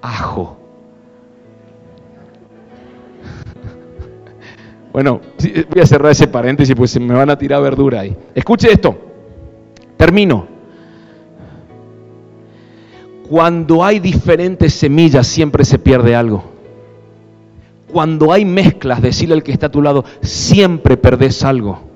ajo. 0.03 0.57
Bueno, 4.91 5.21
voy 5.71 5.83
a 5.83 5.87
cerrar 5.87 6.11
ese 6.11 6.27
paréntesis, 6.27 6.75
pues 6.75 6.91
se 6.91 6.99
me 6.99 7.15
van 7.15 7.31
a 7.31 7.39
tirar 7.39 7.63
verdura 7.63 8.01
ahí. 8.01 8.17
Escuche 8.35 8.73
esto, 8.73 8.97
termino. 9.97 10.49
Cuando 13.29 13.85
hay 13.85 14.01
diferentes 14.01 14.75
semillas 14.75 15.27
siempre 15.27 15.65
se 15.65 15.79
pierde 15.79 16.17
algo. 16.17 16.43
Cuando 17.93 18.33
hay 18.33 18.45
mezclas, 18.45 19.01
decirle 19.01 19.35
al 19.35 19.43
que 19.45 19.53
está 19.53 19.67
a 19.67 19.71
tu 19.71 19.83
lado, 19.83 20.05
siempre 20.23 20.97
perdés 20.97 21.45
algo. 21.45 21.88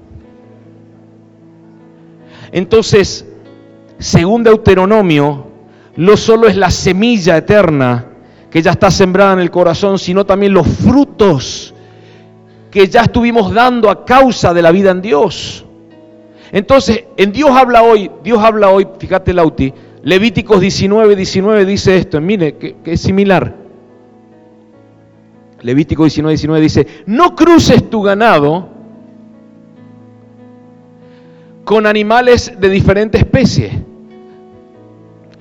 Entonces, 2.53 3.27
según 3.99 4.45
Deuteronomio, 4.45 5.47
no 5.97 6.17
solo 6.17 6.47
es 6.47 6.57
la 6.57 6.71
semilla 6.71 7.39
eterna 7.39 8.07
que 8.51 8.61
ya 8.61 8.73
está 8.73 8.91
sembrada 8.91 9.33
en 9.33 9.41
el 9.41 9.51
corazón, 9.51 9.99
sino 9.99 10.27
también 10.27 10.53
los 10.53 10.69
frutos 10.69 11.75
que 12.71 12.87
ya 12.89 13.03
estuvimos 13.03 13.53
dando 13.53 13.91
a 13.91 14.05
causa 14.05 14.53
de 14.53 14.63
la 14.63 14.71
vida 14.71 14.91
en 14.91 15.01
Dios. 15.01 15.65
Entonces, 16.53 17.05
en 17.17 17.33
Dios 17.33 17.51
habla 17.51 17.83
hoy, 17.83 18.11
Dios 18.23 18.39
habla 18.43 18.71
hoy, 18.71 18.87
fíjate 18.99 19.33
Lauti, 19.33 19.73
Levíticos 20.03 20.61
19, 20.61 21.17
19 21.17 21.65
dice 21.65 21.97
esto, 21.97 22.21
mire, 22.21 22.57
que, 22.57 22.77
que 22.83 22.93
es 22.93 23.01
similar. 23.01 23.55
Levítico 25.63 26.03
19, 26.03 26.33
19 26.33 26.61
dice, 26.61 26.87
no 27.07 27.37
cruces 27.37 27.89
tu 27.89 28.03
ganado 28.03 28.72
con 31.73 31.87
animales 31.87 32.53
de 32.59 32.69
diferente 32.69 33.17
especie 33.17 33.83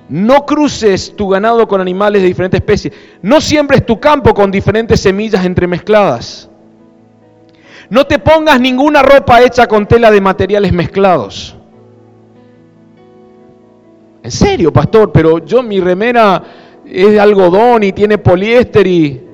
no 0.08 0.46
cruces 0.46 1.14
tu 1.14 1.28
ganado 1.28 1.68
con 1.68 1.80
animales 1.80 2.22
de 2.22 2.28
diferentes 2.28 2.60
especies. 2.60 2.92
No 3.22 3.40
siembres 3.40 3.86
tu 3.86 3.98
campo 3.98 4.34
con 4.34 4.50
diferentes 4.50 5.00
semillas 5.00 5.44
entremezcladas. 5.44 6.50
No 7.88 8.06
te 8.06 8.18
pongas 8.18 8.60
ninguna 8.60 9.02
ropa 9.02 9.42
hecha 9.42 9.66
con 9.66 9.86
tela 9.86 10.10
de 10.10 10.20
materiales 10.20 10.72
mezclados. 10.72 11.56
En 14.22 14.30
serio, 14.30 14.72
pastor, 14.72 15.12
pero 15.12 15.44
yo 15.44 15.62
mi 15.62 15.80
remera 15.80 16.42
es 16.86 17.10
de 17.10 17.20
algodón 17.20 17.82
y 17.82 17.92
tiene 17.92 18.18
poliéster 18.18 18.86
y... 18.86 19.28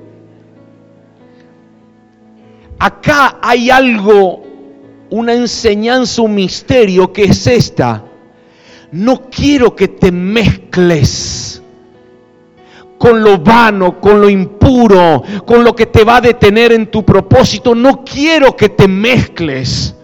Acá 2.79 3.39
hay 3.41 3.69
algo, 3.69 4.43
una 5.09 5.33
enseñanza, 5.33 6.21
un 6.21 6.35
misterio 6.35 7.11
que 7.11 7.23
es 7.23 7.47
esta 7.47 8.05
no 8.91 9.29
quiero 9.29 9.75
que 9.75 9.87
te 9.87 10.11
mezcles 10.11 11.61
con 12.97 13.23
lo 13.23 13.37
vano, 13.37 14.01
con 14.01 14.19
lo 14.19 14.29
impuro, 14.29 15.23
con 15.45 15.63
lo 15.63 15.75
que 15.75 15.85
te 15.85 16.03
va 16.03 16.17
a 16.17 16.21
detener 16.21 16.73
en 16.73 16.87
tu 16.87 17.05
propósito. 17.05 17.73
No 17.75 18.03
quiero 18.03 18.55
que 18.57 18.69
te 18.69 18.87
mezcles 18.87 19.95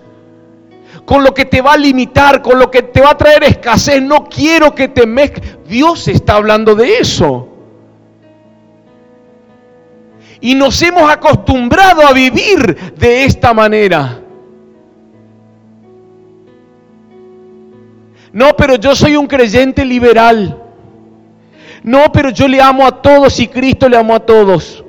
con 1.04 1.24
lo 1.24 1.34
que 1.34 1.46
te 1.46 1.62
va 1.62 1.74
a 1.74 1.78
limitar, 1.78 2.42
con 2.42 2.58
lo 2.58 2.72
que 2.72 2.84
te 2.84 3.02
va 3.02 3.12
a 3.12 3.18
traer 3.18 3.44
escasez. 3.44 4.02
No 4.02 4.26
quiero 4.26 4.74
que 4.74 4.88
te 4.88 5.06
mezcles. 5.06 5.58
Dios 5.68 6.08
está 6.08 6.36
hablando 6.36 6.76
de 6.76 6.98
eso. 7.00 7.50
Y 10.40 10.56
nos 10.56 10.82
hemos 10.82 11.10
acostumbrado 11.10 12.06
a 12.08 12.14
vivir 12.14 12.94
de 12.96 13.26
esta 13.26 13.54
manera. 13.54 14.25
No, 18.36 18.54
pero 18.58 18.76
yo 18.76 18.94
soy 18.94 19.16
un 19.16 19.28
creyente 19.28 19.86
liberal. 19.86 20.62
No, 21.84 22.12
pero 22.12 22.32
yo 22.32 22.50
le 22.50 22.62
amo 22.62 22.86
a 22.86 23.02
todos 23.02 23.40
y 23.40 23.48
Cristo 23.48 23.88
le 23.88 23.96
amó 23.96 24.14
a 24.14 24.20
todos. 24.20 24.84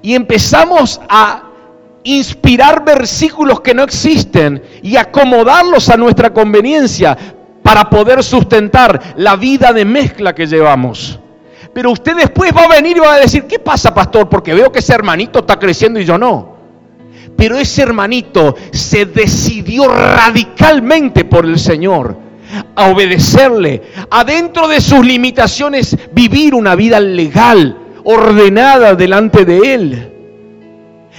Y 0.00 0.14
empezamos 0.14 1.00
a 1.08 1.48
inspirar 2.04 2.84
versículos 2.84 3.60
que 3.60 3.74
no 3.74 3.82
existen 3.82 4.62
y 4.80 4.94
acomodarlos 4.94 5.88
a 5.88 5.96
nuestra 5.96 6.32
conveniencia 6.32 7.18
para 7.64 7.90
poder 7.90 8.22
sustentar 8.22 9.14
la 9.16 9.34
vida 9.34 9.72
de 9.72 9.84
mezcla 9.84 10.32
que 10.32 10.46
llevamos. 10.46 11.18
Pero 11.74 11.90
usted 11.90 12.14
después 12.14 12.52
va 12.56 12.66
a 12.66 12.68
venir 12.68 12.98
y 12.98 13.00
va 13.00 13.14
a 13.14 13.18
decir, 13.18 13.48
¿qué 13.48 13.58
pasa, 13.58 13.92
pastor? 13.92 14.28
Porque 14.28 14.54
veo 14.54 14.70
que 14.70 14.78
ese 14.78 14.94
hermanito 14.94 15.40
está 15.40 15.58
creciendo 15.58 15.98
y 15.98 16.04
yo 16.04 16.16
no. 16.16 16.57
Pero 17.38 17.56
ese 17.56 17.82
hermanito 17.82 18.56
se 18.72 19.06
decidió 19.06 19.86
radicalmente 19.86 21.24
por 21.24 21.46
el 21.46 21.56
Señor 21.56 22.18
a 22.74 22.90
obedecerle, 22.90 23.80
adentro 24.10 24.66
de 24.66 24.80
sus 24.80 25.06
limitaciones, 25.06 25.96
vivir 26.12 26.52
una 26.52 26.74
vida 26.74 26.98
legal, 26.98 27.78
ordenada 28.02 28.96
delante 28.96 29.44
de 29.44 29.72
Él. 29.72 30.12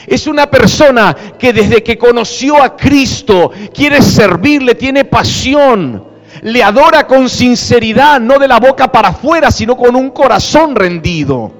Es 0.07 0.27
una 0.27 0.51
persona 0.51 1.15
que 1.39 1.53
desde 1.53 1.83
que 1.83 1.97
conoció 1.97 2.61
a 2.61 2.75
Cristo 2.75 3.51
quiere 3.73 4.01
servirle, 4.01 4.75
tiene 4.75 5.05
pasión, 5.05 6.03
le 6.41 6.61
adora 6.61 7.07
con 7.07 7.29
sinceridad, 7.29 8.19
no 8.19 8.37
de 8.39 8.49
la 8.49 8.59
boca 8.59 8.91
para 8.91 9.09
afuera, 9.09 9.51
sino 9.51 9.77
con 9.77 9.95
un 9.95 10.09
corazón 10.09 10.75
rendido. 10.75 11.58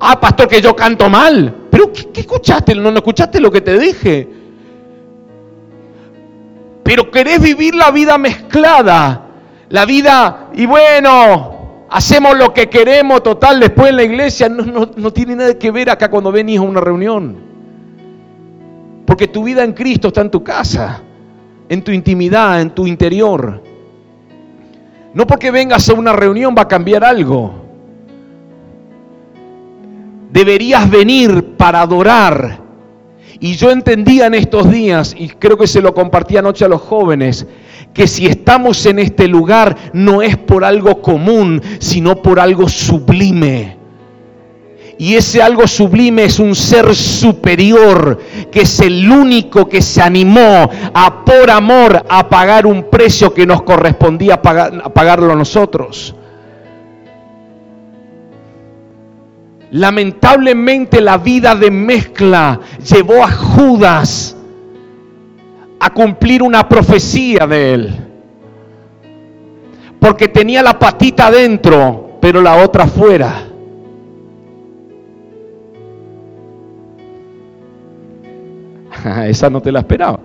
Ah, 0.00 0.20
pastor, 0.20 0.48
que 0.48 0.60
yo 0.60 0.74
canto 0.74 1.08
mal. 1.08 1.54
Pero 1.70 1.92
¿qué, 1.92 2.20
escuchaste? 2.20 2.74
¿No, 2.74 2.90
¿No 2.90 2.98
escuchaste 2.98 3.40
lo 3.40 3.50
que 3.50 3.60
te 3.60 3.78
dije? 3.78 4.28
Pero 6.82 7.10
querés 7.10 7.40
vivir 7.40 7.74
la 7.74 7.90
vida 7.90 8.18
mezclada. 8.18 9.22
La 9.70 9.86
vida, 9.86 10.50
y 10.54 10.66
bueno, 10.66 11.86
hacemos 11.90 12.36
lo 12.36 12.52
que 12.52 12.68
queremos, 12.68 13.22
total, 13.22 13.58
después 13.58 13.90
en 13.90 13.96
la 13.96 14.02
iglesia 14.04 14.48
no, 14.48 14.90
no 14.94 15.12
tiene 15.12 15.36
nada 15.36 15.58
que 15.58 15.70
ver 15.70 15.90
acá 15.90 16.10
cuando 16.10 16.30
venís 16.30 16.58
a 16.58 16.62
una 16.62 16.80
reunión. 16.80 17.36
Porque 19.06 19.28
tu 19.28 19.44
vida 19.44 19.64
en 19.64 19.72
Cristo 19.72 20.08
está 20.08 20.20
en 20.20 20.30
tu 20.30 20.44
casa, 20.44 21.02
en 21.68 21.82
tu 21.82 21.90
intimidad, 21.90 22.60
en 22.60 22.70
tu 22.70 22.86
interior. 22.86 23.62
No 25.14 25.26
porque 25.26 25.50
vengas 25.50 25.88
a 25.88 25.94
una 25.94 26.12
reunión 26.12 26.54
va 26.56 26.62
a 26.62 26.68
cambiar 26.68 27.04
algo. 27.04 27.63
Deberías 30.34 30.90
venir 30.90 31.54
para 31.56 31.80
adorar. 31.80 32.58
Y 33.38 33.54
yo 33.54 33.70
entendía 33.70 34.26
en 34.26 34.34
estos 34.34 34.68
días, 34.68 35.14
y 35.16 35.28
creo 35.28 35.56
que 35.56 35.68
se 35.68 35.80
lo 35.80 35.94
compartí 35.94 36.36
anoche 36.36 36.64
a 36.64 36.68
los 36.68 36.80
jóvenes, 36.80 37.46
que 37.92 38.08
si 38.08 38.26
estamos 38.26 38.84
en 38.86 38.98
este 38.98 39.28
lugar 39.28 39.76
no 39.92 40.22
es 40.22 40.36
por 40.36 40.64
algo 40.64 41.00
común, 41.00 41.62
sino 41.78 42.20
por 42.20 42.40
algo 42.40 42.68
sublime. 42.68 43.76
Y 44.98 45.14
ese 45.14 45.40
algo 45.40 45.68
sublime 45.68 46.24
es 46.24 46.40
un 46.40 46.56
ser 46.56 46.96
superior, 46.96 48.18
que 48.50 48.62
es 48.62 48.80
el 48.80 49.08
único 49.08 49.68
que 49.68 49.82
se 49.82 50.02
animó 50.02 50.68
a 50.94 51.24
por 51.24 51.48
amor 51.48 52.04
a 52.08 52.28
pagar 52.28 52.66
un 52.66 52.90
precio 52.90 53.32
que 53.32 53.46
nos 53.46 53.62
correspondía 53.62 54.34
a 54.34 54.42
pagarlo 54.92 55.36
nosotros. 55.36 56.16
Lamentablemente 59.74 61.00
la 61.00 61.18
vida 61.18 61.56
de 61.56 61.68
mezcla 61.68 62.60
llevó 62.78 63.24
a 63.24 63.28
Judas 63.32 64.36
a 65.80 65.90
cumplir 65.90 66.44
una 66.44 66.68
profecía 66.68 67.44
de 67.48 67.74
él. 67.74 67.92
Porque 69.98 70.28
tenía 70.28 70.62
la 70.62 70.78
patita 70.78 71.26
adentro, 71.26 72.18
pero 72.20 72.40
la 72.40 72.62
otra 72.62 72.86
fuera. 72.86 73.48
Esa 79.26 79.50
no 79.50 79.60
te 79.60 79.72
la 79.72 79.80
esperaba. 79.80 80.20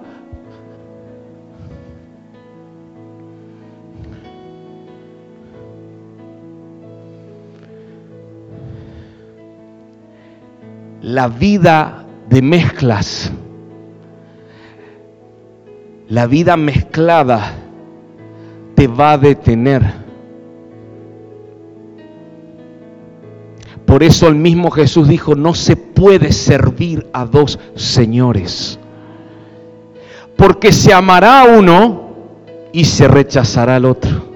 La 11.09 11.27
vida 11.27 12.05
de 12.29 12.39
mezclas, 12.43 13.31
la 16.07 16.27
vida 16.27 16.55
mezclada 16.55 17.51
te 18.75 18.85
va 18.85 19.13
a 19.13 19.17
detener. 19.17 19.81
Por 23.87 24.03
eso 24.03 24.27
el 24.27 24.35
mismo 24.35 24.69
Jesús 24.69 25.07
dijo, 25.07 25.33
no 25.33 25.55
se 25.55 25.75
puede 25.75 26.31
servir 26.31 27.09
a 27.11 27.25
dos 27.25 27.57
señores. 27.73 28.77
Porque 30.35 30.71
se 30.71 30.93
amará 30.93 31.41
a 31.41 31.57
uno 31.57 32.09
y 32.71 32.85
se 32.85 33.07
rechazará 33.07 33.77
al 33.77 33.85
otro. 33.85 34.29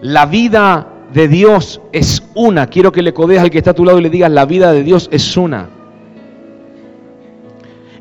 La 0.00 0.24
vida 0.24 0.91
de 1.12 1.28
Dios 1.28 1.80
es 1.92 2.22
una. 2.34 2.66
Quiero 2.66 2.92
que 2.92 3.02
le 3.02 3.12
codees 3.12 3.40
al 3.40 3.50
que 3.50 3.58
está 3.58 3.70
a 3.72 3.74
tu 3.74 3.84
lado 3.84 3.98
y 3.98 4.02
le 4.02 4.10
digas, 4.10 4.30
la 4.30 4.46
vida 4.46 4.72
de 4.72 4.82
Dios 4.82 5.08
es 5.12 5.36
una. 5.36 5.68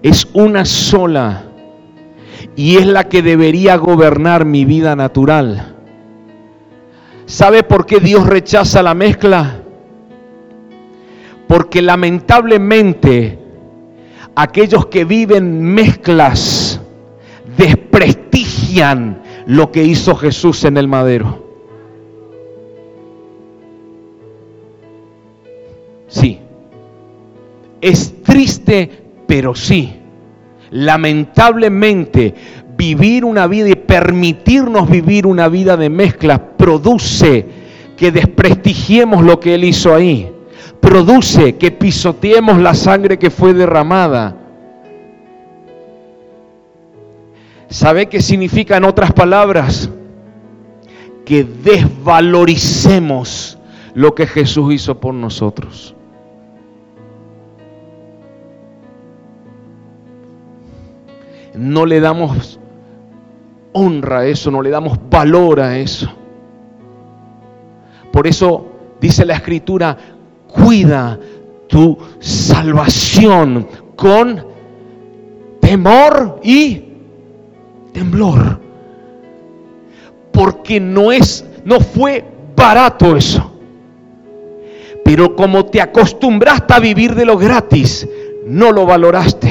Es 0.01 0.27
una 0.33 0.65
sola. 0.65 1.45
Y 2.55 2.77
es 2.77 2.85
la 2.85 3.05
que 3.05 3.21
debería 3.21 3.75
gobernar 3.77 4.45
mi 4.45 4.65
vida 4.65 4.95
natural. 4.95 5.75
¿Sabe 7.25 7.63
por 7.63 7.85
qué 7.85 7.99
Dios 7.99 8.25
rechaza 8.25 8.81
la 8.83 8.93
mezcla? 8.93 9.61
Porque 11.47 11.81
lamentablemente 11.81 13.39
aquellos 14.35 14.87
que 14.87 15.05
viven 15.05 15.61
mezclas 15.61 16.81
desprestigian 17.57 19.21
lo 19.45 19.71
que 19.71 19.83
hizo 19.83 20.15
Jesús 20.15 20.63
en 20.65 20.77
el 20.77 20.87
madero. 20.87 21.40
Sí. 26.11 26.39
Es 27.79 28.21
triste, 28.21 28.91
pero 29.25 29.55
sí. 29.55 29.95
Lamentablemente 30.69 32.35
vivir 32.77 33.25
una 33.25 33.47
vida 33.47 33.69
y 33.69 33.75
permitirnos 33.75 34.89
vivir 34.89 35.25
una 35.25 35.47
vida 35.47 35.77
de 35.77 35.89
mezclas 35.89 36.41
produce 36.57 37.45
que 37.97 38.11
desprestigiemos 38.11 39.23
lo 39.23 39.39
que 39.39 39.55
Él 39.55 39.63
hizo 39.63 39.95
ahí. 39.95 40.31
Produce 40.79 41.57
que 41.57 41.71
pisoteemos 41.71 42.59
la 42.59 42.73
sangre 42.73 43.17
que 43.17 43.29
fue 43.29 43.53
derramada. 43.53 44.35
¿Sabe 47.69 48.07
qué 48.07 48.21
significa 48.21 48.77
en 48.77 48.83
otras 48.83 49.13
palabras? 49.13 49.89
Que 51.23 51.43
desvaloricemos 51.43 53.59
lo 53.93 54.15
que 54.15 54.27
Jesús 54.27 54.73
hizo 54.73 54.99
por 54.99 55.13
nosotros. 55.13 55.95
No 61.53 61.85
le 61.85 61.99
damos 61.99 62.59
honra 63.73 64.19
a 64.19 64.25
eso, 64.25 64.51
no 64.51 64.61
le 64.61 64.69
damos 64.69 64.97
valor 65.09 65.59
a 65.59 65.77
eso. 65.77 66.11
Por 68.11 68.27
eso 68.27 68.67
dice 68.99 69.25
la 69.25 69.35
escritura, 69.35 69.97
cuida 70.47 71.17
tu 71.67 71.97
salvación 72.19 73.67
con 73.95 74.45
temor 75.61 76.39
y 76.43 76.83
temblor. 77.93 78.59
Porque 80.31 80.79
no 80.79 81.11
es 81.11 81.45
no 81.65 81.79
fue 81.79 82.23
barato 82.55 83.15
eso. 83.15 83.51
Pero 85.03 85.35
como 85.35 85.65
te 85.65 85.81
acostumbraste 85.81 86.73
a 86.73 86.79
vivir 86.79 87.15
de 87.15 87.25
lo 87.25 87.37
gratis, 87.37 88.07
no 88.45 88.71
lo 88.71 88.85
valoraste. 88.85 89.50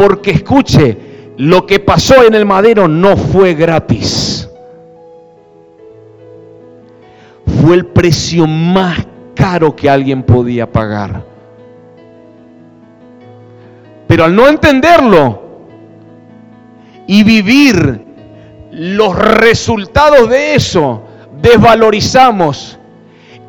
Porque 0.00 0.30
escuche, 0.30 0.96
lo 1.36 1.66
que 1.66 1.78
pasó 1.78 2.24
en 2.24 2.34
el 2.34 2.46
madero 2.46 2.88
no 2.88 3.18
fue 3.18 3.52
gratis. 3.52 4.48
Fue 7.44 7.74
el 7.74 7.84
precio 7.84 8.46
más 8.46 9.06
caro 9.34 9.76
que 9.76 9.90
alguien 9.90 10.22
podía 10.22 10.72
pagar. 10.72 11.22
Pero 14.06 14.24
al 14.24 14.34
no 14.34 14.48
entenderlo 14.48 15.42
y 17.06 17.22
vivir 17.22 18.02
los 18.70 19.18
resultados 19.18 20.30
de 20.30 20.54
eso, 20.54 21.02
desvalorizamos 21.42 22.78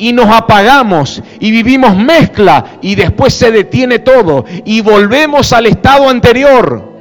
y 0.02 0.14
nos 0.14 0.26
apagamos 0.26 1.22
y 1.40 1.52
vivimos 1.52 1.96
mezcla 1.96 2.80
y 2.82 2.96
después 2.96 3.36
se 3.36 3.52
detiene 3.52 4.00
todo 4.00 4.46
y 4.66 4.82
volvemos 4.82 5.54
al 5.54 5.68
estado 5.68 6.10
anterior 6.10 6.92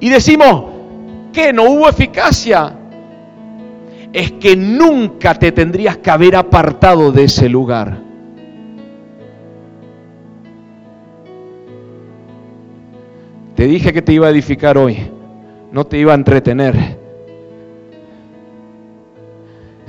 y 0.00 0.08
decimos 0.08 0.64
que 1.32 1.52
no 1.52 1.62
hubo 1.70 1.88
eficacia, 1.88 2.76
es 4.12 4.32
que 4.32 4.56
nunca 4.56 5.34
te 5.36 5.52
tendrías 5.52 5.96
que 5.98 6.10
haber 6.10 6.34
apartado 6.34 7.12
de 7.12 7.22
ese 7.22 7.48
lugar. 7.48 7.98
Te 13.54 13.64
dije 13.68 13.92
que 13.92 14.02
te 14.02 14.12
iba 14.12 14.26
a 14.26 14.30
edificar 14.30 14.76
hoy, 14.76 15.08
no 15.70 15.86
te 15.86 15.98
iba 15.98 16.10
a 16.10 16.16
entretener. 16.16 17.01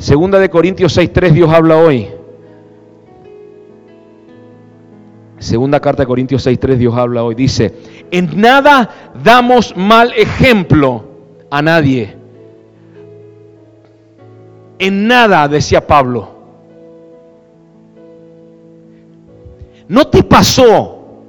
Segunda 0.03 0.37
de 0.37 0.49
Corintios 0.49 0.97
6.3 0.97 1.31
Dios 1.31 1.49
habla 1.49 1.77
hoy. 1.77 2.09
Segunda 5.37 5.79
carta 5.79 6.03
de 6.03 6.07
Corintios 6.07 6.45
6.3 6.45 6.75
Dios 6.75 6.93
habla 6.93 7.23
hoy. 7.23 7.35
Dice, 7.35 7.73
en 8.11 8.41
nada 8.41 9.13
damos 9.23 9.77
mal 9.77 10.11
ejemplo 10.17 11.05
a 11.49 11.61
nadie. 11.61 12.17
En 14.77 15.07
nada, 15.07 15.47
decía 15.47 15.87
Pablo. 15.87 16.35
¿No 19.87 20.05
te 20.07 20.21
pasó 20.21 21.21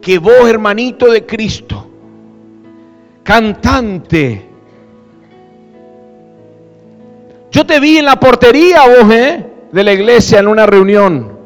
que 0.00 0.20
vos, 0.20 0.48
hermanito 0.48 1.10
de 1.10 1.26
Cristo, 1.26 1.84
cantante, 3.24 4.51
yo 7.52 7.66
te 7.66 7.78
vi 7.78 7.98
en 7.98 8.06
la 8.06 8.18
portería 8.18 8.80
vos, 8.86 9.12
¿eh? 9.12 9.46
De 9.70 9.84
la 9.84 9.92
iglesia 9.92 10.40
en 10.40 10.48
una 10.48 10.64
reunión. 10.64 11.38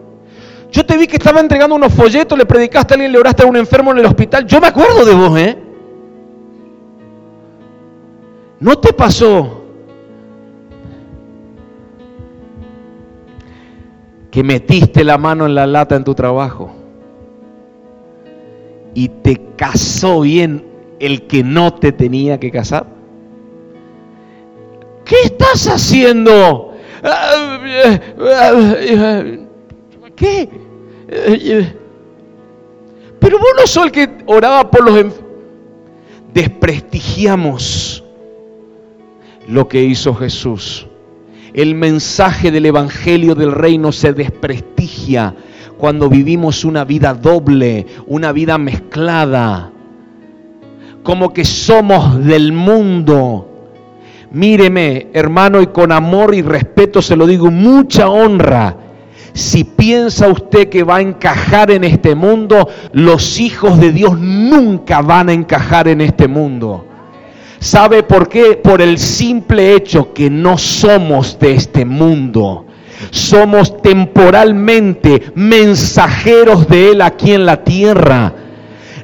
Yo 0.70 0.86
te 0.86 0.96
vi 0.96 1.08
que 1.08 1.16
estaba 1.16 1.40
entregando 1.40 1.74
unos 1.74 1.92
folletos, 1.92 2.38
le 2.38 2.46
predicaste 2.46 2.94
a 2.94 2.94
alguien, 2.94 3.10
le 3.10 3.18
oraste 3.18 3.42
a 3.42 3.46
un 3.46 3.56
enfermo 3.56 3.90
en 3.90 3.98
el 3.98 4.06
hospital. 4.06 4.46
Yo 4.46 4.60
me 4.60 4.68
acuerdo 4.68 5.04
de 5.04 5.14
vos, 5.14 5.38
¿eh? 5.38 5.58
¿No 8.60 8.78
te 8.78 8.92
pasó 8.92 9.64
que 14.30 14.44
metiste 14.44 15.02
la 15.02 15.18
mano 15.18 15.46
en 15.46 15.56
la 15.56 15.66
lata 15.66 15.96
en 15.96 16.04
tu 16.04 16.14
trabajo 16.14 16.72
y 18.94 19.08
te 19.08 19.40
casó 19.56 20.20
bien 20.20 20.64
el 21.00 21.26
que 21.26 21.42
no 21.42 21.74
te 21.74 21.90
tenía 21.90 22.38
que 22.38 22.52
casar? 22.52 22.95
¿Qué 25.06 25.14
estás 25.24 25.68
haciendo? 25.68 26.74
¿Qué? 30.16 30.48
Pero 33.20 33.38
vos 33.38 33.48
no 33.56 33.66
sos 33.66 33.84
el 33.86 33.92
que 33.92 34.10
oraba 34.26 34.68
por 34.70 34.90
los. 34.90 35.14
Desprestigiamos 36.34 38.02
lo 39.48 39.68
que 39.68 39.84
hizo 39.84 40.14
Jesús. 40.14 40.86
El 41.54 41.76
mensaje 41.76 42.50
del 42.50 42.66
Evangelio 42.66 43.34
del 43.34 43.52
Reino 43.52 43.92
se 43.92 44.12
desprestigia 44.12 45.34
cuando 45.78 46.08
vivimos 46.08 46.64
una 46.64 46.84
vida 46.84 47.14
doble, 47.14 47.86
una 48.06 48.32
vida 48.32 48.58
mezclada, 48.58 49.70
como 51.02 51.32
que 51.32 51.44
somos 51.44 52.24
del 52.24 52.52
mundo. 52.52 53.55
Míreme, 54.36 55.06
hermano, 55.14 55.62
y 55.62 55.68
con 55.68 55.90
amor 55.90 56.34
y 56.34 56.42
respeto 56.42 57.00
se 57.00 57.16
lo 57.16 57.26
digo, 57.26 57.50
mucha 57.50 58.10
honra. 58.10 58.76
Si 59.32 59.64
piensa 59.64 60.28
usted 60.28 60.68
que 60.68 60.82
va 60.82 60.96
a 60.96 61.00
encajar 61.00 61.70
en 61.70 61.84
este 61.84 62.14
mundo, 62.14 62.68
los 62.92 63.40
hijos 63.40 63.80
de 63.80 63.92
Dios 63.92 64.18
nunca 64.18 65.00
van 65.00 65.30
a 65.30 65.32
encajar 65.32 65.88
en 65.88 66.02
este 66.02 66.28
mundo. 66.28 66.84
¿Sabe 67.60 68.02
por 68.02 68.28
qué? 68.28 68.60
Por 68.62 68.82
el 68.82 68.98
simple 68.98 69.74
hecho 69.74 70.12
que 70.12 70.28
no 70.28 70.58
somos 70.58 71.38
de 71.38 71.54
este 71.54 71.86
mundo. 71.86 72.66
Somos 73.10 73.80
temporalmente 73.80 75.32
mensajeros 75.34 76.68
de 76.68 76.90
Él 76.90 77.00
aquí 77.00 77.32
en 77.32 77.46
la 77.46 77.64
tierra. 77.64 78.34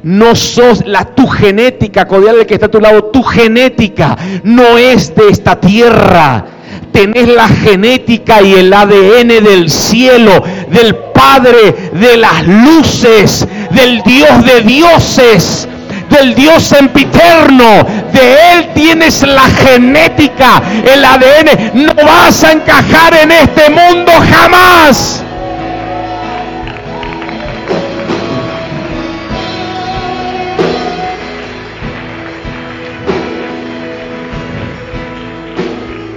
No 0.03 0.35
sos 0.35 0.85
la 0.87 1.05
tu 1.05 1.29
genética, 1.29 2.07
cordial 2.07 2.45
que 2.47 2.55
está 2.55 2.67
a 2.67 2.71
tu 2.71 2.81
lado, 2.81 3.05
tu 3.05 3.23
genética 3.23 4.17
no 4.43 4.79
es 4.79 5.15
de 5.15 5.29
esta 5.29 5.61
tierra. 5.61 6.45
Tenés 6.93 7.29
la 7.29 7.49
genética 7.49 8.43
y 8.43 8.55
el 8.55 8.73
ADN 8.73 9.29
del 9.29 9.71
cielo, 9.71 10.43
del 10.71 10.95
Padre 10.95 11.91
de 11.93 12.17
las 12.17 12.47
luces, 12.47 13.47
del 13.71 14.03
Dios 14.03 14.45
de 14.45 14.61
dioses 14.63 15.69
del 16.13 16.35
Dios 16.35 16.63
sempiterno. 16.63 17.85
De 18.13 18.53
Él 18.53 18.69
tienes 18.75 19.23
la 19.23 19.49
genética, 19.49 20.63
el 20.85 21.05
ADN. 21.05 21.87
No 21.87 21.95
vas 21.95 22.45
a 22.45 22.53
encajar 22.53 23.15
en 23.15 23.33
este 23.33 23.71
mundo 23.71 24.13
jamás. 24.31 25.25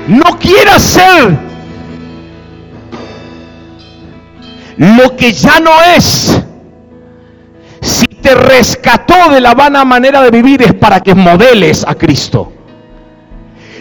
No 0.08 0.38
quieras 0.40 0.82
ser 0.82 1.38
lo 4.78 5.16
que 5.16 5.32
ya 5.32 5.60
no 5.60 5.72
es 5.96 6.44
te 8.26 8.34
rescató 8.34 9.30
de 9.30 9.40
la 9.40 9.54
vana 9.54 9.86
manera 9.86 10.20
de 10.24 10.32
vivir 10.32 10.64
es 10.64 10.74
para 10.74 11.00
que 11.00 11.14
modeles 11.14 11.86
a 11.88 11.94
Cristo. 11.94 12.52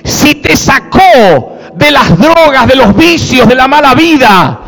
Si 0.05 0.35
te 0.35 0.55
sacó 0.55 1.57
de 1.75 1.91
las 1.91 2.19
drogas, 2.19 2.67
de 2.67 2.77
los 2.77 2.95
vicios, 2.95 3.49
de 3.49 3.55
la 3.55 3.67
mala 3.69 3.95
vida, 3.95 4.61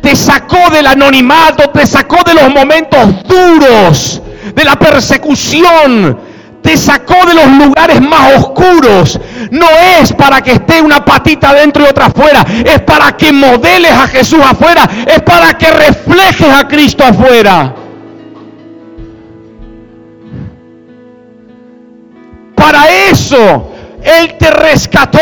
te 0.00 0.16
sacó 0.16 0.68
del 0.72 0.88
anonimato, 0.88 1.70
te 1.70 1.86
sacó 1.86 2.24
de 2.24 2.34
los 2.34 2.52
momentos 2.52 3.22
duros, 3.22 4.20
de 4.52 4.64
la 4.64 4.74
persecución, 4.74 6.18
te 6.64 6.78
sacó 6.78 7.26
de 7.26 7.34
los 7.34 7.46
lugares 7.66 8.00
más 8.00 8.36
oscuros. 8.38 9.20
No 9.50 9.68
es 10.00 10.14
para 10.14 10.40
que 10.40 10.52
esté 10.52 10.80
una 10.80 11.04
patita 11.04 11.52
dentro 11.52 11.84
y 11.84 11.88
otra 11.88 12.06
afuera, 12.06 12.42
es 12.64 12.80
para 12.80 13.14
que 13.18 13.32
modeles 13.32 13.92
a 13.92 14.08
Jesús 14.08 14.40
afuera, 14.42 14.88
es 15.06 15.20
para 15.20 15.58
que 15.58 15.70
reflejes 15.70 16.48
a 16.48 16.66
Cristo 16.66 17.04
afuera. 17.04 17.74
Para 22.54 22.88
eso 23.10 23.70
Él 24.02 24.34
te 24.38 24.50
rescató. 24.50 25.20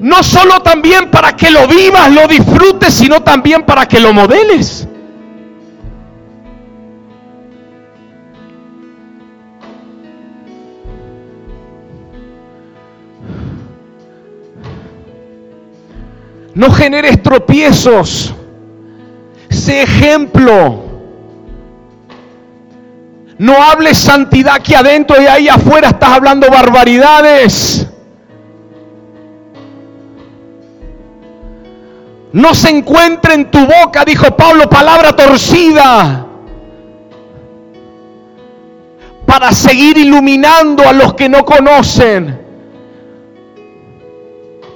No 0.00 0.22
solo 0.24 0.60
también 0.60 1.08
para 1.10 1.36
que 1.36 1.52
lo 1.52 1.68
vivas, 1.68 2.10
lo 2.10 2.26
disfrutes, 2.26 2.94
sino 2.94 3.22
también 3.22 3.62
para 3.62 3.86
que 3.86 4.00
lo 4.00 4.12
modeles. 4.12 4.88
No 16.54 16.70
generes 16.70 17.22
tropiezos. 17.22 18.34
Sé 19.48 19.82
ejemplo. 19.82 20.84
No 23.38 23.62
hables 23.62 23.98
santidad 23.98 24.56
aquí 24.56 24.74
adentro 24.74 25.20
y 25.20 25.26
ahí 25.26 25.48
afuera 25.48 25.88
estás 25.88 26.10
hablando 26.10 26.50
barbaridades. 26.50 27.86
No 32.32 32.54
se 32.54 32.70
encuentre 32.70 33.34
en 33.34 33.50
tu 33.50 33.60
boca, 33.66 34.04
dijo 34.04 34.36
Pablo, 34.36 34.68
palabra 34.68 35.16
torcida. 35.16 36.26
Para 39.26 39.52
seguir 39.52 39.96
iluminando 39.96 40.86
a 40.86 40.92
los 40.92 41.14
que 41.14 41.28
no 41.28 41.44
conocen. 41.44 42.39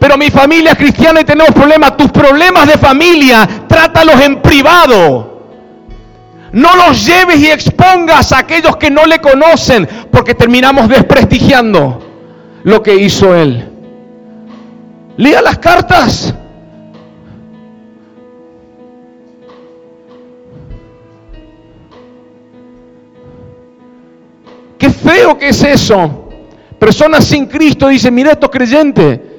Pero 0.05 0.19
mi 0.19 0.29
familia 0.29 0.73
es 0.73 0.77
cristiana 0.77 1.23
y 1.23 1.25
tenemos 1.25 1.55
problemas. 1.55 1.97
Tus 1.97 2.13
problemas 2.13 2.67
de 2.67 2.77
familia, 2.77 3.49
trátalos 3.67 4.21
en 4.21 4.43
privado. 4.43 5.49
No 6.53 6.77
los 6.77 7.07
lleves 7.07 7.39
y 7.39 7.51
expongas 7.51 8.31
a 8.31 8.41
aquellos 8.41 8.77
que 8.77 8.91
no 8.91 9.07
le 9.07 9.19
conocen, 9.21 9.89
porque 10.11 10.35
terminamos 10.35 10.91
desprestigiando 10.91 12.07
lo 12.65 12.83
que 12.83 12.95
hizo 12.97 13.35
él. 13.35 13.67
Lea 15.17 15.41
las 15.41 15.57
cartas. 15.57 16.35
Qué 24.77 24.91
feo 24.91 25.39
que 25.39 25.49
es 25.49 25.63
eso. 25.63 26.29
Personas 26.79 27.25
sin 27.25 27.47
Cristo 27.47 27.89
dicen, 27.89 28.15
mira 28.15 28.33
estos 28.33 28.51
creyentes 28.51 29.33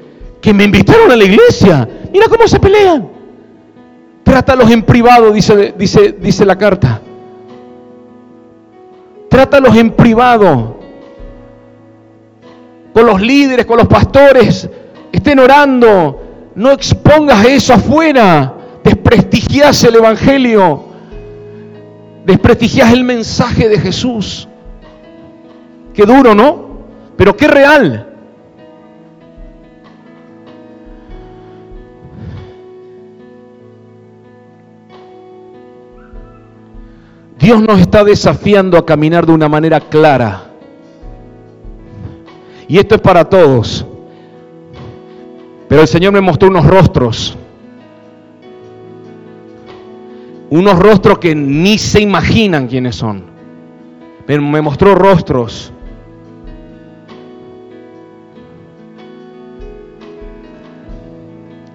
que 0.46 0.54
me 0.54 0.66
invitaron 0.66 1.12
a 1.12 1.16
la 1.16 1.24
iglesia. 1.24 1.90
Mira 2.14 2.28
cómo 2.30 2.48
se 2.48 2.60
pelean. 2.60 3.10
Trátalos 4.24 4.70
en 4.70 4.84
privado, 4.84 5.32
dice, 5.32 5.74
dice, 5.76 6.16
dice 6.22 6.46
la 6.46 6.56
carta. 6.56 7.02
Trátalos 9.28 9.76
en 9.76 9.90
privado. 9.90 10.78
Con 12.94 13.08
los 13.08 13.20
líderes, 13.20 13.66
con 13.66 13.78
los 13.78 13.88
pastores. 13.88 14.70
Estén 15.12 15.40
orando. 15.40 16.52
No 16.54 16.70
expongas 16.70 17.44
eso 17.46 17.74
afuera. 17.74 18.54
Desprestigias 18.84 19.84
el 19.84 19.96
Evangelio. 19.96 20.84
Desprestigias 22.24 22.94
el 22.94 23.04
mensaje 23.04 23.68
de 23.68 23.80
Jesús. 23.80 24.48
Qué 25.92 26.06
duro, 26.06 26.36
¿no? 26.36 26.82
Pero 27.18 27.36
qué 27.36 27.48
real. 27.48 28.15
Dios 37.46 37.62
nos 37.62 37.80
está 37.80 38.04
desafiando 38.04 38.76
a 38.76 38.88
caminar 38.88 39.28
de 39.28 39.32
una 39.32 39.48
manera 39.48 39.80
clara. 39.80 40.46
Y 42.68 42.80
esto 42.80 42.96
es 42.96 43.02
para 43.02 43.24
todos. 43.30 43.86
Pero 45.68 45.84
el 45.84 45.88
Señor 45.88 46.12
me 46.12 46.22
mostró 46.22 46.48
unos 46.50 46.66
rostros. 46.66 47.38
Unos 50.50 50.80
rostros 50.80 51.20
que 51.20 51.36
ni 51.36 51.78
se 51.78 52.02
imaginan 52.02 52.66
quiénes 52.66 52.96
son. 52.96 53.26
Pero 54.26 54.42
me 54.42 54.64
mostró 54.64 54.96
rostros. 54.96 55.72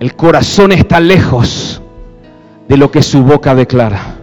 El 0.00 0.16
corazón 0.16 0.72
está 0.72 0.98
lejos 0.98 1.80
de 2.66 2.76
lo 2.76 2.90
que 2.90 3.02
su 3.02 3.22
boca 3.22 3.54
declara. 3.54 4.19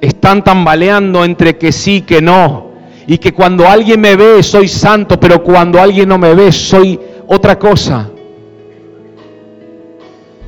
Están 0.00 0.44
tambaleando 0.44 1.24
entre 1.24 1.56
que 1.56 1.72
sí, 1.72 2.02
que 2.02 2.20
no. 2.20 2.66
Y 3.06 3.18
que 3.18 3.32
cuando 3.32 3.68
alguien 3.68 4.00
me 4.00 4.16
ve 4.16 4.42
soy 4.42 4.68
santo, 4.68 5.18
pero 5.20 5.42
cuando 5.42 5.80
alguien 5.80 6.08
no 6.08 6.18
me 6.18 6.34
ve 6.34 6.50
soy 6.52 6.98
otra 7.26 7.58
cosa. 7.58 8.10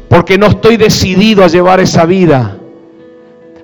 Porque 0.09 0.39
no 0.39 0.47
estoy 0.47 0.77
decidido 0.77 1.45
a 1.45 1.49
llevar 1.49 1.81
esa 1.81 2.05
vida. 2.05 2.57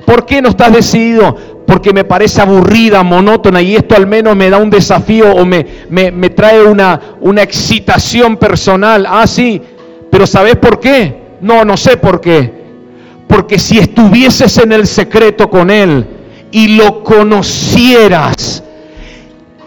¿Por 0.05 0.26
qué 0.26 0.43
no 0.43 0.51
estás 0.51 0.72
decidido? 0.72 1.35
Porque 1.66 1.93
me 1.93 2.05
parece 2.05 2.43
aburrida, 2.43 3.03
monótona 3.03 3.62
y 3.62 3.74
esto 3.74 3.97
al 3.97 4.07
menos 4.07 4.37
me 4.37 4.51
da 4.51 4.59
un 4.59 4.68
desafío 4.68 5.32
o 5.32 5.45
me, 5.47 5.66
me, 5.89 6.11
me 6.11 6.30
trae 6.30 6.62
una, 6.62 7.01
una 7.20 7.43
excitación 7.43 8.37
personal. 8.37 9.07
Ah, 9.09 9.26
sí, 9.26 9.61
pero 10.11 10.26
¿sabes 10.26 10.57
por 10.57 10.78
qué? 10.78 11.22
No, 11.41 11.64
no 11.64 11.76
sé 11.76 11.97
por 11.97 12.20
qué. 12.20 12.63
Porque 13.27 13.59
si 13.59 13.79
estuvieses 13.79 14.59
en 14.59 14.72
el 14.72 14.87
secreto 14.87 15.49
con 15.51 15.70
Él 15.70 16.07
y 16.51 16.77
lo 16.77 17.03
conocieras, 17.03 18.62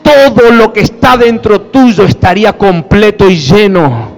todo 0.02 0.52
lo 0.52 0.72
que 0.72 0.82
está 0.82 1.18
dentro 1.18 1.62
tuyo 1.62 2.04
estaría 2.04 2.54
completo 2.54 3.30
y 3.30 3.38
lleno. 3.38 4.18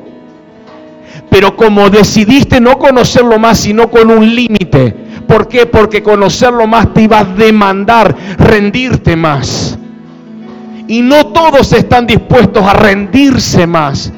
Pero 1.30 1.56
como 1.56 1.90
decidiste 1.90 2.60
no 2.60 2.78
conocerlo 2.78 3.40
más, 3.40 3.60
sino 3.60 3.90
con 3.90 4.10
un 4.12 4.36
límite, 4.36 4.96
¿por 5.28 5.48
qué? 5.48 5.66
Porque 5.66 6.04
conocerlo 6.04 6.68
más 6.68 6.94
te 6.94 7.04
iba 7.04 7.20
a 7.20 7.24
demandar 7.24 8.16
rendirte 8.38 9.16
más. 9.16 9.78
Y 10.88 11.02
no 11.02 11.28
todos 11.28 11.72
están 11.74 12.08
dispuestos 12.08 12.64
a 12.64 12.74
rendirse 12.74 13.68
más. 13.68 14.12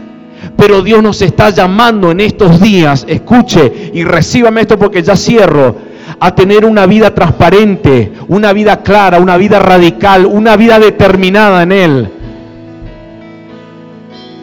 Pero 0.58 0.82
Dios 0.82 1.02
nos 1.02 1.22
está 1.22 1.50
llamando 1.50 2.12
en 2.12 2.20
estos 2.20 2.60
días, 2.62 3.06
escuche 3.08 3.92
y 3.94 4.04
recíbame 4.04 4.62
esto 4.62 4.78
porque 4.78 5.02
ya 5.02 5.16
cierro, 5.16 5.76
a 6.20 6.36
tener 6.36 6.66
una 6.66 6.86
vida 6.86 7.14
transparente, 7.14 8.14
una 8.28 8.54
vida 8.54 8.84
clara, 8.84 9.20
una 9.20 9.38
vida 9.38 9.60
radical, 9.60 10.26
una 10.26 10.56
vida 10.56 10.80
determinada 10.80 11.64
en 11.64 11.72
Él. 11.72 12.12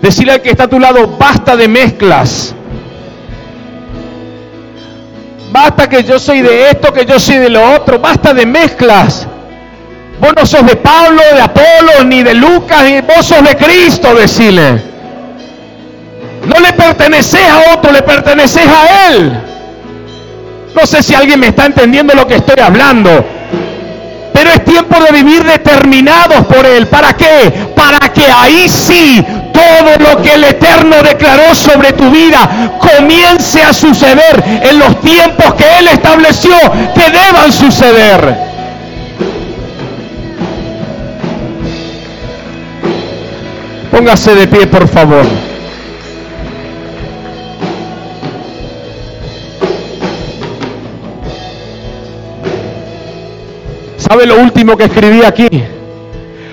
Decirle 0.02 0.32
al 0.32 0.42
que 0.42 0.50
está 0.50 0.64
a 0.64 0.68
tu 0.68 0.78
lado, 0.78 1.16
basta 1.18 1.56
de 1.56 1.68
mezclas. 1.68 2.54
Basta 5.50 5.88
que 5.88 6.04
yo 6.04 6.18
soy 6.18 6.40
de 6.40 6.70
esto, 6.70 6.92
que 6.92 7.04
yo 7.04 7.18
soy 7.18 7.36
de 7.36 7.48
lo 7.48 7.74
otro. 7.74 7.98
Basta 7.98 8.34
de 8.34 8.46
mezclas. 8.46 9.26
Vos 10.20 10.32
no 10.36 10.44
sos 10.44 10.66
de 10.66 10.76
Pablo, 10.76 11.22
de 11.34 11.40
Apolo, 11.40 12.04
ni 12.06 12.22
de 12.22 12.34
Lucas, 12.34 12.84
ni 12.84 13.00
vos 13.00 13.24
sos 13.24 13.42
de 13.42 13.56
Cristo, 13.56 14.14
decirle. 14.14 14.82
No 16.47 16.61
le 16.61 16.72
perteneces 16.72 17.41
a 17.49 17.74
otro, 17.74 17.93
le 17.93 18.03
perteneces 18.03 18.66
a 18.66 19.09
Él. 19.09 19.32
No 20.74 20.86
sé 20.86 21.03
si 21.03 21.14
alguien 21.14 21.41
me 21.41 21.49
está 21.49 21.66
entendiendo 21.66 22.14
lo 22.14 22.26
que 22.26 22.36
estoy 22.36 22.61
hablando. 22.62 23.11
Pero 24.32 24.51
es 24.51 24.64
tiempo 24.64 24.97
de 25.03 25.11
vivir 25.11 25.43
determinados 25.43 26.47
por 26.47 26.64
Él. 26.64 26.86
¿Para 26.86 27.12
qué? 27.14 27.53
Para 27.74 27.99
que 28.12 28.24
ahí 28.30 28.68
sí 28.68 29.24
todo 29.53 29.99
lo 29.99 30.22
que 30.22 30.34
el 30.34 30.45
Eterno 30.45 31.03
declaró 31.03 31.55
sobre 31.55 31.93
tu 31.93 32.11
vida 32.11 32.78
comience 32.78 33.61
a 33.62 33.72
suceder 33.72 34.45
en 34.62 34.78
los 34.78 35.01
tiempos 35.01 35.55
que 35.55 35.64
Él 35.78 35.89
estableció 35.89 36.55
que 36.95 37.11
deban 37.11 37.53
suceder. 37.53 38.49
Póngase 43.91 44.34
de 44.36 44.47
pie, 44.47 44.66
por 44.68 44.86
favor. 44.86 45.24
¿Sabe 54.09 54.24
lo 54.24 54.40
último 54.40 54.74
que 54.74 54.84
escribí 54.84 55.22
aquí? 55.22 55.48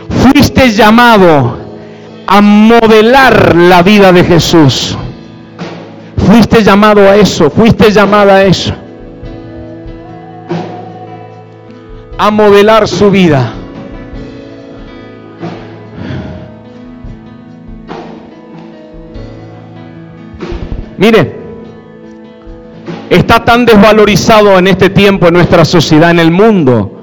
Fuiste 0.10 0.72
llamado 0.72 1.58
a 2.28 2.42
modelar 2.42 3.56
la 3.56 3.82
vida 3.82 4.12
de 4.12 4.26
Jesús. 4.26 4.98
Fuiste 6.18 6.62
llamado 6.64 7.10
a 7.10 7.16
eso, 7.16 7.50
fuiste 7.50 7.92
llamada 7.92 8.36
a 8.36 8.44
eso. 8.44 8.74
A 12.18 12.30
modelar 12.30 12.90
su 12.90 13.10
vida. 13.10 13.54
Mire, 20.98 21.40
está 23.10 23.46
tan 23.46 23.66
desvalorizado 23.66 24.60
en 24.60 24.68
este 24.68 24.90
tiempo 24.90 25.28
en 25.28 25.36
nuestra 25.36 25.64
sociedad, 25.64 26.12
en 26.12 26.20
el 26.20 26.32
mundo, 26.32 26.95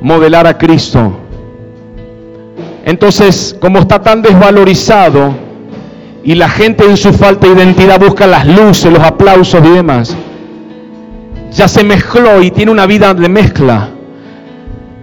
modelar 0.00 0.46
a 0.46 0.56
Cristo. 0.56 1.12
Entonces, 2.84 3.56
como 3.60 3.80
está 3.80 4.00
tan 4.00 4.22
desvalorizado 4.22 5.34
y 6.24 6.34
la 6.34 6.48
gente 6.48 6.84
en 6.84 6.96
su 6.96 7.12
falta 7.12 7.46
de 7.46 7.54
identidad 7.54 8.00
busca 8.00 8.26
las 8.26 8.46
luces, 8.46 8.92
los 8.92 9.02
aplausos 9.02 9.62
y 9.64 9.70
demás, 9.70 10.16
ya 11.52 11.68
se 11.68 11.82
mezcló 11.84 12.42
y 12.42 12.50
tiene 12.50 12.70
una 12.70 12.86
vida 12.86 13.12
de 13.14 13.28
mezcla. 13.28 13.90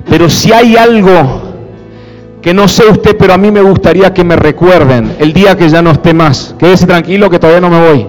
Pero 0.09 0.29
si 0.29 0.51
hay 0.51 0.75
algo 0.75 1.41
que 2.41 2.53
no 2.53 2.67
sé 2.67 2.85
usted, 2.89 3.17
pero 3.17 3.33
a 3.33 3.37
mí 3.37 3.51
me 3.51 3.61
gustaría 3.61 4.13
que 4.13 4.23
me 4.23 4.35
recuerden 4.35 5.15
el 5.19 5.33
día 5.33 5.57
que 5.57 5.67
ya 5.67 5.81
no 5.81 5.91
esté 5.91 6.13
más, 6.13 6.55
quédese 6.59 6.85
tranquilo 6.85 7.29
que 7.29 7.39
todavía 7.39 7.61
no 7.61 7.69
me 7.69 7.87
voy. 7.87 8.07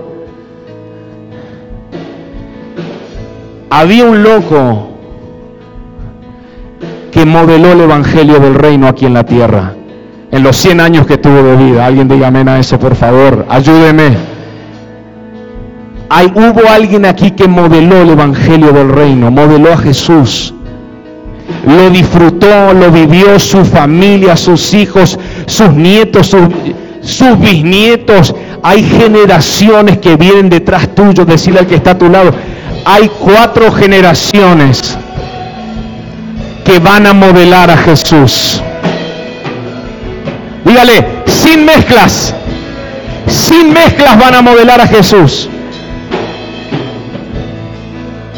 Había 3.71 4.05
un 4.05 4.23
loco 4.23 4.86
que 7.17 7.25
modeló 7.25 7.73
el 7.73 7.81
Evangelio 7.81 8.39
del 8.41 8.55
Reino 8.55 8.87
aquí 8.87 9.07
en 9.07 9.15
la 9.15 9.25
tierra, 9.25 9.73
en 10.31 10.43
los 10.43 10.55
100 10.55 10.81
años 10.81 11.07
que 11.07 11.17
tuvo 11.17 11.43
de 11.43 11.57
vida. 11.57 11.87
Alguien 11.87 12.09
diga 12.09 12.27
amén 12.27 12.47
a 12.47 12.59
eso, 12.59 12.79
por 12.79 12.95
favor, 12.95 13.47
ayúdeme. 13.49 14.19
Hay, 16.11 16.27
hubo 16.27 16.69
alguien 16.71 17.07
aquí 17.07 17.31
que 17.31 17.49
modeló 17.49 18.03
el 18.03 18.11
Evangelio 18.11 18.71
del 18.71 18.91
Reino, 18.91 19.31
modeló 19.31 19.73
a 19.73 19.79
Jesús. 19.79 20.53
Lo 21.65 21.89
disfrutó, 21.89 22.75
lo 22.75 22.91
vivió 22.91 23.39
su 23.39 23.65
familia, 23.65 24.37
sus 24.37 24.75
hijos, 24.75 25.19
sus 25.47 25.73
nietos, 25.73 26.27
sus, 26.27 26.43
sus 27.01 27.41
bisnietos. 27.41 28.35
Hay 28.63 28.83
generaciones 28.83 29.97
que 29.99 30.17
vienen 30.17 30.51
detrás 30.51 30.95
tuyo, 30.95 31.25
decirle 31.25 31.61
al 31.61 31.67
que 31.67 31.77
está 31.77 31.93
a 31.93 31.99
tu 31.99 32.11
lado. 32.11 32.33
Hay 32.85 33.11
cuatro 33.19 33.73
generaciones 33.73 34.99
que 36.67 36.81
van 36.81 37.07
a 37.07 37.13
modelar 37.13 37.71
a 37.71 37.77
Jesús. 37.77 38.61
Dígale, 40.65 41.23
sin 41.27 41.65
mezclas, 41.65 42.35
sin 43.29 43.73
mezclas 43.73 44.19
van 44.19 44.35
a 44.35 44.43
modelar 44.43 44.81
a 44.81 44.87
Jesús. 44.89 45.49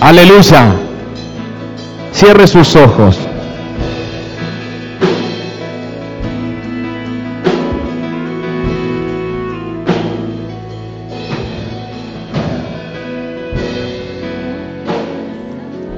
Aleluya. 0.01 0.73
Cierre 2.13 2.47
sus 2.47 2.77
ojos. 2.77 3.28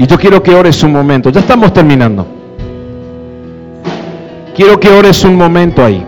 Y 0.00 0.06
yo 0.06 0.16
quiero 0.16 0.42
que 0.42 0.54
ores 0.54 0.82
un 0.82 0.92
momento. 0.92 1.28
Ya 1.28 1.40
estamos 1.40 1.74
terminando. 1.74 2.26
Quiero 4.56 4.80
que 4.80 4.88
ores 4.88 5.22
un 5.24 5.36
momento 5.36 5.84
ahí. 5.84 6.02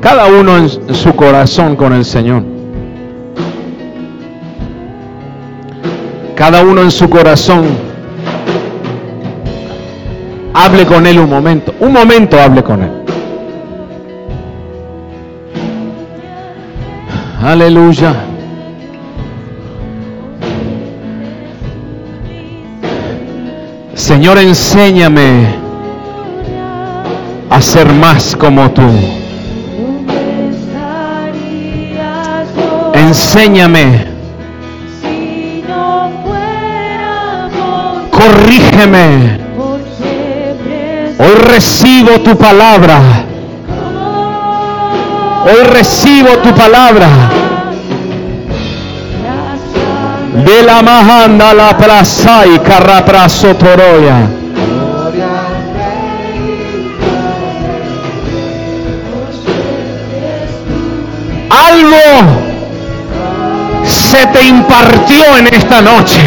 Cada 0.00 0.26
uno 0.26 0.56
en 0.58 0.94
su 0.94 1.12
corazón 1.16 1.74
con 1.74 1.92
el 1.92 2.04
Señor. 2.04 2.44
Cada 6.36 6.62
uno 6.62 6.82
en 6.82 6.92
su 6.92 7.10
corazón. 7.10 7.64
Hable 10.54 10.86
con 10.86 11.08
Él 11.08 11.18
un 11.18 11.28
momento. 11.28 11.74
Un 11.80 11.92
momento 11.92 12.38
hable 12.38 12.62
con 12.62 12.80
Él. 12.80 12.90
Aleluya. 17.42 18.33
Señor, 24.04 24.36
enséñame 24.36 25.46
a 27.48 27.58
ser 27.62 27.90
más 27.90 28.36
como 28.36 28.70
tú. 28.70 28.82
Enséñame. 32.92 34.04
Corrígeme. 38.10 39.38
Hoy 41.18 41.34
recibo 41.46 42.20
tu 42.20 42.36
palabra. 42.36 43.00
Hoy 45.46 45.64
recibo 45.72 46.28
tu 46.42 46.54
palabra. 46.54 47.08
De 50.44 50.62
la 50.62 50.82
majanda 50.82 51.54
la 51.54 51.76
plaza 51.76 52.46
y 52.46 52.58
carrapraso 52.58 53.56
toroya. 53.56 54.28
Algo 61.48 62.54
se 63.84 64.26
te 64.26 64.46
impartió 64.46 65.38
en 65.38 65.46
esta 65.46 65.80
noche. 65.80 66.20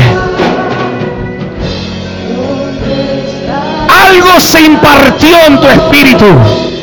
Algo 4.08 4.40
se 4.40 4.62
impartió 4.62 5.38
en 5.46 5.60
tu 5.60 5.68
espíritu. 5.68 6.77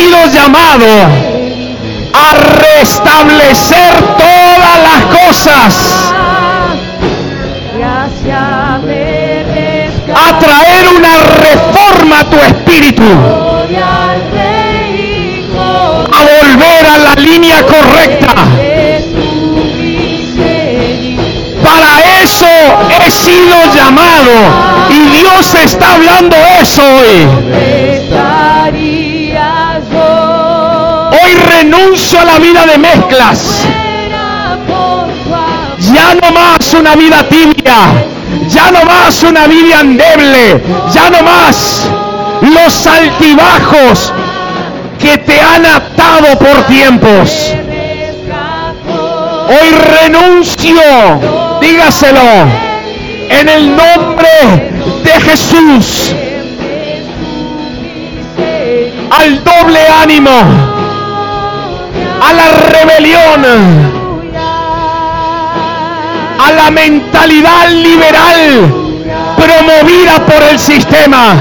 Sido 0.00 0.26
llamado 0.28 0.86
a 2.14 2.34
restablecer 2.58 3.92
todas 4.16 4.76
las 4.88 5.02
cosas. 5.18 6.12
A 10.14 10.38
traer 10.38 10.88
una 10.96 11.18
reforma 11.46 12.20
a 12.20 12.24
tu 12.30 12.36
espíritu. 12.36 13.02
A 16.12 16.20
volver 16.32 16.86
a 16.86 16.98
la 16.98 17.14
línea 17.14 17.62
correcta. 17.66 18.34
Para 21.62 22.22
eso 22.22 22.46
he 23.04 23.10
sido 23.10 23.56
llamado. 23.74 24.32
Y 24.88 25.18
Dios 25.18 25.54
está 25.54 25.94
hablando 25.94 26.36
eso 26.62 26.82
hoy. 26.82 28.39
Renuncio 31.62 32.20
a 32.20 32.24
la 32.24 32.38
vida 32.38 32.64
de 32.64 32.78
mezclas. 32.78 33.64
Ya 35.92 36.14
no 36.14 36.30
más 36.32 36.74
una 36.74 36.96
vida 36.96 37.22
tibia. 37.28 37.78
Ya 38.48 38.70
no 38.70 38.84
más 38.84 39.22
una 39.22 39.46
vida 39.46 39.80
endeble. 39.80 40.62
Ya 40.92 41.10
no 41.10 41.22
más 41.22 41.88
los 42.40 42.86
altibajos 42.86 44.12
que 44.98 45.18
te 45.18 45.38
han 45.40 45.66
atado 45.66 46.38
por 46.38 46.64
tiempos. 46.66 47.52
Hoy 49.48 49.70
renuncio, 50.00 50.80
dígaselo, 51.60 52.46
en 53.28 53.48
el 53.48 53.76
nombre 53.76 54.70
de 55.04 55.20
Jesús, 55.20 56.14
al 59.10 59.42
doble 59.42 59.80
ánimo, 60.02 60.69
a 62.20 62.32
la 62.32 62.48
rebelión, 62.48 63.44
a 66.38 66.52
la 66.52 66.70
mentalidad 66.70 67.68
liberal 67.70 68.80
promovida 69.36 70.18
por 70.26 70.42
el 70.42 70.58
sistema. 70.58 71.36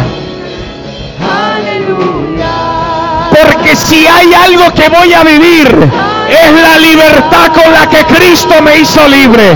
Porque 3.30 3.76
si 3.76 4.08
hay 4.08 4.34
algo 4.34 4.74
que 4.74 4.90
voy 4.90 5.14
a 5.14 5.24
vivir, 5.24 5.92
es 6.30 6.62
la 6.62 6.78
libertad 6.78 7.48
con 7.54 7.74
la 7.74 7.88
que 7.90 8.04
Cristo 8.06 8.62
me 8.62 8.78
hizo 8.78 9.08
libre. 9.08 9.56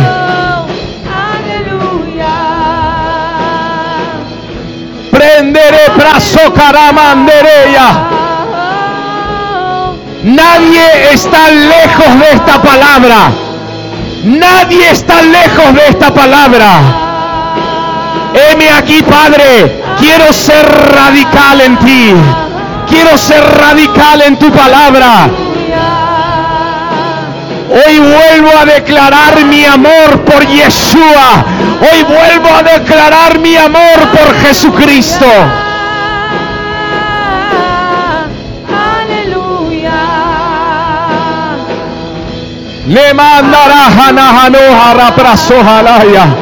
Prenderé 5.12 5.90
brazo 5.96 6.54
caramandereya. 6.54 8.13
Nadie 10.24 11.12
está 11.12 11.50
lejos 11.50 12.20
de 12.20 12.32
esta 12.32 12.62
palabra. 12.62 13.30
Nadie 14.24 14.90
está 14.90 15.22
lejos 15.22 15.74
de 15.74 15.88
esta 15.90 16.14
palabra. 16.14 16.80
Heme 18.34 18.70
aquí, 18.72 19.04
Padre. 19.04 19.84
Quiero 20.00 20.32
ser 20.32 20.66
radical 20.96 21.60
en 21.62 21.78
ti. 21.80 22.14
Quiero 22.88 23.18
ser 23.18 23.44
radical 23.44 24.22
en 24.22 24.40
tu 24.40 24.50
palabra. 24.52 25.30
Hoy 27.70 28.00
vuelvo 28.00 28.58
a 28.58 28.66
declarar 28.66 29.44
mi 29.44 29.66
amor 29.66 30.24
por 30.24 30.48
Yeshua. 30.48 31.44
Hoy 31.82 32.04
vuelvo 32.04 32.56
a 32.56 32.64
declarar 32.64 33.40
mi 33.40 33.58
amor 33.58 34.08
por 34.14 34.34
Jesucristo. 34.40 35.26
Le 42.86 43.14
mandará 43.14 43.88
Hanahanoha 43.88 44.92
Halaya. 45.66 46.36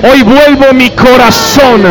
Hoy 0.00 0.22
vuelvo 0.22 0.72
mi 0.74 0.90
corazón 0.90 1.84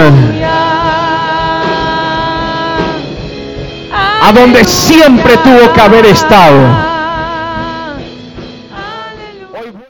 a 4.21 4.31
donde 4.31 4.63
siempre 4.63 5.35
tuvo 5.37 5.73
que 5.73 5.81
haber 5.81 6.05
estado. 6.05 6.86